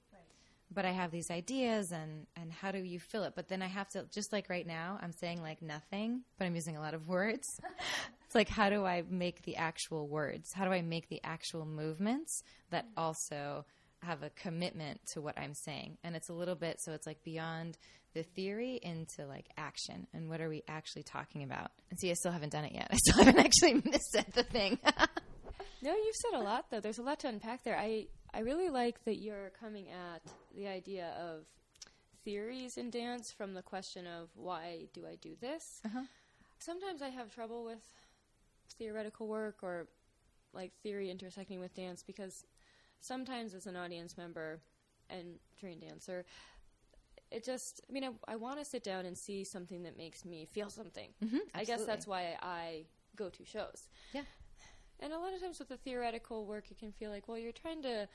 But 0.73 0.83
I 0.83 0.91
have 0.91 1.11
these 1.11 1.29
ideas, 1.29 1.91
and, 1.91 2.25
and 2.35 2.51
how 2.51 2.71
do 2.71 2.79
you 2.79 2.99
fill 2.99 3.23
it? 3.23 3.33
But 3.35 3.47
then 3.47 3.61
I 3.61 3.67
have 3.67 3.87
to, 3.89 4.05
just 4.11 4.33
like 4.33 4.49
right 4.49 4.65
now, 4.65 4.97
I'm 5.01 5.11
saying 5.11 5.41
like 5.41 5.61
nothing, 5.61 6.23
but 6.39 6.45
I'm 6.45 6.55
using 6.55 6.75
a 6.75 6.81
lot 6.81 6.95
of 6.95 7.07
words. 7.07 7.61
it's 8.25 8.33
like, 8.33 8.49
how 8.49 8.71
do 8.71 8.83
I 8.83 9.03
make 9.07 9.43
the 9.43 9.57
actual 9.57 10.07
words? 10.07 10.51
How 10.53 10.65
do 10.65 10.71
I 10.71 10.81
make 10.81 11.07
the 11.07 11.21
actual 11.23 11.65
movements 11.65 12.41
that 12.71 12.85
mm-hmm. 12.85 12.99
also 12.99 13.65
have 14.01 14.23
a 14.23 14.31
commitment 14.31 15.01
to 15.13 15.21
what 15.21 15.37
I'm 15.37 15.53
saying? 15.53 15.99
And 16.03 16.15
it's 16.15 16.29
a 16.29 16.33
little 16.33 16.55
bit, 16.55 16.81
so 16.81 16.93
it's 16.93 17.05
like 17.05 17.23
beyond 17.23 17.77
the 18.15 18.23
theory 18.23 18.79
into 18.81 19.27
like 19.27 19.45
action 19.57 20.07
and 20.13 20.29
what 20.29 20.41
are 20.41 20.49
we 20.49 20.63
actually 20.67 21.03
talking 21.03 21.43
about? 21.43 21.69
And 21.91 21.99
see, 21.99 22.09
I 22.09 22.13
still 22.13 22.31
haven't 22.31 22.53
done 22.53 22.65
it 22.65 22.73
yet. 22.73 22.87
I 22.91 22.95
still 22.95 23.23
haven't 23.23 23.37
actually 23.37 23.83
said 24.11 24.25
the 24.33 24.43
thing. 24.43 24.79
No, 25.81 25.93
you've 25.95 26.15
said 26.15 26.39
a 26.39 26.43
lot 26.43 26.65
though. 26.69 26.79
There's 26.79 26.97
a 26.97 27.03
lot 27.03 27.19
to 27.21 27.27
unpack 27.27 27.63
there. 27.63 27.77
I 27.77 28.07
I 28.33 28.39
really 28.39 28.69
like 28.69 29.03
that 29.05 29.15
you're 29.15 29.51
coming 29.59 29.89
at 29.89 30.21
the 30.55 30.67
idea 30.67 31.13
of 31.19 31.45
theories 32.23 32.77
in 32.77 32.89
dance 32.89 33.31
from 33.31 33.53
the 33.53 33.61
question 33.61 34.07
of 34.07 34.29
why 34.35 34.87
do 34.93 35.05
I 35.05 35.15
do 35.15 35.35
this? 35.39 35.81
Uh-huh. 35.85 36.01
Sometimes 36.59 37.01
I 37.01 37.09
have 37.09 37.33
trouble 37.33 37.63
with 37.63 37.85
theoretical 38.77 39.27
work 39.27 39.59
or 39.61 39.87
like 40.53 40.73
theory 40.81 41.11
intersecting 41.11 41.59
with 41.59 41.73
dance 41.75 42.03
because 42.03 42.45
sometimes 42.99 43.53
as 43.53 43.67
an 43.67 43.75
audience 43.75 44.17
member 44.17 44.61
and 45.09 45.35
trained 45.59 45.81
dancer, 45.81 46.25
it 47.31 47.43
just 47.43 47.81
I 47.89 47.93
mean 47.93 48.03
I, 48.03 48.33
I 48.33 48.35
want 48.37 48.59
to 48.59 48.65
sit 48.65 48.83
down 48.83 49.05
and 49.05 49.17
see 49.17 49.43
something 49.43 49.83
that 49.83 49.97
makes 49.97 50.25
me 50.25 50.45
feel 50.45 50.69
something. 50.69 51.09
mm-hmm, 51.23 51.37
I 51.53 51.63
guess 51.63 51.85
that's 51.85 52.07
why 52.07 52.37
I 52.41 52.85
go 53.15 53.29
to 53.29 53.45
shows. 53.45 53.87
Yeah. 54.13 54.21
And 54.99 55.13
a 55.13 55.19
lot 55.19 55.33
of 55.33 55.41
times 55.41 55.59
with 55.59 55.69
the 55.69 55.77
theoretical 55.77 56.45
work, 56.45 56.65
it 56.71 56.79
can 56.79 56.91
feel 56.91 57.11
like, 57.11 57.27
well, 57.27 57.37
you're 57.37 57.51
trying 57.51 57.81
to 57.83 58.07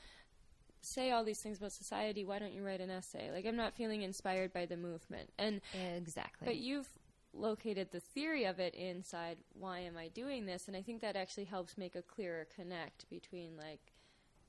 say 0.81 1.11
all 1.11 1.23
these 1.23 1.39
things 1.39 1.57
about 1.57 1.71
society. 1.71 2.25
Why 2.25 2.39
don't 2.39 2.53
you 2.53 2.63
write 2.65 2.81
an 2.81 2.89
essay? 2.89 3.29
Like, 3.31 3.45
I'm 3.45 3.55
not 3.55 3.75
feeling 3.75 4.01
inspired 4.01 4.51
by 4.51 4.65
the 4.65 4.77
movement. 4.77 5.29
And 5.37 5.61
exactly. 5.95 6.45
but 6.45 6.57
you've 6.57 6.89
located 7.33 7.91
the 7.91 7.99
theory 7.99 8.45
of 8.45 8.59
it 8.59 8.73
inside. 8.73 9.37
Why 9.53 9.79
am 9.79 9.95
I 9.97 10.09
doing 10.09 10.45
this? 10.45 10.67
And 10.67 10.75
I 10.75 10.81
think 10.81 11.01
that 11.01 11.15
actually 11.15 11.45
helps 11.45 11.77
make 11.77 11.95
a 11.95 12.01
clearer 12.01 12.47
connect 12.55 13.09
between 13.09 13.55
like 13.57 13.93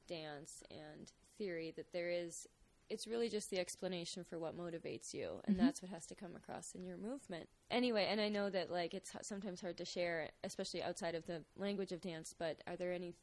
dance 0.08 0.62
and 0.70 1.12
theory. 1.38 1.72
That 1.76 1.92
there 1.92 2.10
is. 2.10 2.48
It's 2.88 3.06
really 3.06 3.28
just 3.28 3.48
the 3.50 3.58
explanation 3.58 4.24
for 4.24 4.38
what 4.38 4.56
motivates 4.56 5.14
you, 5.14 5.40
and 5.44 5.56
Mhm. 5.56 5.60
that's 5.60 5.80
what 5.82 5.90
has 5.90 6.04
to 6.06 6.14
come 6.14 6.36
across 6.36 6.74
in 6.74 6.84
your 6.84 6.96
movement. 6.98 7.48
Anyway, 7.70 8.06
and 8.06 8.20
I 8.20 8.28
know 8.28 8.50
that 8.50 8.70
like 8.70 8.92
it's 8.94 9.12
sometimes 9.22 9.60
hard 9.60 9.78
to 9.78 9.84
share, 9.84 10.30
especially 10.44 10.82
outside 10.82 11.14
of 11.14 11.26
the 11.26 11.44
language 11.56 11.92
of 11.92 12.00
dance. 12.00 12.34
But 12.38 12.62
are 12.66 12.76
there 12.76 12.92
any 12.92 13.14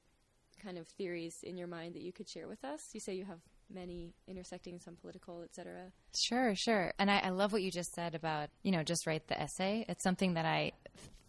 kind 0.59 0.77
of 0.77 0.87
theories 0.87 1.43
in 1.43 1.57
your 1.57 1.67
mind 1.67 1.93
that 1.95 2.01
you 2.01 2.11
could 2.11 2.27
share 2.27 2.47
with 2.47 2.63
us? 2.65 2.89
You 2.93 2.99
say 2.99 3.13
you 3.13 3.25
have 3.25 3.41
many 3.69 4.15
intersecting, 4.27 4.79
some 4.79 4.95
political, 4.95 5.43
etc. 5.43 5.91
Sure, 6.15 6.55
sure. 6.55 6.93
And 6.97 7.11
I, 7.11 7.19
I 7.19 7.29
love 7.29 7.53
what 7.53 7.61
you 7.61 7.69
just 7.69 7.93
said 7.93 8.15
about, 8.15 8.49
you 8.63 8.71
know, 8.71 8.81
just 8.81 9.05
write 9.05 9.27
the 9.27 9.39
essay. 9.39 9.85
It's 9.87 10.03
something 10.03 10.33
that 10.33 10.45
I 10.45 10.71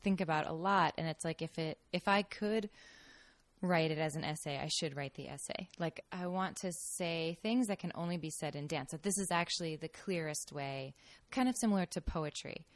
think 0.02 0.22
about 0.22 0.46
a 0.46 0.52
lot. 0.54 0.94
And 0.96 1.06
it's 1.06 1.24
like 1.24 1.42
if 1.42 1.58
it 1.58 1.78
if 1.92 2.08
I 2.08 2.22
could 2.22 2.70
write 3.62 3.90
it 3.90 3.98
as 3.98 4.16
an 4.16 4.24
essay, 4.24 4.58
I 4.58 4.68
should 4.68 4.96
write 4.96 5.14
the 5.14 5.28
essay. 5.28 5.68
Like 5.78 6.04
I 6.12 6.26
want 6.26 6.56
to 6.58 6.72
say 6.72 7.38
things 7.42 7.66
that 7.66 7.78
can 7.78 7.92
only 7.94 8.16
be 8.16 8.30
said 8.30 8.56
in 8.56 8.66
dance. 8.66 8.92
That 8.92 9.02
this 9.02 9.18
is 9.18 9.30
actually 9.30 9.76
the 9.76 9.88
clearest 9.88 10.52
way, 10.52 10.94
kind 11.30 11.48
of 11.48 11.56
similar 11.56 11.86
to 11.86 12.00
poetry. 12.00 12.66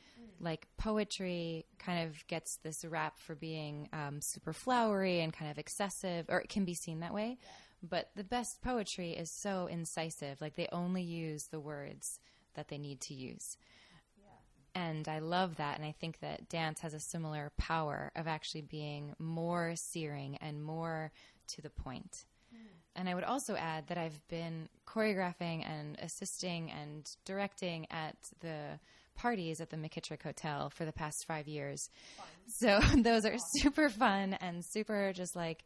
Like 0.40 0.66
poetry 0.76 1.64
kind 1.78 2.08
of 2.08 2.26
gets 2.26 2.58
this 2.62 2.84
rap 2.84 3.18
for 3.18 3.34
being 3.34 3.88
um, 3.92 4.20
super 4.20 4.52
flowery 4.52 5.20
and 5.20 5.32
kind 5.32 5.50
of 5.50 5.58
excessive, 5.58 6.26
or 6.28 6.40
it 6.40 6.48
can 6.48 6.64
be 6.64 6.74
seen 6.74 7.00
that 7.00 7.14
way. 7.14 7.38
But 7.82 8.10
the 8.16 8.24
best 8.24 8.60
poetry 8.62 9.12
is 9.12 9.30
so 9.30 9.66
incisive. 9.66 10.40
Like 10.40 10.56
they 10.56 10.68
only 10.72 11.02
use 11.02 11.46
the 11.50 11.60
words 11.60 12.18
that 12.54 12.68
they 12.68 12.78
need 12.78 13.00
to 13.02 13.14
use. 13.14 13.56
And 14.74 15.08
I 15.08 15.20
love 15.20 15.56
that. 15.56 15.76
And 15.76 15.86
I 15.86 15.92
think 15.92 16.20
that 16.20 16.48
dance 16.48 16.80
has 16.80 16.94
a 16.94 17.00
similar 17.00 17.52
power 17.56 18.10
of 18.16 18.26
actually 18.26 18.62
being 18.62 19.14
more 19.18 19.74
searing 19.76 20.36
and 20.40 20.62
more 20.62 21.12
to 21.48 21.62
the 21.62 21.70
point. 21.70 22.24
Mm. 22.52 22.58
And 22.96 23.08
I 23.08 23.14
would 23.14 23.24
also 23.24 23.54
add 23.54 23.86
that 23.88 23.98
I've 23.98 24.26
been 24.28 24.68
choreographing 24.86 25.64
and 25.68 25.96
assisting 26.00 26.70
and 26.70 27.08
directing 27.24 27.86
at 27.90 28.16
the 28.40 28.80
parties 29.14 29.60
at 29.60 29.70
the 29.70 29.76
McKittrick 29.76 30.22
Hotel 30.22 30.70
for 30.70 30.84
the 30.84 30.92
past 30.92 31.24
five 31.26 31.46
years. 31.46 31.88
So 32.48 32.80
those 32.96 33.24
are 33.24 33.36
super 33.58 33.88
fun 33.88 34.34
and 34.34 34.64
super 34.64 35.12
just 35.12 35.36
like. 35.36 35.64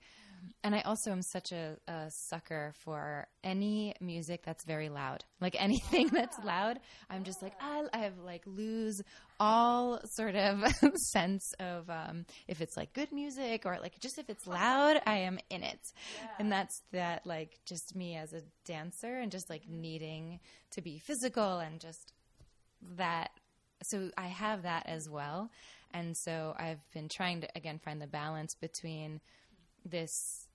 And 0.65 0.75
I 0.75 0.81
also 0.81 1.13
am 1.13 1.23
such 1.23 1.53
a, 1.53 1.77
a 1.87 2.11
sucker 2.11 2.73
for 2.81 3.27
any 3.45 3.95
music 4.01 4.43
that's 4.45 4.65
very 4.65 4.89
loud. 4.89 5.25
Like 5.41 5.57
anything 5.59 6.09
that's 6.09 6.39
loud, 6.45 6.81
I'm 7.09 7.25
just 7.25 7.43
like 7.43 7.55
I, 7.61 7.85
I 7.93 7.99
have 7.99 8.19
like 8.25 8.43
lose 8.47 9.01
all 9.41 10.01
sort 10.05 10.35
of 10.35 10.65
sense 11.13 11.53
of 11.61 11.89
um, 11.89 12.27
if 12.49 12.61
it's 12.61 12.77
like 12.77 12.93
good 12.93 13.13
music 13.13 13.65
or 13.65 13.79
like 13.81 13.99
just 14.01 14.19
if 14.19 14.29
it's 14.29 14.47
loud, 14.47 15.01
I 15.07 15.19
am 15.19 15.39
in 15.51 15.63
it. 15.63 15.81
And 16.39 16.51
that's 16.51 16.83
that 16.93 17.27
like 17.27 17.59
just 17.65 17.95
me 17.95 18.17
as 18.17 18.33
a 18.33 18.43
dancer 18.65 19.19
and 19.19 19.31
just 19.31 19.49
like 19.49 19.69
needing 19.69 20.41
to 20.73 20.83
be 20.83 20.99
physical 20.99 21.59
and 21.59 21.81
just 21.81 22.13
that 22.97 23.31
so 23.83 24.11
I 24.17 24.27
have 24.27 24.63
that 24.63 24.87
as 24.87 25.09
well. 25.09 25.51
And 25.93 26.17
so 26.17 26.55
I've 26.59 26.81
been 26.93 27.09
trying 27.09 27.41
to 27.43 27.49
again 27.55 27.79
find 27.79 28.01
the 28.01 28.07
balance 28.07 28.55
between 28.55 29.21
this 29.85 30.47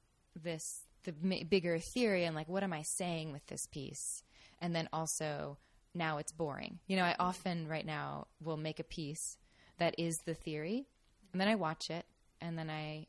this 0.41 0.82
the 1.03 1.13
m- 1.24 1.47
bigger 1.47 1.80
theory 1.80 2.24
and 2.26 2.36
like 2.36 2.47
what 2.47 2.63
am 2.63 2.74
I 2.74 2.82
saying 2.84 3.32
with 3.32 3.45
this 3.47 3.67
piece, 3.67 4.24
and 4.61 4.76
then 4.76 4.89
also 4.93 5.57
now 5.93 6.17
it's 6.17 6.32
boring. 6.32 6.80
You 6.88 6.97
know, 6.97 7.03
I 7.03 7.15
often 7.19 7.67
right 7.67 7.86
now 7.86 8.28
will 8.41 8.57
make 8.57 8.80
a 8.80 8.84
piece 8.84 9.38
that 9.78 9.95
is 9.97 10.19
the 10.26 10.34
theory, 10.34 10.88
and 11.32 11.41
then 11.41 11.47
I 11.47 11.55
watch 11.55 11.89
it, 11.89 12.05
and 12.41 12.57
then 12.57 12.69
I 12.69 13.07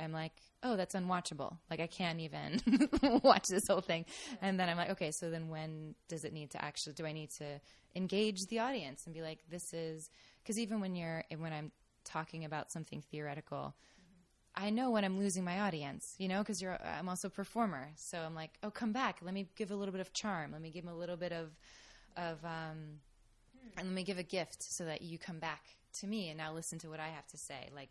I'm 0.00 0.12
like, 0.12 0.32
oh, 0.62 0.76
that's 0.76 0.94
unwatchable. 0.94 1.56
Like 1.70 1.80
I 1.80 1.86
can't 1.86 2.20
even 2.20 2.60
watch 3.22 3.48
this 3.48 3.66
whole 3.66 3.80
thing. 3.80 4.04
And 4.40 4.58
then 4.58 4.68
I'm 4.68 4.76
like, 4.76 4.90
okay, 4.90 5.10
so 5.10 5.28
then 5.28 5.48
when 5.48 5.96
does 6.08 6.24
it 6.24 6.32
need 6.32 6.50
to 6.50 6.64
actually? 6.64 6.92
Do 6.92 7.04
I 7.04 7.12
need 7.12 7.30
to 7.38 7.60
engage 7.96 8.46
the 8.46 8.60
audience 8.60 9.06
and 9.06 9.14
be 9.14 9.22
like, 9.22 9.40
this 9.50 9.72
is 9.72 10.10
because 10.42 10.58
even 10.58 10.80
when 10.80 10.94
you're 10.94 11.24
when 11.36 11.52
I'm 11.52 11.72
talking 12.08 12.44
about 12.44 12.72
something 12.72 13.02
theoretical. 13.10 13.74
I 14.60 14.70
know 14.70 14.90
when 14.90 15.04
I'm 15.04 15.18
losing 15.18 15.44
my 15.44 15.60
audience, 15.60 16.14
you 16.18 16.26
know, 16.26 16.40
because 16.40 16.60
you're 16.60 16.76
I'm 16.82 17.08
also 17.08 17.28
a 17.28 17.30
performer. 17.30 17.90
So 17.96 18.18
I'm 18.18 18.34
like, 18.34 18.50
oh, 18.64 18.70
come 18.70 18.92
back. 18.92 19.18
Let 19.22 19.32
me 19.32 19.46
give 19.56 19.70
a 19.70 19.76
little 19.76 19.92
bit 19.92 20.00
of 20.00 20.12
charm. 20.12 20.50
Let 20.52 20.60
me 20.60 20.70
give 20.70 20.84
them 20.84 20.92
a 20.92 20.96
little 20.96 21.16
bit 21.16 21.32
of 21.32 21.56
of 22.16 22.44
um, 22.44 22.98
and 23.76 23.86
let 23.86 23.94
me 23.94 24.02
give 24.02 24.18
a 24.18 24.24
gift 24.24 24.62
so 24.62 24.84
that 24.84 25.02
you 25.02 25.16
come 25.16 25.38
back 25.38 25.62
to 26.00 26.08
me 26.08 26.28
and 26.28 26.36
now 26.36 26.52
listen 26.52 26.78
to 26.80 26.88
what 26.88 26.98
I 26.98 27.06
have 27.06 27.26
to 27.28 27.38
say. 27.38 27.68
Like, 27.74 27.90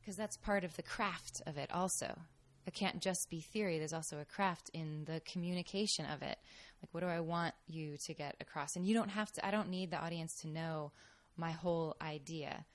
because 0.00 0.16
that's 0.16 0.36
part 0.36 0.64
of 0.64 0.76
the 0.76 0.82
craft 0.82 1.40
of 1.46 1.56
it 1.56 1.70
also. 1.72 2.18
It 2.66 2.74
can't 2.74 3.00
just 3.00 3.30
be 3.30 3.40
theory. 3.40 3.78
There's 3.78 3.92
also 3.94 4.18
a 4.18 4.24
craft 4.24 4.70
in 4.74 5.04
the 5.06 5.20
communication 5.20 6.04
of 6.04 6.20
it. 6.20 6.36
Like, 6.82 6.92
what 6.92 7.00
do 7.00 7.06
I 7.06 7.20
want 7.20 7.54
you 7.66 7.96
to 7.96 8.12
get 8.12 8.36
across? 8.40 8.76
And 8.76 8.86
you 8.86 8.92
don't 8.92 9.08
have 9.08 9.32
to. 9.32 9.46
I 9.46 9.50
don't 9.50 9.70
need 9.70 9.90
the 9.90 10.04
audience 10.04 10.34
to 10.42 10.48
know 10.48 10.92
my 11.38 11.52
whole 11.52 11.96
idea 12.02 12.66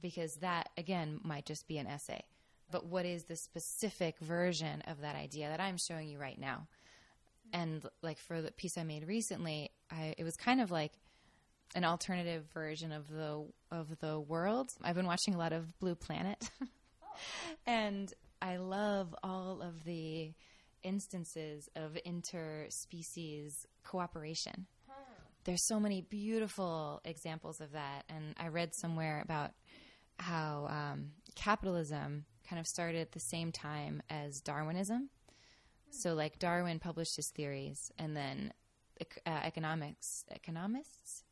because 0.00 0.36
that 0.36 0.68
again 0.76 1.18
might 1.24 1.46
just 1.46 1.66
be 1.66 1.78
an 1.78 1.86
essay 1.86 2.22
but 2.72 2.86
what 2.86 3.06
is 3.06 3.24
the 3.24 3.36
specific 3.36 4.18
version 4.18 4.82
of 4.88 5.02
that 5.02 5.14
idea 5.14 5.48
that 5.48 5.60
i'm 5.60 5.76
showing 5.76 6.08
you 6.08 6.18
right 6.18 6.38
now? 6.38 6.66
And 7.52 7.84
like 8.02 8.18
for 8.18 8.40
the 8.40 8.50
piece 8.50 8.76
i 8.78 8.82
made 8.82 9.06
recently 9.06 9.70
I, 9.90 10.14
it 10.18 10.24
was 10.24 10.36
kind 10.36 10.60
of 10.60 10.70
like 10.70 10.92
an 11.74 11.84
alternative 11.84 12.44
version 12.52 12.92
of 12.92 13.08
the 13.08 13.46
of 13.70 13.98
the 14.00 14.18
world. 14.18 14.70
I've 14.82 14.96
been 14.96 15.06
watching 15.06 15.34
a 15.34 15.38
lot 15.38 15.52
of 15.52 15.78
blue 15.78 15.94
planet. 15.94 16.50
And 17.66 18.12
i 18.40 18.56
love 18.56 19.14
all 19.22 19.60
of 19.60 19.84
the 19.84 20.32
instances 20.82 21.68
of 21.76 21.96
interspecies 22.06 23.66
cooperation. 23.84 24.66
There's 25.44 25.66
so 25.66 25.78
many 25.78 26.00
beautiful 26.00 27.00
examples 27.04 27.60
of 27.60 27.72
that. 27.72 28.04
And 28.08 28.34
i 28.38 28.48
read 28.48 28.74
somewhere 28.74 29.20
about 29.22 29.50
how 30.18 30.68
um, 30.70 31.12
capitalism 31.34 32.24
kind 32.48 32.60
of 32.60 32.66
started 32.66 33.00
at 33.00 33.12
the 33.12 33.20
same 33.20 33.52
time 33.52 34.02
as 34.10 34.40
Darwinism. 34.40 35.10
So, 35.90 36.14
like 36.14 36.38
Darwin 36.38 36.78
published 36.78 37.16
his 37.16 37.28
theories, 37.28 37.92
and 37.98 38.16
then 38.16 38.52
uh, 39.26 39.40
economics 39.44 40.24
economists? 40.30 41.24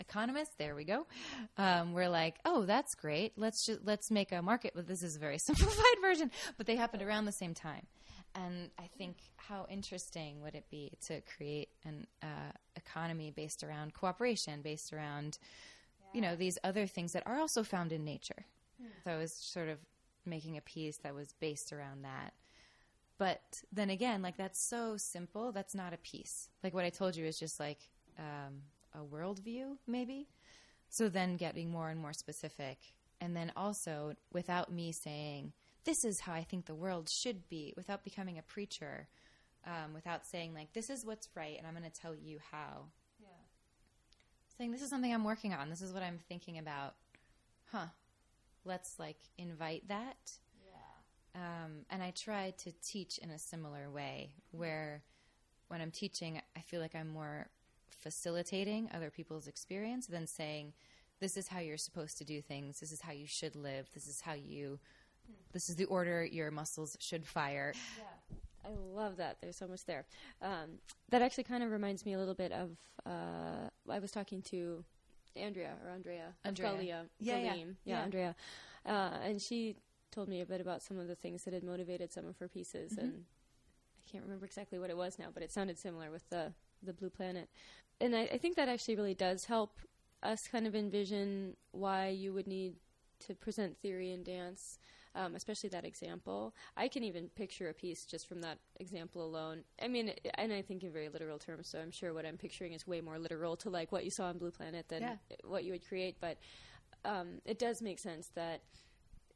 Economists. 0.00 0.54
There 0.58 0.74
we 0.74 0.84
go. 0.84 1.06
Um, 1.56 1.92
we're 1.92 2.08
like 2.08 2.38
oh 2.44 2.64
that's 2.64 2.94
great. 2.94 3.32
Let's 3.36 3.66
just 3.66 3.80
let's 3.84 4.10
make 4.10 4.32
a 4.32 4.40
market 4.40 4.72
but 4.74 4.86
this 4.86 5.02
is 5.02 5.16
a 5.16 5.18
very 5.18 5.38
simplified 5.38 6.00
version 6.00 6.30
but 6.56 6.66
they 6.66 6.76
happened 6.76 7.02
around 7.02 7.24
the 7.24 7.32
same 7.32 7.54
time. 7.54 7.86
And 8.34 8.70
i 8.78 8.88
think 8.96 9.16
how 9.36 9.66
interesting 9.68 10.42
would 10.42 10.54
it 10.54 10.66
be 10.70 10.92
to 11.06 11.20
create 11.22 11.70
an 11.84 12.06
uh, 12.22 12.52
economy 12.76 13.32
based 13.34 13.64
around 13.64 13.94
cooperation 13.94 14.62
based 14.62 14.92
around 14.92 15.38
you 16.14 16.20
know 16.20 16.36
these 16.36 16.58
other 16.62 16.86
things 16.86 17.12
that 17.12 17.24
are 17.26 17.38
also 17.38 17.62
found 17.62 17.92
in 17.92 18.04
nature. 18.04 18.46
So 19.04 19.10
i 19.10 19.16
was 19.16 19.32
sort 19.32 19.68
of 19.68 19.78
making 20.28 20.56
a 20.56 20.62
piece 20.62 20.98
that 20.98 21.14
was 21.14 21.32
based 21.40 21.72
around 21.72 22.02
that 22.02 22.32
but 23.18 23.40
then 23.72 23.90
again 23.90 24.22
like 24.22 24.36
that's 24.36 24.68
so 24.68 24.94
simple 24.96 25.52
that's 25.52 25.74
not 25.74 25.92
a 25.92 25.98
piece 25.98 26.48
like 26.62 26.74
what 26.74 26.84
i 26.84 26.90
told 26.90 27.16
you 27.16 27.24
is 27.24 27.38
just 27.38 27.58
like 27.58 27.78
um, 28.18 28.62
a 28.94 29.04
worldview 29.04 29.76
maybe 29.86 30.26
so 30.90 31.08
then 31.08 31.36
getting 31.36 31.70
more 31.70 31.88
and 31.90 32.00
more 32.00 32.12
specific 32.12 32.78
and 33.20 33.36
then 33.36 33.52
also 33.56 34.14
without 34.32 34.72
me 34.72 34.92
saying 34.92 35.52
this 35.84 36.04
is 36.04 36.20
how 36.20 36.32
i 36.32 36.42
think 36.42 36.66
the 36.66 36.74
world 36.74 37.08
should 37.08 37.48
be 37.48 37.72
without 37.76 38.04
becoming 38.04 38.38
a 38.38 38.42
preacher 38.42 39.08
um, 39.66 39.92
without 39.92 40.26
saying 40.26 40.54
like 40.54 40.72
this 40.72 40.88
is 40.90 41.04
what's 41.04 41.28
right 41.34 41.56
and 41.58 41.66
i'm 41.66 41.74
going 41.74 41.88
to 41.88 42.00
tell 42.00 42.14
you 42.14 42.38
how 42.50 42.86
saying 44.58 44.72
this 44.72 44.82
is 44.82 44.90
something 44.90 45.14
I'm 45.14 45.24
working 45.24 45.54
on. 45.54 45.70
This 45.70 45.80
is 45.80 45.92
what 45.92 46.02
I'm 46.02 46.18
thinking 46.28 46.58
about. 46.58 46.94
Huh. 47.70 47.86
Let's 48.64 48.98
like 48.98 49.18
invite 49.36 49.88
that. 49.88 50.32
Yeah. 50.64 51.40
Um, 51.40 51.84
and 51.90 52.02
I 52.02 52.10
try 52.10 52.52
to 52.58 52.72
teach 52.82 53.18
in 53.18 53.30
a 53.30 53.38
similar 53.38 53.90
way 53.90 54.32
where 54.50 55.02
when 55.68 55.80
I'm 55.80 55.90
teaching, 55.90 56.40
I 56.56 56.60
feel 56.60 56.80
like 56.80 56.94
I'm 56.94 57.08
more 57.08 57.48
facilitating 57.90 58.90
other 58.94 59.10
people's 59.10 59.46
experience 59.46 60.06
than 60.06 60.26
saying, 60.26 60.72
this 61.20 61.36
is 61.36 61.48
how 61.48 61.58
you're 61.58 61.76
supposed 61.76 62.18
to 62.18 62.24
do 62.24 62.40
things. 62.40 62.80
This 62.80 62.92
is 62.92 63.00
how 63.00 63.12
you 63.12 63.26
should 63.26 63.56
live. 63.56 63.88
This 63.92 64.06
is 64.06 64.20
how 64.20 64.34
you, 64.34 64.78
this 65.52 65.68
is 65.68 65.76
the 65.76 65.84
order 65.86 66.24
your 66.24 66.50
muscles 66.50 66.96
should 67.00 67.26
fire. 67.26 67.74
I 68.64 68.70
love 68.94 69.16
that. 69.16 69.38
There's 69.40 69.56
so 69.56 69.66
much 69.66 69.84
there. 69.84 70.04
Um, 70.42 70.78
that 71.10 71.22
actually 71.22 71.44
kind 71.44 71.62
of 71.62 71.70
reminds 71.70 72.04
me 72.04 72.12
a 72.12 72.18
little 72.18 72.34
bit 72.34 72.52
of. 72.52 72.76
Uh, 73.04 73.68
I 73.90 73.98
was 73.98 74.10
talking 74.10 74.42
to 74.42 74.84
Andrea 75.38 75.74
or 75.84 75.90
Andrea, 75.90 76.34
Andrea. 76.44 76.68
Gallim, 76.68 77.06
Yeah, 77.18 77.36
yeah. 77.38 77.54
Yeah, 77.54 77.64
Yeah. 77.84 78.02
Andrea, 78.02 78.36
uh, 78.86 79.10
and 79.22 79.40
she 79.40 79.76
told 80.10 80.28
me 80.28 80.40
a 80.40 80.46
bit 80.46 80.60
about 80.60 80.82
some 80.82 80.98
of 80.98 81.06
the 81.08 81.14
things 81.14 81.44
that 81.44 81.54
had 81.54 81.62
motivated 81.62 82.12
some 82.12 82.26
of 82.26 82.38
her 82.38 82.48
pieces, 82.48 82.92
Mm-hmm. 82.92 83.00
and 83.04 83.24
I 84.06 84.10
can't 84.10 84.24
remember 84.24 84.46
exactly 84.46 84.78
what 84.78 84.90
it 84.90 84.96
was 84.96 85.18
now, 85.18 85.26
but 85.32 85.42
it 85.42 85.52
sounded 85.52 85.78
similar 85.78 86.10
with 86.10 86.28
the 86.30 86.52
the 86.82 86.92
blue 86.92 87.10
planet, 87.10 87.48
and 88.00 88.14
I, 88.14 88.22
I 88.32 88.38
think 88.38 88.54
that 88.56 88.68
actually 88.68 88.96
really 88.96 89.14
does 89.14 89.46
help 89.46 89.78
us 90.22 90.46
kind 90.50 90.66
of 90.66 90.74
envision 90.74 91.56
why 91.72 92.08
you 92.08 92.32
would 92.32 92.46
need 92.46 92.74
to 93.26 93.34
present 93.34 93.76
theory 93.78 94.12
in 94.12 94.22
dance 94.22 94.78
um, 95.14 95.34
especially 95.34 95.68
that 95.70 95.84
example. 95.84 96.54
I 96.76 96.88
can 96.88 97.04
even 97.04 97.28
picture 97.28 97.68
a 97.68 97.74
piece 97.74 98.04
just 98.04 98.28
from 98.28 98.40
that 98.42 98.58
example 98.78 99.24
alone. 99.24 99.64
I 99.82 99.88
mean, 99.88 100.12
and 100.34 100.52
I 100.52 100.62
think 100.62 100.82
in 100.82 100.92
very 100.92 101.08
literal 101.08 101.38
terms, 101.38 101.68
so 101.68 101.78
I'm 101.78 101.90
sure 101.90 102.14
what 102.14 102.26
I'm 102.26 102.36
picturing 102.36 102.72
is 102.72 102.86
way 102.86 103.00
more 103.00 103.18
literal 103.18 103.56
to 103.56 103.70
like 103.70 103.92
what 103.92 104.04
you 104.04 104.10
saw 104.10 104.30
in 104.30 104.38
Blue 104.38 104.50
Planet 104.50 104.88
than 104.88 105.02
Yeah. 105.02 105.16
what 105.44 105.64
you 105.64 105.72
would 105.72 105.86
create. 105.86 106.16
But 106.20 106.38
um, 107.04 107.40
it 107.44 107.58
does 107.58 107.80
make 107.80 107.98
sense 107.98 108.28
that 108.34 108.62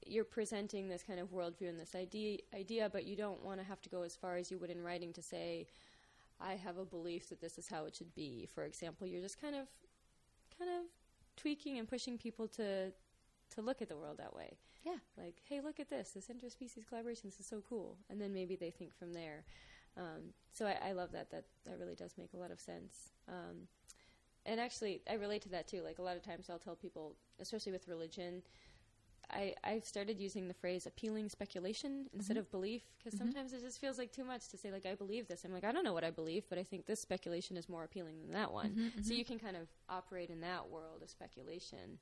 you're 0.05 0.25
presenting 0.25 0.89
this 0.89 1.03
kind 1.03 1.21
of 1.21 1.31
worldview 1.31 1.69
and 1.69 1.79
this 1.79 1.95
idea, 1.95 2.39
idea, 2.55 2.89
but 2.93 3.05
you 3.05 3.17
don't 3.17 3.43
want 3.43 3.61
to 3.61 3.65
have 3.65 3.81
to 3.83 3.89
go 3.89 4.03
as 4.03 4.17
far 4.17 4.37
as 4.37 4.51
you 4.51 4.59
would 4.59 4.71
in 4.71 4.83
writing 4.83 5.13
to 5.13 5.23
say, 5.23 5.67
I 6.41 6.55
have 6.55 6.77
a 6.77 6.85
belief 6.85 7.29
that 7.29 7.41
this 7.41 7.57
is 7.57 7.69
how 7.69 7.85
it 7.85 7.95
should 7.95 8.13
be. 8.15 8.49
For 8.53 8.65
example, 8.65 9.07
you're 9.07 9.21
just 9.23 9.41
kind 9.41 9.55
of, 9.55 9.69
kind 10.59 10.71
of 10.71 10.87
tweaking 11.37 11.79
and 11.79 11.89
pushing 11.89 12.19
people 12.19 12.49
to, 12.49 12.93
to 13.51 13.63
look 13.63 13.81
at 13.81 13.89
the 13.89 13.97
world 13.97 14.19
that 14.19 14.35
way 14.35 14.57
Yeah. 14.85 14.97
like, 15.17 15.37
hey, 15.49 15.61
look 15.61 15.79
at 15.81 15.89
this, 15.89 16.11
this 16.11 16.29
interspecies 16.29 16.87
collaboration, 16.89 17.31
this 17.31 17.41
is 17.41 17.47
so 17.47 17.63
cool. 17.69 17.97
And 18.11 18.21
then 18.21 18.33
maybe 18.33 18.57
they 18.57 18.71
think 18.71 18.95
from 18.95 19.13
there. 19.13 19.45
Um, 19.97 20.33
so 20.53 20.67
I, 20.67 20.89
I 20.89 20.93
love 20.93 21.13
that. 21.13 21.31
That 21.31 21.45
that 21.67 21.79
really 21.79 21.95
does 21.95 22.15
make 22.17 22.33
a 22.33 22.37
lot 22.39 22.51
of 22.51 22.59
sense. 22.61 23.11
Um, 23.29 23.69
and 24.47 24.59
actually, 24.59 25.03
I 25.09 25.15
relate 25.15 25.43
to 25.43 25.49
that 25.51 25.69
too. 25.69 25.83
Like 25.83 25.99
a 25.99 26.03
lot 26.03 26.17
of 26.17 26.23
times, 26.23 26.49
I'll 26.51 26.59
tell 26.59 26.75
people, 26.75 27.15
especially 27.41 27.73
with 27.73 27.87
religion, 27.89 28.43
I, 29.31 29.55
I've 29.65 29.85
started 29.85 30.19
using 30.19 30.49
the 30.49 30.55
phrase 30.55 30.87
appealing 30.87 31.29
speculation 31.29 32.07
instead 32.13 32.37
of 32.37 32.51
belief 32.51 32.83
because 32.99 33.19
sometimes 33.19 33.53
it 33.53 33.61
just 33.63 33.81
feels 33.81 33.97
like 33.99 34.13
too 34.13 34.25
much 34.25 34.49
to 34.49 34.57
say 34.59 34.71
like 34.71 34.85
I 34.85 34.95
believe 34.95 35.29
this. 35.29 35.45
I'm 35.45 35.53
like 35.53 35.65
I 35.65 35.73
don't 35.73 35.85
know 35.85 35.93
what 35.95 36.05
I 36.05 36.11
believe, 36.11 36.45
but 36.49 36.59
I 36.59 36.65
think 36.65 36.87
this 36.87 37.01
speculation 37.01 37.57
is 37.57 37.69
more 37.69 37.85
appealing 37.85 38.17
than 38.21 38.33
that 38.33 38.53
one. 38.53 38.75
So 39.03 39.15
you 39.15 39.25
can 39.25 39.39
kind 39.39 39.57
of 39.57 39.69
operate 39.89 40.29
in 40.31 40.41
that 40.41 40.69
world 40.69 41.03
of 41.03 41.11
speculation, 41.11 41.99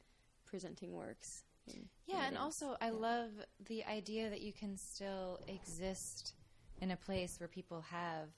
presenting 0.47 0.93
works. 0.93 1.43
Yeah, 2.07 2.27
and 2.27 2.37
also 2.37 2.77
I 2.81 2.91
love 2.91 3.31
the 3.67 3.85
idea 3.85 4.31
that 4.31 4.41
you 4.41 4.53
can 4.53 4.77
still 4.77 5.39
exist 5.47 6.35
in 6.81 6.91
a 6.91 6.97
place 6.97 7.39
where 7.39 7.49
people 7.49 7.85
have 7.91 8.29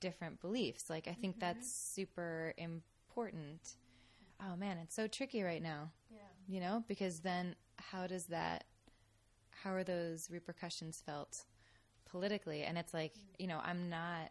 different 0.00 0.40
beliefs. 0.40 0.90
Like 0.90 1.08
I 1.08 1.14
think 1.14 1.36
mm-hmm. 1.36 1.40
that's 1.40 1.70
super 1.70 2.52
important. 2.58 3.76
Oh 4.40 4.56
man, 4.56 4.78
it's 4.78 4.94
so 4.94 5.06
tricky 5.06 5.42
right 5.42 5.62
now. 5.62 5.90
Yeah. 6.10 6.18
You 6.46 6.60
know, 6.60 6.84
because 6.88 7.20
then 7.20 7.56
how 7.78 8.06
does 8.06 8.26
that 8.26 8.64
how 9.50 9.72
are 9.72 9.84
those 9.84 10.30
repercussions 10.30 11.02
felt 11.04 11.44
politically? 12.04 12.62
And 12.62 12.76
it's 12.76 12.92
like, 12.92 13.14
mm. 13.14 13.22
you 13.38 13.46
know, 13.46 13.60
I'm 13.64 13.88
not 13.88 14.30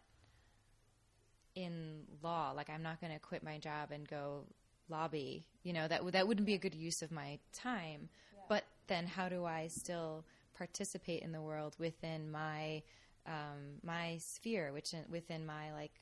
in 1.56 2.04
law. 2.22 2.52
Like 2.56 2.70
I'm 2.70 2.84
not 2.84 3.02
going 3.02 3.14
to 3.14 3.20
quit 3.20 3.44
my 3.44 3.58
job 3.58 3.92
and 3.92 4.08
go 4.08 4.46
lobby. 4.90 5.46
You 5.64 5.74
know, 5.74 5.88
that 5.88 6.04
would 6.04 6.14
that 6.14 6.28
wouldn't 6.28 6.46
be 6.46 6.54
a 6.54 6.60
good 6.60 6.76
use 6.76 7.02
of 7.02 7.12
my 7.12 7.40
time. 7.54 8.10
But 8.48 8.64
then 8.88 9.08
how 9.08 9.30
do 9.30 9.46
I 9.46 9.68
still 9.68 10.26
participate 10.56 11.24
in 11.24 11.32
the 11.32 11.42
world 11.42 11.76
within 11.80 12.32
my 12.32 12.84
um, 13.26 13.80
my 13.84 14.18
sphere, 14.20 14.72
which 14.72 14.94
within 15.10 15.46
my 15.46 15.74
like 15.74 16.00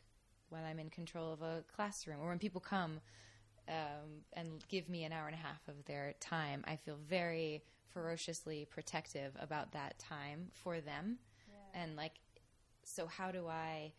when 0.49 0.63
I'm 0.63 0.79
in 0.79 0.89
control 0.89 1.33
of 1.33 1.41
a 1.41 1.63
classroom 1.75 2.19
or 2.21 2.27
when 2.27 2.39
people 2.39 2.61
come 2.61 2.99
um, 3.67 4.23
and 4.33 4.63
give 4.67 4.89
me 4.89 5.03
an 5.03 5.13
hour 5.13 5.27
and 5.27 5.35
a 5.35 5.39
half 5.39 5.67
of 5.67 5.83
their 5.85 6.13
time, 6.19 6.63
I 6.67 6.75
feel 6.75 6.97
very 7.07 7.63
ferociously 7.93 8.67
protective 8.69 9.33
about 9.39 9.71
that 9.71 9.97
time 9.99 10.49
for 10.51 10.81
them. 10.81 11.17
And 11.73 11.95
like, 11.95 12.13
so 12.83 13.07
how 13.07 13.31
do 13.31 13.47
I? 13.47 13.93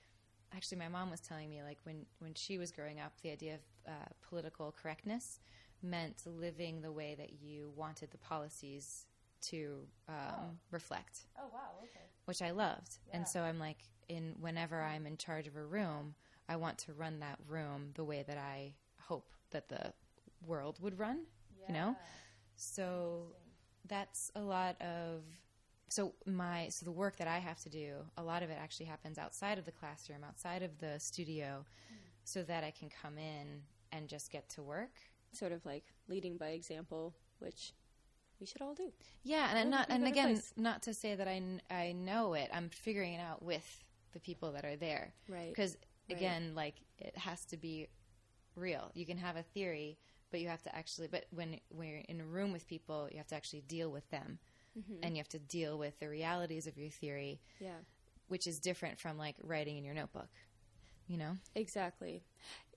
Actually, 0.54 0.78
my 0.78 0.88
mom 0.88 1.10
was 1.10 1.20
telling 1.20 1.50
me 1.50 1.62
like 1.62 1.78
when 1.84 2.06
when 2.20 2.34
she 2.34 2.58
was 2.58 2.70
growing 2.70 3.00
up, 3.00 3.12
the 3.22 3.30
idea 3.30 3.54
of 3.54 3.60
uh, 3.88 4.06
political 4.28 4.72
correctness 4.80 5.40
meant 5.82 6.22
living 6.26 6.80
the 6.80 6.92
way 6.92 7.14
that 7.18 7.42
you 7.42 7.72
wanted 7.76 8.10
the 8.10 8.18
policies 8.18 9.06
to 9.42 9.80
um, 10.08 10.58
reflect 10.70 11.20
Oh 11.38 11.48
wow. 11.52 11.58
Okay. 11.82 12.04
which 12.24 12.40
I 12.40 12.50
loved. 12.52 12.98
Yeah. 13.08 13.16
And 13.16 13.28
so 13.28 13.42
I'm 13.42 13.58
like, 13.58 13.78
in 14.08 14.34
whenever 14.40 14.80
I'm 14.82 15.06
in 15.06 15.16
charge 15.16 15.46
of 15.46 15.56
a 15.56 15.64
room, 15.64 16.14
I 16.48 16.56
want 16.56 16.78
to 16.78 16.92
run 16.92 17.20
that 17.20 17.38
room 17.48 17.90
the 17.94 18.04
way 18.04 18.24
that 18.26 18.38
I 18.38 18.74
hope 19.00 19.30
that 19.50 19.68
the 19.68 19.92
world 20.46 20.78
would 20.80 20.98
run. 20.98 21.20
You 21.66 21.74
know, 21.74 21.96
so 22.56 23.28
that's 23.88 24.30
a 24.36 24.40
lot 24.40 24.80
of. 24.80 25.22
So 25.94 26.12
my 26.26 26.68
so 26.70 26.84
the 26.84 26.90
work 26.92 27.16
that 27.18 27.28
I 27.28 27.38
have 27.38 27.60
to 27.60 27.68
do, 27.68 27.98
a 28.16 28.22
lot 28.22 28.42
of 28.42 28.50
it 28.50 28.58
actually 28.60 28.86
happens 28.86 29.16
outside 29.16 29.58
of 29.58 29.64
the 29.64 29.70
classroom, 29.70 30.24
outside 30.26 30.64
of 30.64 30.76
the 30.78 30.98
studio, 30.98 31.64
hmm. 31.88 31.94
so 32.24 32.42
that 32.42 32.64
I 32.64 32.72
can 32.72 32.88
come 33.02 33.16
in 33.16 33.62
and 33.92 34.08
just 34.08 34.32
get 34.32 34.48
to 34.50 34.62
work. 34.62 34.90
Sort 35.32 35.52
of 35.52 35.64
like 35.64 35.84
leading 36.08 36.36
by 36.36 36.48
example, 36.48 37.14
which 37.38 37.74
we 38.40 38.46
should 38.46 38.60
all 38.60 38.74
do. 38.74 38.90
Yeah, 39.22 39.56
and 39.56 39.70
not 39.70 39.86
and 39.88 40.04
again, 40.08 40.34
place. 40.34 40.52
not 40.56 40.82
to 40.82 40.94
say 40.94 41.14
that 41.14 41.28
I 41.28 41.40
I 41.70 41.92
know 41.92 42.34
it. 42.34 42.50
I'm 42.52 42.70
figuring 42.70 43.14
it 43.14 43.20
out 43.20 43.40
with 43.42 43.84
the 44.14 44.20
people 44.20 44.50
that 44.52 44.64
are 44.64 44.76
there. 44.76 45.14
Right. 45.28 45.50
Because 45.50 45.76
Right. 46.08 46.18
again, 46.18 46.54
like 46.54 46.74
it 46.98 47.16
has 47.16 47.44
to 47.46 47.56
be 47.56 47.86
real. 48.56 48.90
You 48.94 49.06
can 49.06 49.18
have 49.18 49.36
a 49.36 49.42
theory, 49.42 49.96
but 50.30 50.40
you 50.40 50.48
have 50.48 50.62
to 50.64 50.74
actually. 50.74 51.08
But 51.08 51.26
when 51.30 51.60
when 51.68 51.88
you're 51.88 52.02
in 52.08 52.20
a 52.20 52.26
room 52.26 52.52
with 52.52 52.66
people, 52.66 53.08
you 53.10 53.18
have 53.18 53.28
to 53.28 53.36
actually 53.36 53.62
deal 53.62 53.90
with 53.90 54.08
them, 54.10 54.38
Mm-hmm. 54.78 55.04
and 55.04 55.14
you 55.16 55.20
have 55.20 55.28
to 55.28 55.38
deal 55.38 55.78
with 55.78 55.98
the 56.00 56.08
realities 56.08 56.66
of 56.66 56.76
your 56.76 56.90
theory, 56.90 57.40
Yeah. 57.60 57.76
which 58.28 58.46
is 58.48 58.58
different 58.58 58.98
from 58.98 59.16
like 59.16 59.36
writing 59.42 59.76
in 59.76 59.84
your 59.84 59.94
notebook. 59.94 60.28
You 61.06 61.18
know. 61.18 61.36
Exactly. 61.54 62.24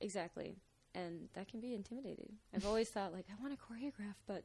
Exactly. 0.02 0.58
And 0.94 1.30
that 1.34 1.48
can 1.48 1.60
be 1.60 1.74
intimidating. 1.74 2.34
I've 2.54 2.66
always 2.68 2.90
thought 2.90 3.14
like 3.14 3.26
I 3.32 3.42
want 3.42 3.58
to 3.58 3.66
choreograph, 3.66 4.16
but 4.28 4.44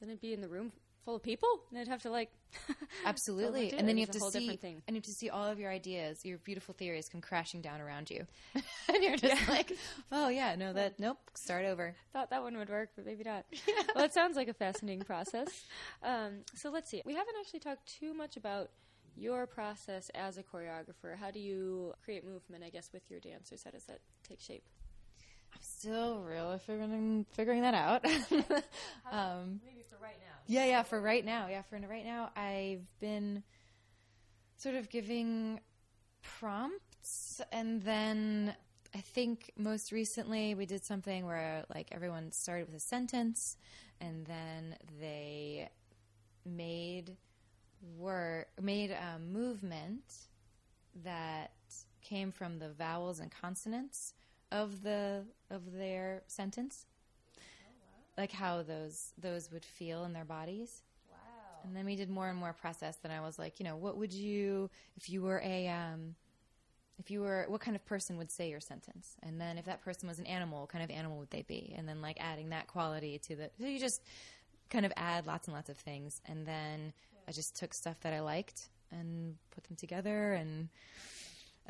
then 0.00 0.08
it'd 0.08 0.20
be 0.20 0.32
in 0.32 0.40
the 0.40 0.48
room 0.48 0.72
full 1.04 1.16
of 1.16 1.22
people 1.22 1.48
and 1.70 1.78
I'd 1.78 1.88
have 1.88 2.02
to 2.02 2.10
like 2.10 2.30
Absolutely, 3.04 3.72
and 3.72 3.88
then 3.88 3.96
you 3.96 4.02
have 4.06 4.10
to 4.10 4.20
see, 4.20 4.58
and 4.62 4.80
you 4.88 4.94
have 4.94 5.04
to 5.04 5.12
see 5.12 5.30
all 5.30 5.46
of 5.46 5.58
your 5.58 5.70
ideas, 5.70 6.24
your 6.24 6.38
beautiful 6.38 6.74
theories 6.74 7.08
come 7.08 7.20
crashing 7.20 7.60
down 7.60 7.80
around 7.80 8.10
you, 8.10 8.26
and 8.88 9.02
you're 9.02 9.16
just 9.16 9.48
like, 9.48 9.72
"Oh 10.10 10.28
yeah, 10.28 10.56
no, 10.56 10.72
that 10.72 10.98
nope, 10.98 11.18
start 11.34 11.64
over." 11.64 11.94
thought 12.12 12.30
that 12.30 12.42
one 12.42 12.56
would 12.56 12.68
work, 12.68 12.90
but 12.96 13.06
maybe 13.06 13.24
not. 13.24 13.44
well, 13.94 14.04
it 14.04 14.12
sounds 14.12 14.36
like 14.36 14.48
a 14.48 14.54
fascinating 14.54 15.04
process. 15.04 15.48
Um, 16.02 16.40
so 16.54 16.70
let's 16.70 16.90
see. 16.90 17.02
We 17.04 17.14
haven't 17.14 17.34
actually 17.40 17.60
talked 17.60 17.86
too 17.86 18.14
much 18.14 18.36
about 18.36 18.70
your 19.16 19.46
process 19.46 20.10
as 20.14 20.38
a 20.38 20.42
choreographer. 20.42 21.16
How 21.16 21.30
do 21.30 21.38
you 21.38 21.94
create 22.04 22.24
movement, 22.24 22.64
I 22.64 22.70
guess, 22.70 22.90
with 22.92 23.02
your 23.08 23.20
dancers? 23.20 23.62
How 23.64 23.70
does 23.70 23.84
that 23.84 24.00
take 24.28 24.40
shape? 24.40 24.64
I'm 25.52 25.60
still 25.62 26.20
really 26.20 26.58
figuring 26.58 27.26
figuring 27.32 27.62
that 27.62 27.74
out. 27.74 28.04
um, 29.12 29.60
Maybe 29.64 29.84
for 29.88 29.96
right 30.02 30.16
now. 30.20 30.36
yeah, 30.46 30.64
yeah. 30.66 30.82
For 30.82 31.00
right 31.00 31.24
now, 31.24 31.48
yeah, 31.48 31.62
for 31.62 31.78
right 31.78 32.04
now, 32.04 32.30
I've 32.36 32.86
been 33.00 33.42
sort 34.56 34.74
of 34.74 34.88
giving 34.90 35.60
prompts, 36.22 37.40
and 37.52 37.82
then 37.82 38.54
I 38.94 38.98
think 38.98 39.52
most 39.56 39.92
recently 39.92 40.54
we 40.54 40.66
did 40.66 40.84
something 40.84 41.26
where 41.26 41.64
like 41.74 41.88
everyone 41.92 42.32
started 42.32 42.66
with 42.66 42.76
a 42.76 42.80
sentence, 42.80 43.56
and 44.00 44.26
then 44.26 44.76
they 45.00 45.68
made 46.44 47.16
work 47.98 48.48
made 48.60 48.90
a 48.90 49.18
movement 49.18 50.02
that 51.04 51.52
came 52.02 52.32
from 52.32 52.58
the 52.58 52.68
vowels 52.70 53.20
and 53.20 53.30
consonants 53.30 54.14
of 54.52 54.82
the 54.82 55.24
of 55.50 55.72
their 55.72 56.22
sentence. 56.26 56.86
Like 58.16 58.32
how 58.32 58.62
those 58.62 59.12
those 59.18 59.50
would 59.50 59.64
feel 59.64 60.04
in 60.04 60.12
their 60.12 60.24
bodies. 60.24 60.82
Wow. 61.10 61.16
and 61.64 61.76
then 61.76 61.84
we 61.84 61.96
did 61.96 62.10
more 62.10 62.28
and 62.28 62.38
more 62.38 62.52
process 62.52 62.96
then 63.02 63.12
i 63.12 63.20
was 63.20 63.38
like 63.38 63.60
you 63.60 63.64
know 63.64 63.76
what 63.76 63.96
would 63.96 64.12
you 64.12 64.70
if 64.96 65.10
you 65.10 65.20
were 65.22 65.40
a 65.44 65.68
um 65.68 66.14
if 66.98 67.10
you 67.10 67.20
were 67.22 67.46
what 67.48 67.60
kind 67.60 67.74
of 67.74 67.84
person 67.86 68.18
would 68.18 68.30
say 68.30 68.50
your 68.50 68.60
sentence? 68.60 69.16
And 69.22 69.40
then 69.40 69.56
if 69.58 69.64
that 69.64 69.82
person 69.82 70.06
was 70.08 70.18
an 70.18 70.26
animal 70.26 70.60
what 70.60 70.68
kind 70.68 70.84
of 70.84 70.90
animal 70.90 71.18
would 71.18 71.30
they 71.30 71.42
be? 71.42 71.74
And 71.76 71.88
then 71.88 72.02
like 72.02 72.18
adding 72.20 72.50
that 72.50 72.66
quality 72.66 73.18
to 73.26 73.36
the 73.36 73.50
so 73.58 73.66
you 73.66 73.78
just 73.78 74.02
kind 74.68 74.84
of 74.84 74.92
add 74.96 75.26
lots 75.26 75.48
and 75.48 75.54
lots 75.54 75.70
of 75.70 75.78
things. 75.78 76.20
And 76.26 76.46
then 76.46 76.92
i 77.26 77.32
just 77.32 77.56
took 77.56 77.72
stuff 77.74 77.98
that 78.00 78.12
i 78.12 78.20
liked 78.20 78.68
and 78.92 79.36
put 79.50 79.64
them 79.64 79.76
together 79.76 80.32
and 80.34 80.68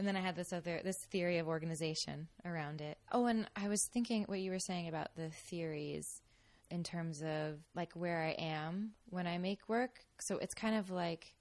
and 0.01 0.09
then 0.09 0.17
I 0.17 0.21
had 0.21 0.35
this 0.35 0.51
other 0.51 0.81
this 0.83 0.97
theory 0.97 1.37
of 1.37 1.47
organization 1.47 2.29
around 2.47 2.81
it. 2.81 2.97
Oh, 3.13 3.27
and 3.27 3.47
I 3.55 3.69
was 3.69 3.85
thinking 3.85 4.23
what 4.23 4.41
you 4.41 4.51
were 4.51 4.59
saying 4.59 4.89
about 4.89 5.15
the 5.15 5.29
theories 5.29 6.23
in 6.71 6.83
terms 6.83 7.23
of 7.23 7.59
like 7.75 7.93
where 7.93 8.23
I 8.23 8.31
am 8.43 8.93
when 9.11 9.27
I 9.27 9.37
make 9.37 9.69
work. 9.69 10.07
So 10.19 10.39
it's 10.39 10.55
kind 10.55 10.75
of 10.75 10.89
like 10.89 11.35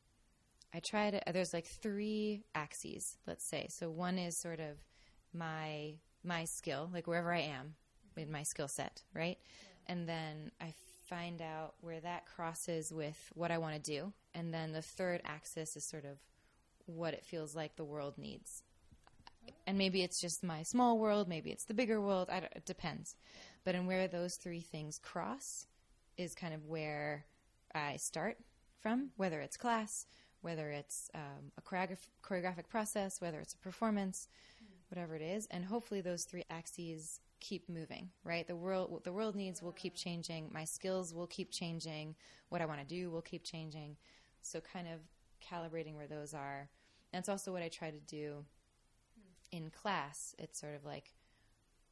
I 0.74 0.82
try 0.82 1.10
to 1.10 1.22
there's 1.32 1.54
like 1.54 1.68
three 1.68 2.44
axes, 2.54 3.18
let's 3.26 3.46
say. 3.46 3.68
So 3.70 3.90
one 3.90 4.18
is 4.18 4.36
sort 4.36 4.60
of 4.60 4.76
my 5.34 5.94
my 6.26 6.44
skill, 6.44 6.90
like 6.94 7.08
wherever 7.08 7.34
I 7.34 7.44
am 7.44 7.76
in 8.18 8.30
my 8.30 8.44
skill 8.44 8.68
set, 8.68 9.04
right? 9.14 9.38
And 9.88 10.06
then 10.06 10.52
I 10.60 10.74
find 11.08 11.42
out 11.42 11.76
where 11.80 12.02
that 12.02 12.26
crosses 12.26 12.92
with 12.92 13.32
what 13.36 13.52
I 13.52 13.58
want 13.58 13.82
to 13.82 13.92
do. 13.92 14.12
And 14.36 14.54
then 14.54 14.74
the 14.74 14.82
third 14.82 15.22
axis 15.24 15.78
is 15.78 15.86
sort 15.86 16.04
of 16.04 16.18
what 16.90 17.14
it 17.14 17.26
feels 17.26 17.56
like 17.56 17.76
the 17.76 17.84
world 17.84 18.18
needs. 18.18 18.64
And 19.66 19.78
maybe 19.78 20.02
it's 20.04 20.20
just 20.20 20.44
my 20.44 20.64
small 20.64 20.98
world, 21.00 21.28
maybe 21.28 21.52
it's 21.52 21.66
the 21.66 21.74
bigger 21.74 22.02
world, 22.02 22.30
it 22.30 22.66
depends. 22.66 23.16
But 23.64 23.76
in 23.76 23.88
where 23.88 24.08
those 24.08 24.36
three 24.36 24.62
things 24.62 25.00
cross 25.00 25.68
is 26.18 26.36
kind 26.36 26.54
of 26.54 26.66
where 26.66 27.26
I 27.74 27.98
start 27.98 28.38
from, 28.80 29.12
whether 29.18 29.42
it's 29.42 29.58
class, 29.58 30.06
whether 30.42 30.70
it's 30.72 31.10
um, 31.14 31.52
a 31.58 31.62
choreograph- 31.62 32.08
choreographic 32.24 32.68
process, 32.70 33.22
whether 33.22 33.40
it's 33.40 33.54
a 33.54 33.58
performance, 33.58 34.28
whatever 34.90 35.16
it 35.16 35.22
is. 35.22 35.48
And 35.52 35.66
hopefully 35.66 36.02
those 36.02 36.24
three 36.24 36.46
axes 36.50 37.20
keep 37.40 37.70
moving, 37.70 38.10
right? 38.24 38.48
The 38.48 38.56
world, 38.56 39.02
the 39.04 39.14
world 39.14 39.36
needs 39.36 39.62
will 39.62 39.72
keep 39.72 39.96
changing. 39.96 40.50
My 40.52 40.66
skills 40.66 41.14
will 41.14 41.28
keep 41.28 41.52
changing. 41.52 42.16
What 42.50 42.62
I 42.62 42.66
want 42.66 42.80
to 42.80 42.86
do 42.86 43.10
will 43.10 43.22
keep 43.22 43.44
changing. 43.44 43.98
So 44.42 44.62
kind 44.62 44.88
of 44.88 45.00
calibrating 45.42 45.96
where 45.96 46.08
those 46.08 46.34
are. 46.34 46.70
And 47.12 47.20
it's 47.20 47.30
also 47.30 47.52
what 47.52 47.62
I 47.64 47.70
try 47.70 47.92
to 47.92 48.00
do 48.00 48.46
in 49.52 49.70
class. 49.72 50.36
It's 50.38 50.60
sort 50.60 50.76
of 50.76 50.86
like, 50.86 51.14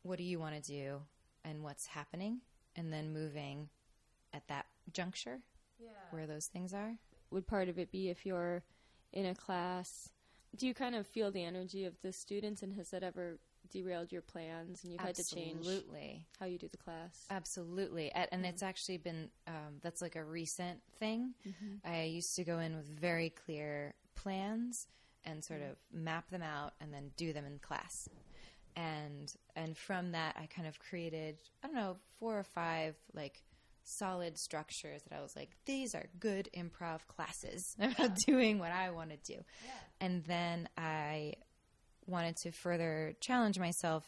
what 0.04 0.18
do 0.18 0.24
you 0.24 0.40
want 0.40 0.56
to 0.56 0.62
do 0.62 1.02
and 1.44 1.64
what's 1.64 1.88
happening? 1.88 2.42
And 2.76 2.94
then 2.94 3.12
moving 3.14 3.70
at 4.34 4.48
that 4.48 4.68
juncture 4.94 5.40
Yeah. 5.80 5.90
where 6.12 6.28
those 6.28 6.48
things 6.48 6.74
are. 6.74 6.98
Would 7.32 7.48
part 7.48 7.68
of 7.70 7.78
it 7.80 7.92
be 7.92 8.10
if 8.10 8.26
you're 8.26 8.64
in 9.12 9.26
a 9.26 9.36
class? 9.36 10.10
Do 10.56 10.68
you 10.68 10.74
kind 10.74 10.96
of 10.96 11.06
feel 11.08 11.32
the 11.32 11.44
energy 11.44 11.86
of 11.86 12.00
the 12.02 12.12
students, 12.14 12.62
and 12.64 12.74
has 12.76 12.90
that 12.92 13.04
ever 13.04 13.40
derailed 13.70 14.12
your 14.14 14.22
plans 14.22 14.82
and 14.84 14.94
you've 14.94 15.02
had 15.02 15.16
to 15.16 15.24
change 15.26 15.58
Absolutely. 15.58 16.26
how 16.40 16.46
you 16.46 16.58
do 16.58 16.70
the 16.70 16.78
class. 16.78 17.26
Absolutely. 17.30 18.08
A- 18.16 18.34
And 18.34 18.46
it's 18.46 18.64
actually 18.64 18.98
been, 18.98 19.30
um, 19.46 19.80
that's 19.82 20.02
like 20.02 20.16
a 20.16 20.24
recent 20.24 20.80
thing. 21.00 21.34
I 21.84 22.04
used 22.04 22.34
to 22.38 22.46
go 22.46 22.60
in 22.60 22.78
with 22.78 22.86
very 22.88 23.30
clear 23.30 23.94
plans 24.16 24.88
and 25.28 25.44
sort 25.44 25.62
mm. 25.62 25.72
of 25.72 25.78
map 25.94 26.30
them 26.30 26.42
out 26.42 26.74
and 26.82 26.94
then 26.94 27.12
do 27.18 27.34
them 27.34 27.46
in 27.46 27.60
class. 27.60 28.08
And, 28.76 29.32
and 29.56 29.78
from 29.78 30.12
that, 30.12 30.36
I 30.38 30.48
kind 30.48 30.68
of 30.68 30.80
created, 30.80 31.38
I 31.64 31.68
don't 31.68 31.76
know, 31.76 31.98
four 32.20 32.38
or 32.38 32.44
five 32.44 32.96
like 33.14 33.42
solid 33.84 34.38
structures 34.38 35.02
that 35.04 35.18
I 35.18 35.22
was 35.22 35.36
like, 35.36 35.50
these 35.66 35.96
are 35.96 36.06
good 36.20 36.50
improv 36.56 37.00
classes. 37.08 37.76
About 37.80 38.16
doing 38.26 38.60
what 38.60 38.72
I 38.72 38.92
want 38.92 39.12
to 39.12 39.18
do. 39.18 39.44
And 40.00 40.24
then 40.26 40.70
I 40.78 41.34
wanted 42.06 42.36
to 42.44 42.52
further 42.52 43.14
challenge 43.20 43.60
myself 43.60 44.06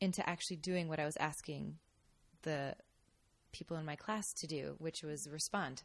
into 0.00 0.28
actually 0.28 0.56
doing 0.56 0.88
what 0.88 1.00
I 1.00 1.04
was 1.04 1.16
asking 1.18 1.76
the 2.42 2.74
people 3.52 3.76
in 3.76 3.84
my 3.84 3.96
class 3.96 4.24
to 4.38 4.46
do, 4.46 4.74
which 4.78 5.02
was 5.02 5.28
respond 5.30 5.82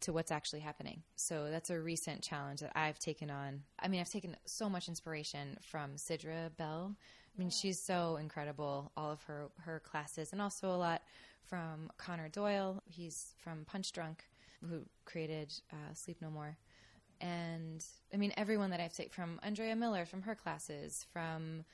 to 0.00 0.12
what's 0.12 0.30
actually 0.30 0.60
happening. 0.60 1.02
So 1.16 1.48
that's 1.50 1.70
a 1.70 1.80
recent 1.80 2.22
challenge 2.22 2.60
that 2.60 2.72
I've 2.74 2.98
taken 2.98 3.30
on. 3.30 3.62
I 3.78 3.88
mean, 3.88 4.00
I've 4.00 4.10
taken 4.10 4.36
so 4.44 4.68
much 4.68 4.88
inspiration 4.88 5.58
from 5.62 5.96
Sidra 5.96 6.54
Bell. 6.56 6.94
I 6.94 7.38
mean, 7.38 7.50
she's 7.50 7.80
so 7.80 8.16
incredible, 8.16 8.92
all 8.96 9.10
of 9.10 9.22
her, 9.24 9.48
her 9.60 9.80
classes, 9.80 10.32
and 10.32 10.40
also 10.40 10.70
a 10.70 10.76
lot 10.76 11.02
from 11.44 11.90
Connor 11.98 12.28
Doyle. 12.28 12.82
He's 12.86 13.34
from 13.38 13.66
Punchdrunk, 13.72 14.18
who 14.68 14.80
created 15.04 15.52
uh, 15.72 15.94
Sleep 15.94 16.18
No 16.20 16.30
More. 16.30 16.56
And 17.20 17.84
I 18.12 18.16
mean, 18.16 18.32
everyone 18.36 18.70
that 18.70 18.80
I've 18.80 18.94
taken 18.94 19.12
from 19.12 19.40
Andrea 19.42 19.76
Miller 19.76 20.04
from 20.04 20.22
her 20.22 20.34
classes, 20.34 21.06
from 21.12 21.64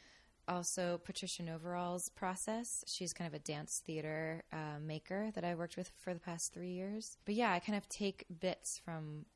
also 0.49 1.01
Patricia 1.05 1.43
Noworol's 1.43 2.09
process. 2.09 2.85
She's 2.87 3.13
kind 3.13 3.29
of 3.29 3.35
a 3.35 3.39
dance 3.39 3.83
theater 3.85 4.43
uh, 4.53 4.79
maker 4.81 5.31
that 5.35 5.45
I 5.45 5.55
worked 5.55 5.77
with 5.77 5.91
for 5.99 6.13
the 6.13 6.21
past 6.21 6.53
three 6.53 6.73
years. 6.73 7.17
But 7.25 7.35
yeah, 7.35 7.53
I 7.53 7.59
kind 7.59 7.77
of 7.77 7.89
take 7.89 8.25
bits 8.41 8.81
from, 8.85 9.27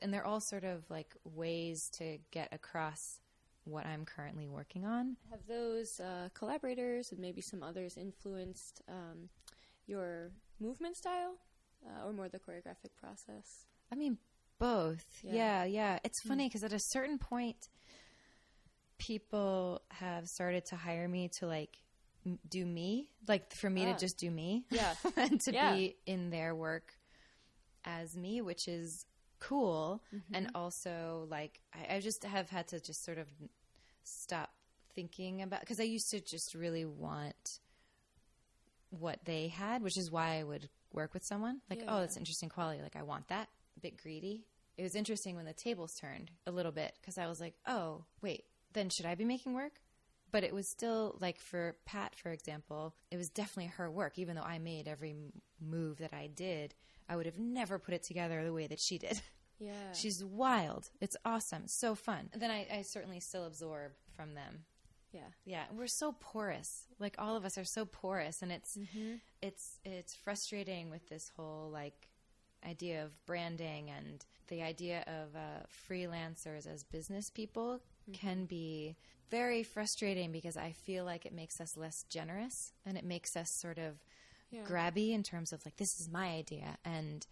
and 0.00 0.12
they're 0.12 0.26
all 0.26 0.40
sort 0.40 0.64
of 0.64 0.88
like 0.90 1.14
ways 1.24 1.88
to 1.94 2.18
get 2.30 2.48
across 2.52 3.20
what 3.64 3.86
I'm 3.86 4.04
currently 4.04 4.48
working 4.48 4.84
on. 4.84 5.16
Have 5.30 5.46
those 5.46 6.00
uh, 6.00 6.28
collaborators 6.34 7.12
and 7.12 7.20
maybe 7.20 7.40
some 7.40 7.62
others 7.62 7.96
influenced 7.96 8.82
um, 8.88 9.28
your 9.86 10.30
movement 10.60 10.96
style 10.96 11.34
uh, 11.86 12.06
or 12.06 12.12
more 12.12 12.28
the 12.28 12.38
choreographic 12.38 12.90
process? 13.00 13.66
I 13.90 13.94
mean, 13.94 14.18
both. 14.58 15.04
Yeah. 15.22 15.34
Yeah, 15.34 15.64
yeah. 15.64 15.98
It's 16.04 16.20
funny 16.20 16.48
because 16.48 16.64
at 16.64 16.72
a 16.72 16.78
certain 16.78 17.18
point, 17.18 17.68
people 19.06 19.82
have 19.90 20.28
started 20.28 20.64
to 20.66 20.76
hire 20.76 21.08
me 21.08 21.28
to 21.28 21.46
like 21.46 21.76
m- 22.24 22.38
do 22.48 22.64
me, 22.64 23.10
like 23.26 23.52
for 23.52 23.68
me 23.68 23.84
Ah. 23.86 23.92
to 23.92 23.98
just 23.98 24.16
do 24.18 24.30
me. 24.30 24.64
Yeah. 24.70 24.94
and 25.16 25.40
to 25.42 25.52
Yeah. 25.52 25.74
be 25.74 25.96
in 26.06 26.30
their 26.30 26.54
work 26.54 26.94
as 27.84 28.16
me, 28.16 28.40
which 28.40 28.68
is 28.68 29.04
cool. 29.40 30.00
And 30.32 30.50
also, 30.54 31.26
like, 31.28 31.58
I, 31.74 31.96
I 31.96 32.00
just 32.00 32.22
have 32.24 32.48
had 32.48 32.68
to 32.68 32.78
just 32.80 33.04
sort 33.04 33.18
of 33.18 33.26
stop 34.04 34.50
thinking 34.94 35.42
about 35.42 35.60
because 35.60 35.80
I 35.80 35.84
used 35.84 36.10
to 36.10 36.20
just 36.20 36.54
really 36.54 36.84
want 36.84 37.58
what 38.90 39.24
they 39.24 39.48
had, 39.48 39.82
which 39.82 39.96
is 39.96 40.10
why 40.12 40.38
I 40.38 40.44
would 40.44 40.68
work 40.92 41.12
with 41.14 41.24
someone. 41.24 41.60
Like, 41.70 41.80
Yeah. 41.80 41.96
oh, 41.96 42.00
that's 42.00 42.16
interesting 42.16 42.48
quality. 42.50 42.82
Like, 42.82 42.94
I 42.94 43.02
want 43.02 43.26
that. 43.28 43.48
A 43.76 43.80
bit 43.80 43.96
greedy. 44.00 44.44
It 44.76 44.82
was 44.84 44.94
interesting 44.94 45.34
when 45.34 45.44
the 45.46 45.52
tables 45.54 45.94
turned 45.94 46.30
a 46.46 46.50
little 46.52 46.72
bit 46.72 46.94
because 47.00 47.18
I 47.18 47.26
was 47.26 47.40
like, 47.40 47.54
oh, 47.66 48.04
wait, 48.20 48.44
then 48.72 48.88
should 48.90 49.06
I 49.06 49.14
be 49.14 49.24
making 49.24 49.54
work? 49.54 49.80
But 50.30 50.44
it 50.44 50.54
was 50.54 50.66
still 50.66 51.16
like 51.20 51.38
for 51.38 51.76
Pat, 51.84 52.14
for 52.14 52.30
example, 52.30 52.94
it 53.10 53.16
was 53.18 53.28
definitely 53.28 53.72
her 53.76 53.90
work. 53.90 54.18
Even 54.18 54.36
though 54.36 54.42
I 54.42 54.58
made 54.58 54.88
every 54.88 55.14
move 55.60 55.98
that 55.98 56.14
I 56.14 56.28
did, 56.34 56.74
I 57.08 57.16
would 57.16 57.26
have 57.26 57.38
never 57.38 57.78
put 57.78 57.92
it 57.94 58.02
together 58.02 58.42
the 58.42 58.52
way 58.52 58.66
that 58.66 58.80
she 58.80 58.96
did. 58.98 59.20
Yeah. 59.58 59.72
She's 59.92 60.24
wild. 60.24 60.88
It's 61.00 61.16
awesome. 61.24 61.68
So 61.68 61.94
fun. 61.94 62.30
Then 62.34 62.50
I, 62.50 62.66
I 62.78 62.82
certainly 62.82 63.20
still 63.20 63.44
absorb 63.44 63.92
from 64.16 64.34
them. 64.34 64.64
yeah. 65.12 65.28
Yeah, 65.44 65.64
we're 65.76 65.86
so 65.86 66.16
porous. 66.18 66.86
Like 66.98 67.16
all 67.18 67.36
of 67.36 67.44
us 67.44 67.58
are 67.58 67.64
so 67.64 67.84
porous, 67.84 68.40
and 68.42 68.50
it's 68.50 68.78
it's 69.42 69.78
it's 69.84 70.14
frustrating 70.14 70.88
with 70.90 71.06
this 71.10 71.30
whole 71.36 71.68
like 71.70 72.08
idea 72.66 73.04
of 73.04 73.10
branding 73.26 73.90
and 73.90 74.24
the 74.48 74.62
idea 74.62 75.04
of 75.06 75.36
uh, 75.36 75.66
freelancers 75.90 76.66
as 76.66 76.84
business 76.84 77.28
people 77.28 77.80
can 78.12 78.44
be 78.46 78.96
very 79.30 79.62
frustrating 79.62 80.32
because 80.32 80.56
I 80.56 80.72
feel 80.72 81.04
like 81.04 81.24
it 81.24 81.32
makes 81.32 81.60
us 81.60 81.76
less 81.76 82.04
generous 82.08 82.72
and 82.84 82.98
it 82.98 83.04
makes 83.04 83.36
us 83.36 83.50
sort 83.50 83.78
of 83.78 84.02
Yeah. 84.50 84.64
grabby 84.64 85.12
in 85.12 85.22
terms 85.22 85.52
of 85.52 85.64
like 85.64 85.76
this 85.76 85.98
is 86.00 86.08
my 86.10 86.28
idea. 86.28 86.76
And 86.84 87.26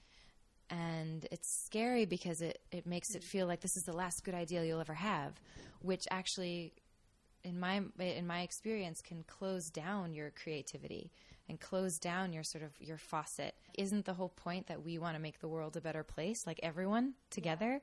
and 0.70 1.26
it's 1.30 1.48
scary 1.66 2.06
because 2.06 2.40
it 2.40 2.60
it 2.70 2.86
makes 2.86 3.14
it 3.14 3.22
mm. 3.22 3.26
feel 3.26 3.46
like 3.46 3.60
this 3.60 3.76
is 3.76 3.84
the 3.84 3.92
last 3.92 4.24
good 4.24 4.34
idea 4.34 4.64
you'll 4.64 4.80
ever 4.80 4.94
have 4.94 5.40
which 5.80 6.06
actually 6.10 6.72
in 7.42 7.58
my 7.58 7.82
in 7.98 8.26
my 8.26 8.42
experience 8.42 9.00
can 9.00 9.24
close 9.24 9.70
down 9.70 10.12
your 10.14 10.30
creativity 10.30 11.10
and 11.48 11.58
close 11.58 11.98
down 11.98 12.32
your 12.32 12.44
sort 12.44 12.62
of 12.62 12.70
your 12.80 12.96
faucet. 12.98 13.54
Isn't 13.76 14.04
the 14.04 14.14
whole 14.14 14.28
point 14.28 14.68
that 14.68 14.84
we 14.84 14.98
want 14.98 15.16
to 15.16 15.20
make 15.22 15.40
the 15.40 15.48
world 15.48 15.76
a 15.76 15.80
better 15.80 16.04
place 16.04 16.46
like 16.46 16.60
everyone 16.62 17.14
together 17.30 17.80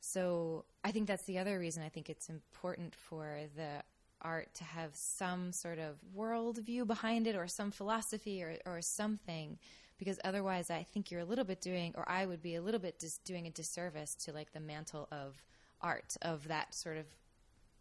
so 0.00 0.64
i 0.84 0.90
think 0.90 1.06
that's 1.06 1.24
the 1.24 1.38
other 1.38 1.58
reason 1.58 1.82
i 1.82 1.88
think 1.88 2.08
it's 2.08 2.28
important 2.28 2.94
for 2.94 3.38
the 3.56 3.82
art 4.22 4.52
to 4.54 4.64
have 4.64 4.94
some 4.94 5.52
sort 5.52 5.78
of 5.78 5.96
worldview 6.16 6.86
behind 6.86 7.26
it 7.26 7.36
or 7.36 7.46
some 7.46 7.70
philosophy 7.70 8.42
or, 8.42 8.56
or 8.64 8.80
something 8.80 9.58
because 9.98 10.18
otherwise 10.24 10.70
i 10.70 10.82
think 10.82 11.10
you're 11.10 11.20
a 11.20 11.24
little 11.24 11.44
bit 11.44 11.60
doing 11.60 11.92
or 11.96 12.08
i 12.08 12.24
would 12.24 12.42
be 12.42 12.54
a 12.54 12.62
little 12.62 12.80
bit 12.80 12.98
dis- 12.98 13.18
doing 13.18 13.46
a 13.46 13.50
disservice 13.50 14.14
to 14.14 14.32
like 14.32 14.52
the 14.52 14.60
mantle 14.60 15.06
of 15.12 15.42
art 15.80 16.16
of 16.22 16.48
that 16.48 16.74
sort 16.74 16.96
of 16.96 17.06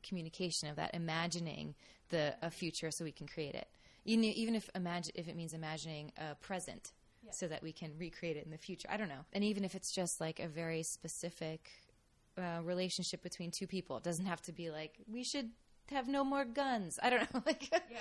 communication 0.04 0.70
of 0.70 0.76
that 0.76 0.94
imagining 0.94 1.76
the 2.10 2.36
a 2.42 2.52
future 2.52 2.92
so 2.92 3.04
we 3.04 3.12
can 3.12 3.28
create 3.28 3.56
it. 3.56 3.68
Even, 4.06 4.24
even 4.26 4.56
if 4.56 4.70
imagine 4.76 5.14
if 5.16 5.28
it 5.28 5.36
means 5.36 5.54
imagining 5.54 6.12
a 6.18 6.36
present 6.36 6.92
so 7.32 7.48
that 7.48 7.64
we 7.64 7.72
can 7.72 7.92
recreate 7.98 8.38
it 8.38 8.46
in 8.46 8.52
the 8.52 8.58
future. 8.58 8.88
I 8.92 8.98
don't 8.98 9.10
know. 9.10 9.26
And 9.34 9.44
even 9.44 9.64
if 9.64 9.74
it's 9.74 9.92
just 9.92 10.22
like 10.22 10.40
a 10.40 10.48
very 10.48 10.84
specific 10.84 11.72
uh, 12.38 12.62
relationship 12.64 13.22
between 13.24 13.52
two 13.52 13.68
people 13.68 13.98
it 13.98 14.04
doesn't 14.04 14.26
have 14.26 14.42
to 14.42 14.52
be 14.52 14.70
like 14.70 14.98
we 15.12 15.24
should 15.24 15.50
have 15.92 16.08
no 16.08 16.24
more 16.24 16.44
guns 16.46 17.00
i 17.04 17.10
don't 17.10 17.34
know 17.34 17.42
like 17.46 17.70
yeah 17.72 17.98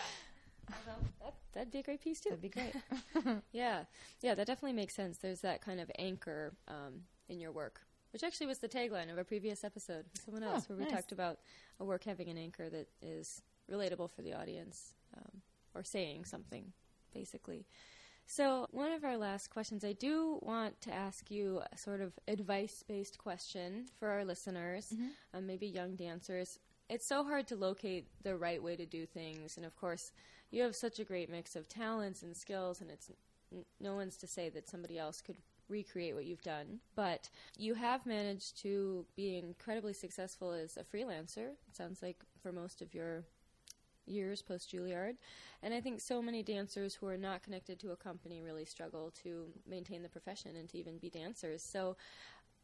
That, 1.21 1.35
that'd 1.53 1.71
be 1.71 1.79
a 1.81 1.83
great 1.83 2.01
piece 2.03 2.21
too. 2.21 2.31
that'd 2.31 2.43
be 2.43 2.49
great 2.49 2.75
Yeah, 3.53 3.85
yeah, 4.23 4.35
that 4.35 4.47
definitely 4.47 4.73
makes 4.73 4.95
sense. 4.95 5.19
There's 5.19 5.41
that 5.43 5.61
kind 5.61 5.79
of 5.79 5.91
anchor 5.99 6.55
um, 6.69 7.03
in 7.29 7.39
your 7.39 7.53
work, 7.53 7.81
which 8.13 8.23
actually 8.25 8.47
was 8.47 8.59
the 8.59 8.69
tagline 8.69 9.11
of 9.13 9.19
a 9.19 9.25
previous 9.25 9.63
episode 9.63 10.07
with 10.13 10.23
someone 10.25 10.43
else, 10.43 10.69
where 10.69 10.77
we 10.79 10.85
nice. 10.85 10.93
talked 10.93 11.13
about 11.13 11.39
a 11.79 11.85
work 11.85 12.05
having 12.05 12.29
an 12.29 12.39
anchor 12.39 12.69
that 12.71 12.89
is 13.03 13.43
relatable 13.71 14.11
for 14.11 14.23
the 14.23 14.33
audience 14.33 14.95
um, 15.17 15.43
or 15.75 15.85
saying 15.85 16.25
something, 16.25 16.73
basically. 17.13 17.67
So, 18.27 18.67
one 18.71 18.91
of 18.91 19.05
our 19.05 19.17
last 19.17 19.51
questions, 19.51 19.85
I 19.85 19.93
do 19.93 20.39
want 20.43 20.81
to 20.83 20.93
ask 20.93 21.31
you 21.31 21.61
a 21.73 21.77
sort 21.77 22.01
of 22.01 22.13
advice 22.27 22.83
based 22.87 23.19
question 23.19 23.87
for 23.99 24.09
our 24.09 24.25
listeners, 24.25 24.95
um, 25.35 25.47
maybe 25.47 25.67
young 25.67 25.95
dancers. 25.95 26.59
It's 26.89 27.07
so 27.07 27.23
hard 27.23 27.47
to 27.49 27.57
locate 27.57 28.07
the 28.23 28.37
right 28.37 28.63
way 28.63 28.77
to 28.77 28.87
do 28.87 29.07
things, 29.07 29.57
and 29.57 29.65
of 29.67 29.77
course, 29.77 30.13
you 30.51 30.63
have 30.63 30.75
such 30.75 30.99
a 30.99 31.05
great 31.05 31.31
mix 31.31 31.55
of 31.55 31.69
talents 31.69 32.23
and 32.23 32.37
skills, 32.37 32.81
and 32.81 32.91
it's 32.91 33.11
n- 33.53 33.65
no 33.81 33.95
one's 33.95 34.17
to 34.19 34.27
say 34.27 34.49
that 34.51 34.69
somebody 34.69 34.99
else 34.99 35.21
could 35.21 35.37
recreate 35.69 36.15
what 36.15 36.25
you've 36.25 36.43
done, 36.43 36.81
but 36.95 37.29
you 37.59 37.75
have 37.75 38.05
managed 38.07 38.61
to 38.63 39.05
be 39.17 39.37
incredibly 39.39 39.93
successful 39.93 40.53
as 40.53 40.77
a 40.77 40.85
freelancer. 40.85 41.53
It 41.69 41.77
sounds 41.77 42.03
like 42.03 42.23
for 42.43 42.53
most 42.53 42.83
of 42.83 42.95
your 42.95 43.25
years 44.07 44.43
post 44.43 44.73
Juilliard. 44.73 45.17
And 45.63 45.73
I 45.73 45.81
think 45.81 46.01
so 46.01 46.21
many 46.21 46.43
dancers 46.43 46.95
who 46.95 47.07
are 47.07 47.17
not 47.17 47.43
connected 47.43 47.79
to 47.81 47.93
a 47.93 47.97
company 47.97 48.43
really 48.43 48.65
struggle 48.65 49.13
to 49.23 49.47
maintain 49.69 50.03
the 50.03 50.09
profession 50.09 50.57
and 50.57 50.69
to 50.71 50.79
even 50.79 50.99
be 50.99 51.11
dancers. 51.11 51.63
So 51.63 51.97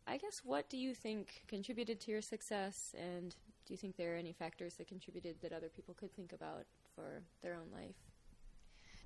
I 0.07 0.17
guess 0.17 0.43
what 0.45 0.69
do 0.69 0.77
you 0.77 0.95
think 0.95 1.43
contributed 1.49 2.01
to 2.01 2.11
your 2.11 2.23
success 2.23 2.95
and 2.99 3.35
do 3.67 3.75
you 3.75 3.79
think 3.79 3.97
there 3.97 4.15
are 4.15 4.19
any 4.19 4.33
factors 4.33 4.75
that 4.75 4.89
contributed 4.89 5.37
that 5.43 5.53
other 5.53 5.69
people 5.69 5.95
could 5.95 6.13
think 6.13 6.33
about 6.33 6.65
for 6.95 7.23
their 7.41 7.55
own 7.55 7.71
life? 7.73 7.95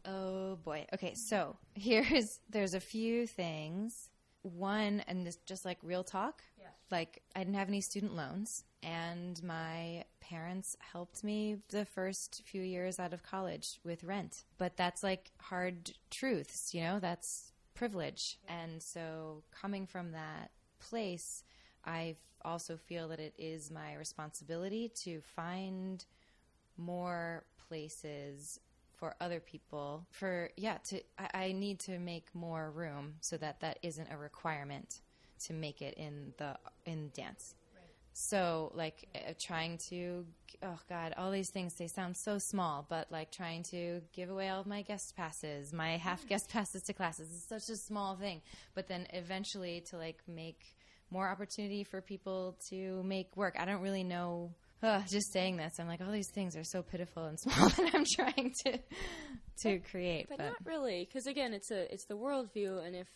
Oh 0.06 0.56
boy. 0.56 0.86
Okay, 0.92 1.14
so 1.14 1.56
here's 1.74 2.40
there's 2.50 2.74
a 2.74 2.80
few 2.80 3.26
things. 3.26 4.08
One, 4.42 5.02
and 5.06 5.26
this 5.26 5.36
just 5.46 5.64
like 5.64 5.78
real 5.82 6.04
talk. 6.04 6.42
Yeah. 6.58 6.66
Like 6.90 7.22
I 7.34 7.40
didn't 7.40 7.56
have 7.56 7.68
any 7.68 7.80
student 7.80 8.14
loans, 8.14 8.64
and 8.84 9.42
my 9.42 10.04
parents 10.20 10.76
helped 10.92 11.24
me 11.24 11.56
the 11.68 11.84
first 11.84 12.42
few 12.44 12.62
years 12.62 13.00
out 13.00 13.12
of 13.12 13.22
college 13.22 13.80
with 13.84 14.04
rent. 14.04 14.44
But 14.58 14.76
that's 14.76 15.02
like 15.02 15.32
hard 15.40 15.92
truths, 16.10 16.74
you 16.74 16.82
know. 16.82 16.98
That's 17.00 17.52
privilege, 17.74 18.38
and 18.46 18.82
so 18.82 19.42
coming 19.50 19.86
from 19.86 20.12
that 20.12 20.50
place, 20.78 21.42
I 21.84 22.16
also 22.44 22.76
feel 22.76 23.08
that 23.08 23.20
it 23.20 23.34
is 23.38 23.70
my 23.70 23.94
responsibility 23.94 24.90
to 25.02 25.20
find 25.22 26.04
more 26.76 27.44
places 27.68 28.60
for 28.94 29.14
other 29.20 29.40
people 29.40 30.06
for 30.10 30.50
yeah 30.56 30.78
to 30.78 31.00
I, 31.18 31.46
I 31.46 31.52
need 31.52 31.78
to 31.80 31.98
make 31.98 32.28
more 32.34 32.70
room 32.70 33.14
so 33.20 33.36
that 33.38 33.60
that 33.60 33.78
isn't 33.82 34.08
a 34.10 34.16
requirement 34.16 35.00
to 35.44 35.52
make 35.52 35.82
it 35.82 35.94
in 35.94 36.32
the 36.36 36.56
in 36.86 37.10
dance 37.14 37.54
so 38.14 38.70
like 38.74 39.08
uh, 39.14 39.32
trying 39.40 39.76
to 39.76 40.24
oh 40.62 40.78
god 40.88 41.12
all 41.16 41.32
these 41.32 41.50
things 41.50 41.74
they 41.74 41.88
sound 41.88 42.16
so 42.16 42.38
small 42.38 42.86
but 42.88 43.10
like 43.10 43.32
trying 43.32 43.62
to 43.64 44.00
give 44.14 44.30
away 44.30 44.48
all 44.48 44.60
of 44.60 44.66
my 44.66 44.82
guest 44.82 45.14
passes 45.16 45.72
my 45.72 45.96
half 45.96 46.24
guest 46.28 46.48
passes 46.48 46.82
to 46.84 46.92
classes 46.92 47.28
is 47.30 47.44
such 47.48 47.68
a 47.68 47.76
small 47.76 48.16
thing. 48.16 48.40
But 48.74 48.88
then 48.88 49.06
eventually 49.12 49.82
to 49.90 49.96
like 49.96 50.18
make 50.28 50.60
more 51.10 51.28
opportunity 51.28 51.84
for 51.84 52.00
people 52.00 52.56
to 52.70 53.02
make 53.02 53.36
work. 53.36 53.56
I 53.58 53.64
don't 53.64 53.82
really 53.82 54.04
know 54.04 54.54
Ugh, 54.82 55.02
just 55.08 55.32
saying 55.32 55.56
this 55.56 55.78
i'm 55.78 55.86
like 55.86 56.02
all 56.02 56.12
these 56.12 56.30
things 56.30 56.56
are 56.56 56.64
so 56.64 56.82
pitiful 56.82 57.24
and 57.24 57.40
small 57.44 57.68
that 57.70 57.94
i'm 57.94 58.04
trying 58.04 58.52
to 58.64 58.78
to 59.62 59.78
create 59.78 60.28
But, 60.28 60.38
not 60.38 60.56
really, 60.64 61.06
because 61.08 61.26
again, 61.26 61.54
it's 61.54 61.70
a 61.70 61.92
it's 61.92 62.06
the 62.06 62.16
worldview, 62.16 62.84
and 62.84 62.96
if 62.96 63.08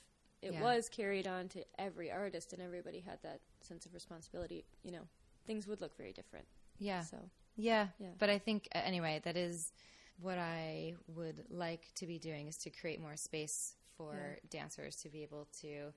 it 0.42 0.52
Yeah. 0.52 0.62
was 0.62 0.88
carried 0.88 1.26
on 1.26 1.48
to 1.50 1.64
every 1.78 2.10
artist 2.10 2.52
and 2.52 2.62
everybody 2.62 3.00
had 3.00 3.18
that 3.22 3.40
sense 3.60 3.86
of 3.86 3.94
responsibility, 3.94 4.64
you 4.82 4.92
know, 4.92 5.08
things 5.46 5.66
would 5.66 5.80
look 5.80 5.96
very 5.96 6.12
different. 6.12 6.46
yeah 6.78 7.02
So 7.02 7.18
Yeah, 7.56 7.88
Yeah. 7.98 8.12
But 8.18 8.30
I 8.30 8.38
think 8.38 8.68
uh, 8.74 8.78
anyway, 8.84 9.20
that 9.24 9.36
is 9.36 9.72
what 10.20 10.38
I 10.38 10.94
would 11.08 11.44
like 11.50 11.92
to 11.96 12.06
be 12.06 12.18
doing 12.18 12.46
is 12.48 12.56
to 12.58 12.70
create 12.70 13.00
more 13.00 13.16
space 13.16 13.74
for 13.96 14.14
Yeah. 14.14 14.48
dancers 14.50 14.96
to 15.02 15.08
be 15.08 15.22
able 15.22 15.48
to 15.60 15.92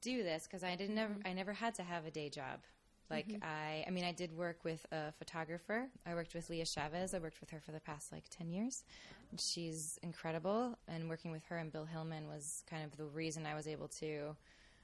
do 0.00 0.22
this 0.22 0.44
because 0.44 0.62
I 0.62 0.76
didn't 0.76 0.94
never 0.94 1.14
Mm-hmm. 1.14 1.28
I 1.28 1.32
never 1.32 1.52
had 1.54 1.74
to 1.76 1.82
have 1.82 2.06
a 2.06 2.10
day 2.10 2.28
job. 2.28 2.60
Like 3.10 3.26
I 3.42 3.84
I 3.86 3.90
mean 3.90 4.04
I 4.04 4.12
did 4.12 4.36
work 4.36 4.64
with 4.64 4.84
a 4.92 5.12
photographer. 5.12 5.88
I 6.06 6.14
worked 6.14 6.34
with 6.34 6.50
Leah 6.50 6.66
Chavez. 6.66 7.14
I 7.14 7.18
worked 7.18 7.40
with 7.40 7.50
her 7.50 7.60
for 7.60 7.72
the 7.72 7.80
past 7.80 8.12
like 8.12 8.24
10 8.30 8.50
years. 8.50 8.84
She's 9.38 9.98
incredible 10.02 10.78
and 10.88 11.08
working 11.08 11.30
with 11.30 11.44
her 11.46 11.58
and 11.58 11.72
Bill 11.72 11.84
Hillman 11.84 12.26
was 12.26 12.64
kind 12.68 12.84
of 12.84 12.96
the 12.96 13.04
reason 13.04 13.46
I 13.46 13.54
was 13.54 13.66
able 13.66 13.88
to 13.88 14.36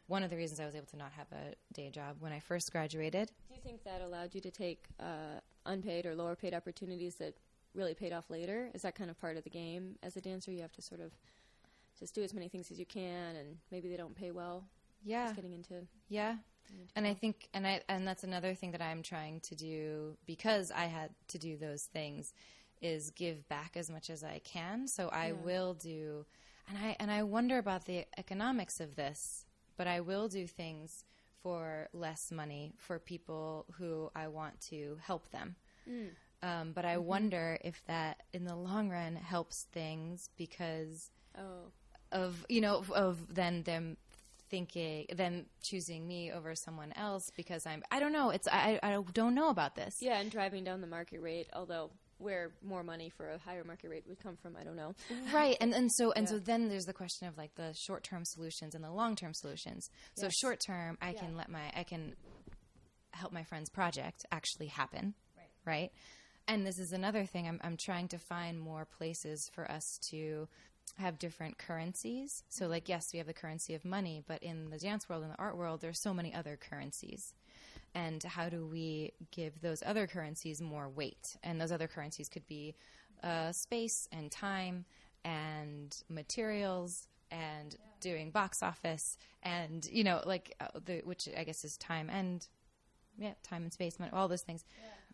one 0.06 0.22
of 0.22 0.30
the 0.30 0.36
reasons 0.36 0.60
I 0.60 0.66
was 0.66 0.74
able 0.74 0.86
to 0.86 0.96
not 0.96 1.12
have 1.12 1.26
a 1.32 1.54
day 1.72 1.90
job 1.90 2.16
when 2.20 2.32
I 2.32 2.40
first 2.40 2.72
graduated. 2.72 3.30
do 3.48 3.54
you 3.54 3.60
think 3.62 3.84
that 3.84 4.02
allowed 4.02 4.34
you 4.34 4.40
to 4.40 4.50
take 4.50 4.84
uh, 5.00 5.40
unpaid 5.64 6.06
or 6.06 6.14
lower 6.14 6.34
paid 6.34 6.54
opportunities 6.54 7.14
that 7.16 7.34
really 7.74 7.94
paid 7.94 8.12
off 8.12 8.28
later? 8.28 8.70
Is 8.74 8.82
that 8.82 8.94
kind 8.94 9.10
of 9.10 9.18
part 9.20 9.36
of 9.36 9.44
the 9.44 9.50
game 9.50 9.96
as 10.02 10.16
a 10.16 10.20
dancer? 10.20 10.50
You 10.50 10.60
have 10.62 10.72
to 10.72 10.82
sort 10.82 11.00
of 11.00 11.12
just 11.98 12.14
do 12.14 12.22
as 12.22 12.34
many 12.34 12.48
things 12.48 12.70
as 12.70 12.78
you 12.78 12.86
can, 12.86 13.36
and 13.36 13.56
maybe 13.70 13.88
they 13.88 13.96
don't 13.96 14.14
pay 14.14 14.30
well. 14.30 14.64
Yeah. 15.04 15.24
Just 15.24 15.36
getting 15.36 15.52
into 15.52 15.86
Yeah. 16.08 16.36
And 16.94 17.06
I 17.06 17.14
think 17.14 17.48
and 17.54 17.66
I 17.66 17.82
and 17.88 18.06
that's 18.06 18.24
another 18.24 18.54
thing 18.54 18.72
that 18.72 18.82
I'm 18.82 19.02
trying 19.02 19.40
to 19.42 19.54
do 19.54 20.16
because 20.26 20.70
I 20.70 20.84
had 20.86 21.10
to 21.28 21.38
do 21.38 21.56
those 21.56 21.84
things 21.84 22.34
is 22.82 23.10
give 23.10 23.48
back 23.48 23.76
as 23.76 23.88
much 23.90 24.10
as 24.10 24.22
I 24.24 24.40
can. 24.44 24.86
So 24.88 25.08
I 25.08 25.32
Yeah. 25.32 25.32
will 25.32 25.74
do 25.74 26.26
and 26.68 26.78
I 26.78 26.96
and 27.00 27.10
I 27.10 27.22
wonder 27.22 27.58
about 27.58 27.86
the 27.86 28.06
economics 28.18 28.80
of 28.80 28.96
this, 28.96 29.46
but 29.76 29.86
I 29.86 30.00
will 30.00 30.28
do 30.28 30.46
things 30.46 31.04
for 31.42 31.88
less 31.92 32.30
money 32.30 32.74
for 32.78 32.98
people 32.98 33.66
who 33.78 34.10
I 34.14 34.28
want 34.28 34.60
to 34.70 34.98
help 35.02 35.30
them. 35.30 35.56
Um, 36.42 36.72
but 36.72 36.84
I 36.84 36.98
wonder 36.98 37.58
if 37.62 37.84
that 37.86 38.22
in 38.32 38.44
the 38.44 38.56
long 38.56 38.90
run 38.90 39.16
helps 39.16 39.64
things 39.72 40.28
because 40.36 41.10
oh 41.36 41.72
of 42.12 42.44
you 42.48 42.60
know 42.60 42.76
of, 42.76 42.90
of 42.92 43.34
then 43.34 43.62
them 43.62 43.96
thinking 44.52 45.06
them 45.16 45.46
choosing 45.62 46.06
me 46.06 46.30
over 46.30 46.54
someone 46.54 46.92
else 46.94 47.24
because 47.36 47.66
I'm 47.66 47.82
I 47.90 47.98
don't 48.00 48.12
know 48.12 48.28
it's 48.30 48.46
I 48.46 48.78
I 48.82 49.02
don't 49.12 49.34
know 49.34 49.48
about 49.48 49.74
this 49.74 49.96
yeah, 50.00 50.20
and 50.20 50.30
driving 50.30 50.62
down 50.62 50.80
the 50.82 50.86
market 50.86 51.20
rate, 51.20 51.48
although 51.54 51.90
where 52.18 52.52
more 52.62 52.84
money 52.84 53.08
for 53.08 53.30
a 53.30 53.38
higher 53.38 53.64
market 53.64 53.88
rate 53.90 54.04
would 54.06 54.20
come 54.22 54.36
from, 54.36 54.54
I 54.56 54.62
don't 54.62 54.76
know. 54.76 54.94
right 55.32 55.56
and 55.60 55.72
and 55.74 55.90
so 55.90 56.12
and 56.12 56.28
so 56.28 56.38
then 56.38 56.68
there's 56.68 56.84
the 56.84 56.92
question 56.92 57.26
of 57.26 57.36
like 57.38 57.54
the 57.56 57.72
short 57.74 58.04
term 58.04 58.24
solutions 58.24 58.74
and 58.76 58.84
the 58.84 58.92
long 58.92 59.16
term 59.16 59.32
solutions 59.34 59.88
so 60.16 60.26
Yes. 60.26 60.34
short 60.38 60.60
term 60.60 60.98
I 61.00 61.10
Yeah. 61.12 61.20
can 61.20 61.36
let 61.36 61.48
my 61.48 61.72
I 61.74 61.82
can 61.82 62.14
help 63.12 63.32
my 63.32 63.42
friend's 63.44 63.70
project 63.70 64.24
actually 64.30 64.66
happen 64.68 65.14
Right. 65.36 65.50
right 65.64 65.92
and 66.46 66.66
this 66.66 66.78
is 66.78 66.92
another 66.92 67.24
thing 67.24 67.48
I'm 67.48 67.58
I'm 67.64 67.76
trying 67.76 68.08
to 68.08 68.18
find 68.18 68.60
more 68.60 68.84
places 68.84 69.48
for 69.54 69.70
us 69.70 69.98
to 70.10 70.48
have 70.98 71.18
different 71.18 71.58
currencies. 71.58 72.44
So, 72.48 72.66
like, 72.66 72.88
yes, 72.88 73.12
we 73.12 73.18
have 73.18 73.26
the 73.26 73.32
currency 73.32 73.74
of 73.74 73.84
money, 73.84 74.22
but 74.26 74.42
in 74.42 74.70
the 74.70 74.78
dance 74.78 75.08
world 75.08 75.22
and 75.22 75.32
the 75.32 75.38
art 75.38 75.56
world, 75.56 75.80
there's 75.80 76.00
so 76.00 76.12
many 76.12 76.34
other 76.34 76.56
currencies. 76.56 77.34
And 77.94 78.22
how 78.22 78.48
do 78.48 78.66
we 78.66 79.12
give 79.30 79.60
those 79.60 79.82
other 79.84 80.06
currencies 80.06 80.60
more 80.60 80.88
weight? 80.88 81.36
And 81.42 81.60
those 81.60 81.72
other 81.72 81.88
currencies 81.88 82.28
could 82.28 82.46
be 82.46 82.74
uh, 83.22 83.52
space 83.52 84.08
and 84.12 84.30
time 84.30 84.84
and 85.24 86.02
materials 86.08 87.08
and 87.30 87.76
doing 88.00 88.30
box 88.30 88.62
office 88.62 89.16
and 89.42 89.88
you 89.90 90.02
know 90.02 90.20
like 90.26 90.54
uh, 90.60 90.66
the 90.84 91.00
which 91.04 91.28
I 91.38 91.44
guess 91.44 91.64
is 91.64 91.76
time 91.76 92.10
and 92.10 92.46
yeah 93.16 93.34
time 93.42 93.62
and 93.62 93.72
space 93.72 93.98
money, 93.98 94.10
all 94.12 94.28
those 94.28 94.42
things 94.42 94.64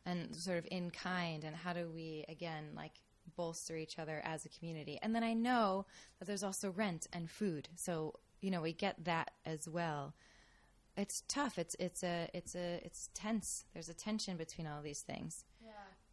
and 0.07 0.35
sort 0.35 0.59
of 0.59 0.67
in 0.71 0.91
kind 0.91 1.45
and 1.45 1.55
how 1.55 1.73
do 1.73 1.91
we 1.95 2.25
again 2.29 2.71
like 2.75 2.95
bolster 3.37 3.77
each 3.77 3.99
other 3.99 4.21
as 4.25 4.45
a 4.45 4.49
community. 4.49 4.99
And 5.03 5.15
then 5.15 5.25
i 5.25 5.33
know 5.33 5.87
that 6.19 6.27
there's 6.27 6.43
also 6.43 6.71
rent 6.71 7.07
and 7.13 7.31
food. 7.31 7.69
So 7.77 8.15
you 8.41 8.51
know 8.51 8.63
we 8.63 8.73
get 8.73 9.05
that 9.05 9.33
as 9.45 9.69
well. 9.69 10.15
It's 10.97 11.23
tough. 11.29 11.59
It's 11.59 11.77
it's 11.79 12.03
a 12.03 12.29
it's 12.35 12.55
a 12.55 12.81
it's 12.85 13.11
tense. 13.15 13.65
There's 13.73 13.89
a 13.89 13.95
tension 13.95 14.37
between 14.37 14.67
all 14.67 14.83
these 14.83 15.01
things. 15.01 15.45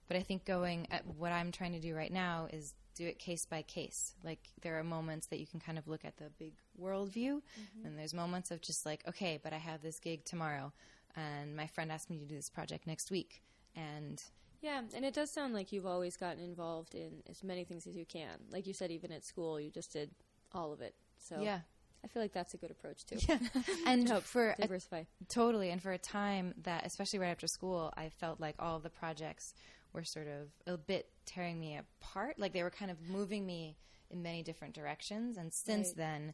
But 0.08 0.18
i 0.18 0.22
think 0.22 0.46
going 0.46 0.88
at 0.92 1.04
what 1.18 1.32
i'm 1.32 1.52
trying 1.52 1.74
to 1.74 1.80
do 1.80 1.96
right 1.96 2.14
now 2.14 2.48
is 2.52 2.76
do 2.96 3.06
it 3.06 3.20
case 3.20 3.46
by 3.46 3.62
case. 3.64 4.14
Like 4.24 4.40
there 4.62 4.80
are 4.80 4.84
moments 4.84 5.28
that 5.28 5.40
you 5.40 5.48
can 5.48 5.60
kind 5.60 5.78
of 5.78 5.88
look 5.88 6.06
at 6.06 6.18
the 6.18 6.30
big 6.40 6.54
world 6.78 7.12
view 7.12 7.42
mm-hmm. 7.60 7.86
and 7.86 7.98
there's 7.98 8.14
moments 8.14 8.52
of 8.52 8.62
just 8.62 8.86
like 8.86 9.02
okay 9.08 9.40
but 9.42 9.54
i 9.54 9.58
have 9.58 9.82
this 9.82 10.00
gig 10.00 10.24
tomorrow 10.26 10.72
and 11.16 11.56
my 11.56 11.68
friend 11.68 11.92
asked 11.92 12.10
me 12.10 12.18
to 12.18 12.26
do 12.26 12.36
this 12.36 12.50
project 12.50 12.86
next 12.86 13.12
week 13.12 13.42
and 13.76 14.24
Yeah, 14.66 14.82
and 14.96 15.06
it 15.06 15.14
does 15.14 15.30
sound 15.30 15.54
like 15.54 15.72
you've 15.72 15.86
always 15.86 16.18
gotten 16.18 16.44
involved 16.44 16.96
in 16.96 17.22
as 17.30 17.44
many 17.44 17.64
things 17.66 17.86
as 17.88 17.96
you 17.96 18.06
can. 18.06 18.38
Like 18.52 18.66
you 18.66 18.74
said, 18.74 18.90
even 18.92 19.12
at 19.12 19.24
school, 19.24 19.60
you 19.60 19.70
just 19.70 19.94
did 19.94 20.10
all 20.54 20.74
of 20.74 20.82
it. 20.82 20.96
So 21.18 21.40
yeah 21.42 21.60
I 22.04 22.08
feel 22.08 22.22
like 22.22 22.34
that's 22.34 22.54
a 22.54 22.58
good 22.58 22.72
approach 22.72 23.06
too. 23.06 23.18
Yeah, 23.28 23.38
and 23.88 24.08
Help 24.08 24.24
for 24.24 24.56
a, 24.58 24.62
diversify. 24.62 25.04
totally 25.28 25.70
and 25.72 25.82
for 25.82 25.92
a 25.92 25.98
time 25.98 26.54
that 26.64 26.86
especially 26.86 27.20
right 27.20 27.30
after 27.30 27.48
school 27.48 27.92
i 27.98 28.10
felt 28.10 28.40
like 28.40 28.56
all 28.60 28.78
the 28.80 28.92
projects 28.92 29.54
were 29.94 30.04
sort 30.04 30.28
of 30.28 30.50
a 30.72 30.78
bit 30.78 31.10
tearing 31.26 31.60
me 31.60 31.78
apart 31.78 32.38
like 32.38 32.54
they 32.54 32.62
were 32.64 32.70
kind 32.70 32.92
of 32.92 32.98
moving 33.10 33.44
me 33.46 33.76
in 34.12 34.22
many 34.22 34.44
different 34.44 34.74
directions 34.76 35.38
and 35.38 35.52
since 35.52 35.88
Right. 35.90 35.98
then 35.98 36.34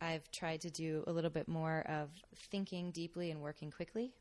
i've 0.00 0.30
tried 0.30 0.60
to 0.62 0.70
do 0.70 1.04
a 1.06 1.12
little 1.12 1.28
bit 1.30 1.48
more 1.48 1.80
of 1.86 2.08
thinking 2.50 2.90
deeply 2.90 3.30
and 3.30 3.42
working 3.42 3.70
quickly 3.70 4.14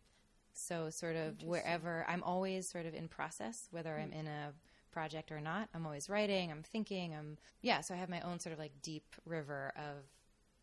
so 0.59 0.89
sort 0.89 1.15
of 1.15 1.41
wherever 1.43 2.05
i'm 2.07 2.23
always 2.23 2.67
sort 2.67 2.85
of 2.85 2.93
in 2.93 3.07
process 3.07 3.67
whether 3.71 3.97
i'm 3.97 4.11
hmm. 4.11 4.19
in 4.19 4.27
a 4.27 4.53
project 4.91 5.31
or 5.31 5.39
not. 5.39 5.69
I'm 5.73 5.85
always 5.85 6.09
writing 6.09 6.51
i'm 6.51 6.63
thinking 6.63 7.13
i'm 7.15 7.37
yeah 7.61 7.81
so 7.81 7.93
i 7.93 7.97
have 7.97 8.09
my 8.09 8.21
own 8.21 8.39
sort 8.39 8.53
of 8.53 8.59
like 8.59 8.71
deep 8.81 9.15
river 9.25 9.71
of 9.77 10.03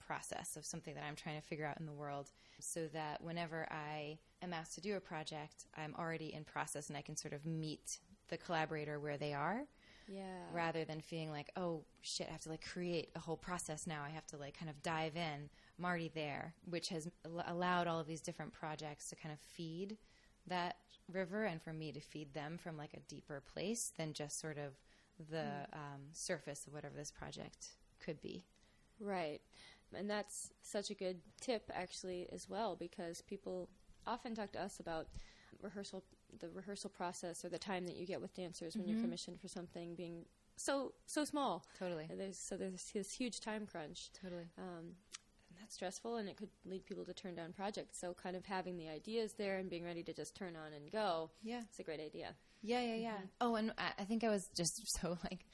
process 0.04 0.56
of 0.56 0.64
something 0.64 0.94
that 0.94 1.04
i'm 1.04 1.16
trying 1.16 1.40
to 1.40 1.46
figure 1.46 1.66
out 1.66 1.78
in 1.80 1.86
the 1.86 1.92
world 1.92 2.30
so 2.60 2.86
that 2.88 3.22
whenever 3.22 3.66
i 3.70 4.18
am 4.42 4.52
asked 4.52 4.74
to 4.74 4.80
do 4.80 4.96
a 4.96 5.00
project 5.00 5.66
i'm 5.76 5.94
already 5.98 6.34
in 6.34 6.44
process 6.44 6.88
and 6.88 6.96
i 6.96 7.02
can 7.02 7.16
sort 7.16 7.32
of 7.32 7.46
meet 7.46 7.98
the 8.28 8.36
collaborator 8.36 8.98
where 8.98 9.16
they 9.16 9.32
are 9.32 9.62
Yeah. 10.08 10.22
rather 10.52 10.84
than 10.84 11.00
feeling 11.00 11.30
like 11.30 11.50
oh 11.56 11.84
shit 12.02 12.28
i 12.28 12.32
have 12.32 12.42
to 12.42 12.48
like 12.48 12.64
create 12.64 13.10
a 13.16 13.20
whole 13.20 13.36
process 13.36 13.86
now. 13.86 14.02
I 14.04 14.10
have 14.10 14.26
to 14.28 14.36
like 14.36 14.58
kind 14.58 14.70
of 14.70 14.82
dive 14.82 15.16
in 15.16 15.50
i'm 15.78 15.84
already 15.84 16.10
there 16.14 16.54
which 16.64 16.88
has 16.88 17.08
al- 17.24 17.44
allowed 17.46 17.86
all 17.86 18.00
of 18.00 18.06
these 18.06 18.20
different 18.20 18.52
projects 18.52 19.08
to 19.08 19.16
kind 19.16 19.32
of 19.32 19.38
feed 19.40 19.96
that 20.46 20.76
river 21.12 21.44
and 21.44 21.62
for 21.62 21.72
me 21.72 21.92
to 21.92 22.00
feed 22.00 22.32
them 22.34 22.58
from 22.58 22.76
like 22.76 22.94
a 22.94 23.00
deeper 23.00 23.40
place 23.52 23.92
than 23.96 24.12
just 24.12 24.40
sort 24.40 24.58
of 24.58 24.74
the 25.30 25.66
um, 25.72 26.02
surface 26.12 26.66
of 26.66 26.72
whatever 26.72 26.94
this 26.96 27.10
project 27.10 27.68
could 28.00 28.20
be 28.20 28.44
Right. 29.00 29.40
And 29.94 30.10
that's 30.10 30.50
such 30.62 30.90
a 30.90 30.94
good 30.94 31.18
tip, 31.40 31.70
actually, 31.72 32.26
as 32.32 32.48
well, 32.48 32.76
because 32.76 33.22
people 33.22 33.68
often 34.06 34.34
talk 34.34 34.52
to 34.52 34.60
us 34.60 34.80
about 34.80 35.06
rehearsal, 35.62 36.02
the 36.40 36.48
rehearsal 36.50 36.90
process, 36.90 37.44
or 37.44 37.48
the 37.48 37.58
time 37.58 37.86
that 37.86 37.96
you 37.96 38.06
get 38.06 38.20
with 38.20 38.34
dancers 38.34 38.76
when 38.76 38.86
you're 38.88 39.00
commissioned 39.00 39.40
for 39.40 39.48
something 39.48 39.94
being 39.94 40.24
so 40.56 40.92
so 41.06 41.24
small. 41.24 41.64
totally 41.78 42.08
There's, 42.16 42.38
so 42.38 42.56
there's 42.56 42.90
this 42.92 43.12
huge 43.12 43.40
time 43.40 43.66
crunch. 43.66 44.10
totally 44.20 44.46
Um, 44.58 44.92
stressful 45.72 46.16
and 46.16 46.28
it 46.28 46.36
could 46.36 46.50
lead 46.64 46.86
people 46.86 47.04
to 47.04 47.12
turn 47.12 47.34
down 47.34 47.52
projects. 47.52 47.98
So, 48.00 48.14
kind 48.14 48.36
of 48.36 48.44
having 48.44 48.76
the 48.76 48.88
ideas 48.88 49.34
there 49.34 49.58
and 49.58 49.70
being 49.70 49.84
ready 49.84 50.02
to 50.04 50.12
just 50.12 50.34
turn 50.34 50.56
on 50.56 50.72
and 50.72 50.90
go. 50.90 51.30
Yeah. 51.42 51.62
It's 51.68 51.78
a 51.78 51.82
great 51.82 52.00
idea. 52.00 52.34
Yeah, 52.62 52.80
yeah, 52.80 52.94
yeah. 52.94 53.10
Mm-hmm. 53.12 53.24
Oh, 53.40 53.54
and 53.54 53.72
I, 53.98 54.04
think 54.04 54.24
I 54.24 54.28
was 54.28 54.48
just 54.56 54.82
so 55.00 55.18
like 55.24 55.44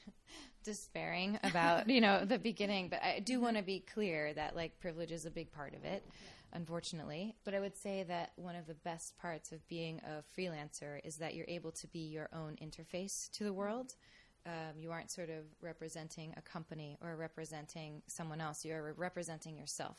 despairing 0.63 1.39
about 1.43 1.89
you 1.89 2.01
know 2.01 2.25
the 2.25 2.39
beginning, 2.51 2.89
but 2.89 3.01
I 3.03 3.19
do 3.19 3.33
mm-hmm. 3.33 3.43
want 3.43 3.57
to 3.57 3.63
be 3.63 3.83
clear 3.93 4.33
that 4.33 4.55
like 4.55 4.79
privilege 4.79 5.11
is 5.11 5.25
a 5.25 5.31
big 5.31 5.51
part 5.51 5.73
of 5.75 5.83
it, 5.83 6.03
unfortunately. 6.53 7.35
But 7.43 7.53
I 7.53 7.59
would 7.59 7.77
say 7.77 8.03
that 8.03 8.31
one 8.35 8.55
of 8.55 8.67
the 8.67 8.73
best 8.73 9.17
parts 9.19 9.51
of 9.51 9.67
being 9.67 9.99
a 9.99 10.23
freelancer 10.37 10.99
is 11.03 11.17
that 11.17 11.35
you're 11.35 11.45
able 11.47 11.71
to 11.71 11.87
be 11.87 11.99
your 11.99 12.29
own 12.33 12.57
interface 12.61 13.29
to 13.33 13.43
the 13.43 13.53
world. 13.53 13.95
Um, 14.45 14.77
you 14.77 14.91
aren't 14.91 15.09
sort 15.09 15.29
of 15.29 15.45
representing 15.61 16.33
a 16.35 16.41
company 16.41 16.97
or 17.01 17.15
representing 17.15 18.01
someone 18.07 18.41
else. 18.41 18.65
You're 18.65 18.93
representing 18.93 19.57
yourself, 19.57 19.97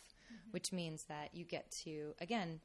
which 0.50 0.70
means 0.70 1.04
that 1.04 1.34
you 1.34 1.44
get 1.44 1.70
to 1.84 2.14
again, 2.20 2.60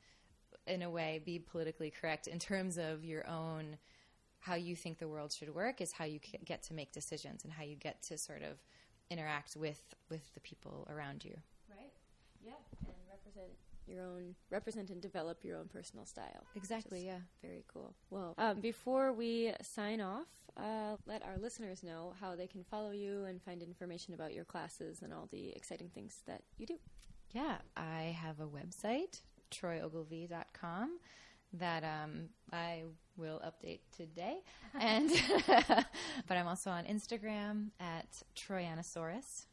in 0.68 0.82
a 0.82 0.90
way, 0.90 1.22
be 1.24 1.40
politically 1.40 1.90
correct 1.90 2.28
in 2.28 2.38
terms 2.38 2.78
of 2.78 3.06
your 3.06 3.28
own 3.28 3.78
how 4.40 4.56
you 4.56 4.76
think 4.76 5.00
the 5.00 5.08
world 5.08 5.32
should 5.32 5.54
work 5.54 5.82
is 5.82 5.92
how 5.92 6.06
you 6.06 6.20
get 6.46 6.64
to 6.64 6.74
make 6.74 6.92
decisions 6.92 7.44
and 7.44 7.54
how 7.54 7.64
you 7.64 7.76
get 7.76 8.02
to 8.04 8.18
sort 8.18 8.42
of 8.42 8.58
interact 9.10 9.56
with 9.56 9.96
with 10.10 10.34
the 10.34 10.40
people 10.40 10.88
around 10.90 11.26
you. 11.26 11.36
Right. 11.70 11.92
Yeah. 12.42 12.54
And 12.86 12.96
represent 13.10 13.52
your 13.90 14.04
own, 14.04 14.36
represent 14.50 14.90
and 14.90 15.02
develop 15.02 15.44
your 15.44 15.58
own 15.58 15.68
personal 15.68 16.06
style. 16.06 16.46
Exactly. 16.56 17.06
Yeah. 17.06 17.20
Very 17.42 17.64
cool. 17.72 17.96
Well, 18.10 18.36
um, 18.38 18.62
before 18.62 19.14
we 19.14 19.54
sign 19.62 20.02
off, 20.02 20.28
uh, 20.58 20.98
let 21.06 21.24
our 21.26 21.38
listeners 21.38 21.84
know 21.84 22.14
how 22.20 22.36
they 22.36 22.48
can 22.48 22.64
follow 22.64 22.92
you 22.92 23.24
and 23.26 23.42
find 23.42 23.62
information 23.62 24.14
about 24.14 24.34
your 24.34 24.46
classes 24.46 25.02
and 25.02 25.14
all 25.14 25.28
the 25.32 25.50
exciting 25.56 25.90
things 25.94 26.18
that 26.28 26.44
you 26.58 26.66
do. 26.66 26.78
Yeah. 27.32 27.58
I 27.78 28.16
have 28.20 28.40
a 28.40 28.48
website, 28.48 29.22
troyogilvie.com, 29.52 31.00
that 31.54 31.84
um, 31.84 32.30
I 32.52 32.84
will 33.18 33.42
update 33.46 33.80
today, 33.96 34.40
and 34.80 35.10
but 35.48 36.38
I'm 36.38 36.48
also 36.48 36.70
on 36.70 36.86
Instagram 36.86 37.70
at 37.80 38.22
Troyanosaurus. 38.36 39.46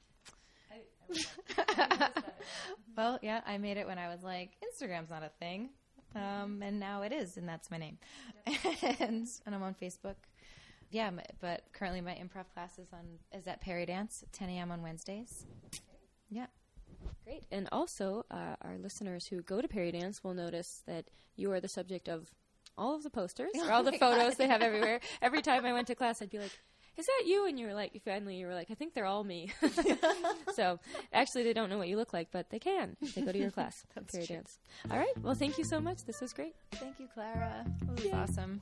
well, 2.96 3.18
yeah, 3.22 3.40
I 3.46 3.58
made 3.58 3.76
it 3.76 3.86
when 3.86 3.98
I 3.98 4.08
was 4.08 4.22
like, 4.22 4.52
Instagram's 4.62 5.10
not 5.10 5.22
a 5.22 5.30
thing. 5.40 5.70
Um, 6.14 6.62
and 6.62 6.80
now 6.80 7.02
it 7.02 7.12
is, 7.12 7.36
and 7.36 7.48
that's 7.48 7.70
my 7.70 7.76
name. 7.76 7.98
and, 8.46 9.28
and 9.44 9.54
I'm 9.54 9.62
on 9.62 9.74
Facebook. 9.74 10.16
Yeah, 10.90 11.10
but 11.40 11.64
currently 11.72 12.00
my 12.00 12.12
improv 12.12 12.44
class 12.54 12.78
is 12.78 12.88
on 12.92 13.04
is 13.36 13.46
at 13.46 13.60
Peridance, 13.60 14.24
10 14.32 14.48
a.m. 14.50 14.70
on 14.70 14.82
Wednesdays. 14.82 15.44
Yeah. 16.30 16.46
Great. 17.24 17.44
And 17.50 17.68
also, 17.72 18.24
uh, 18.30 18.54
our 18.62 18.78
listeners 18.78 19.26
who 19.26 19.42
go 19.42 19.60
to 19.60 19.68
Peridance 19.68 20.22
will 20.22 20.34
notice 20.34 20.82
that 20.86 21.10
you 21.34 21.50
are 21.52 21.60
the 21.60 21.68
subject 21.68 22.08
of 22.08 22.30
all 22.78 22.94
of 22.94 23.02
the 23.02 23.10
posters 23.10 23.50
or 23.56 23.72
all 23.72 23.82
the 23.82 23.90
my 23.92 23.98
photos 23.98 24.30
God. 24.30 24.38
they 24.38 24.46
have 24.46 24.62
everywhere. 24.62 25.00
Every 25.20 25.42
time 25.42 25.64
I 25.64 25.72
went 25.72 25.88
to 25.88 25.94
class, 25.94 26.22
I'd 26.22 26.30
be 26.30 26.38
like, 26.38 26.56
is 26.96 27.06
that 27.06 27.22
you? 27.26 27.46
And 27.46 27.58
you 27.58 27.66
were 27.66 27.74
like, 27.74 28.00
finally, 28.04 28.36
you 28.36 28.46
were 28.46 28.54
like, 28.54 28.70
I 28.70 28.74
think 28.74 28.94
they're 28.94 29.04
all 29.06 29.24
me. 29.24 29.50
so 30.54 30.78
actually, 31.12 31.42
they 31.44 31.52
don't 31.52 31.68
know 31.70 31.78
what 31.78 31.88
you 31.88 31.96
look 31.96 32.12
like, 32.12 32.28
but 32.32 32.50
they 32.50 32.58
can. 32.58 32.96
They 33.14 33.22
go 33.22 33.32
to 33.32 33.38
your 33.38 33.50
class, 33.56 33.84
That's 33.94 34.12
Perry 34.14 34.26
true. 34.26 34.36
Dance. 34.36 34.58
All 34.90 34.98
right. 34.98 35.12
Well, 35.22 35.34
thank 35.34 35.58
you 35.58 35.64
so 35.64 35.80
much. 35.80 36.04
This 36.04 36.20
was 36.20 36.32
great. 36.32 36.54
Thank 36.72 36.98
you, 36.98 37.08
Clara. 37.12 37.64
That 37.86 37.96
was 37.96 38.04
Yay. 38.04 38.12
awesome. 38.12 38.60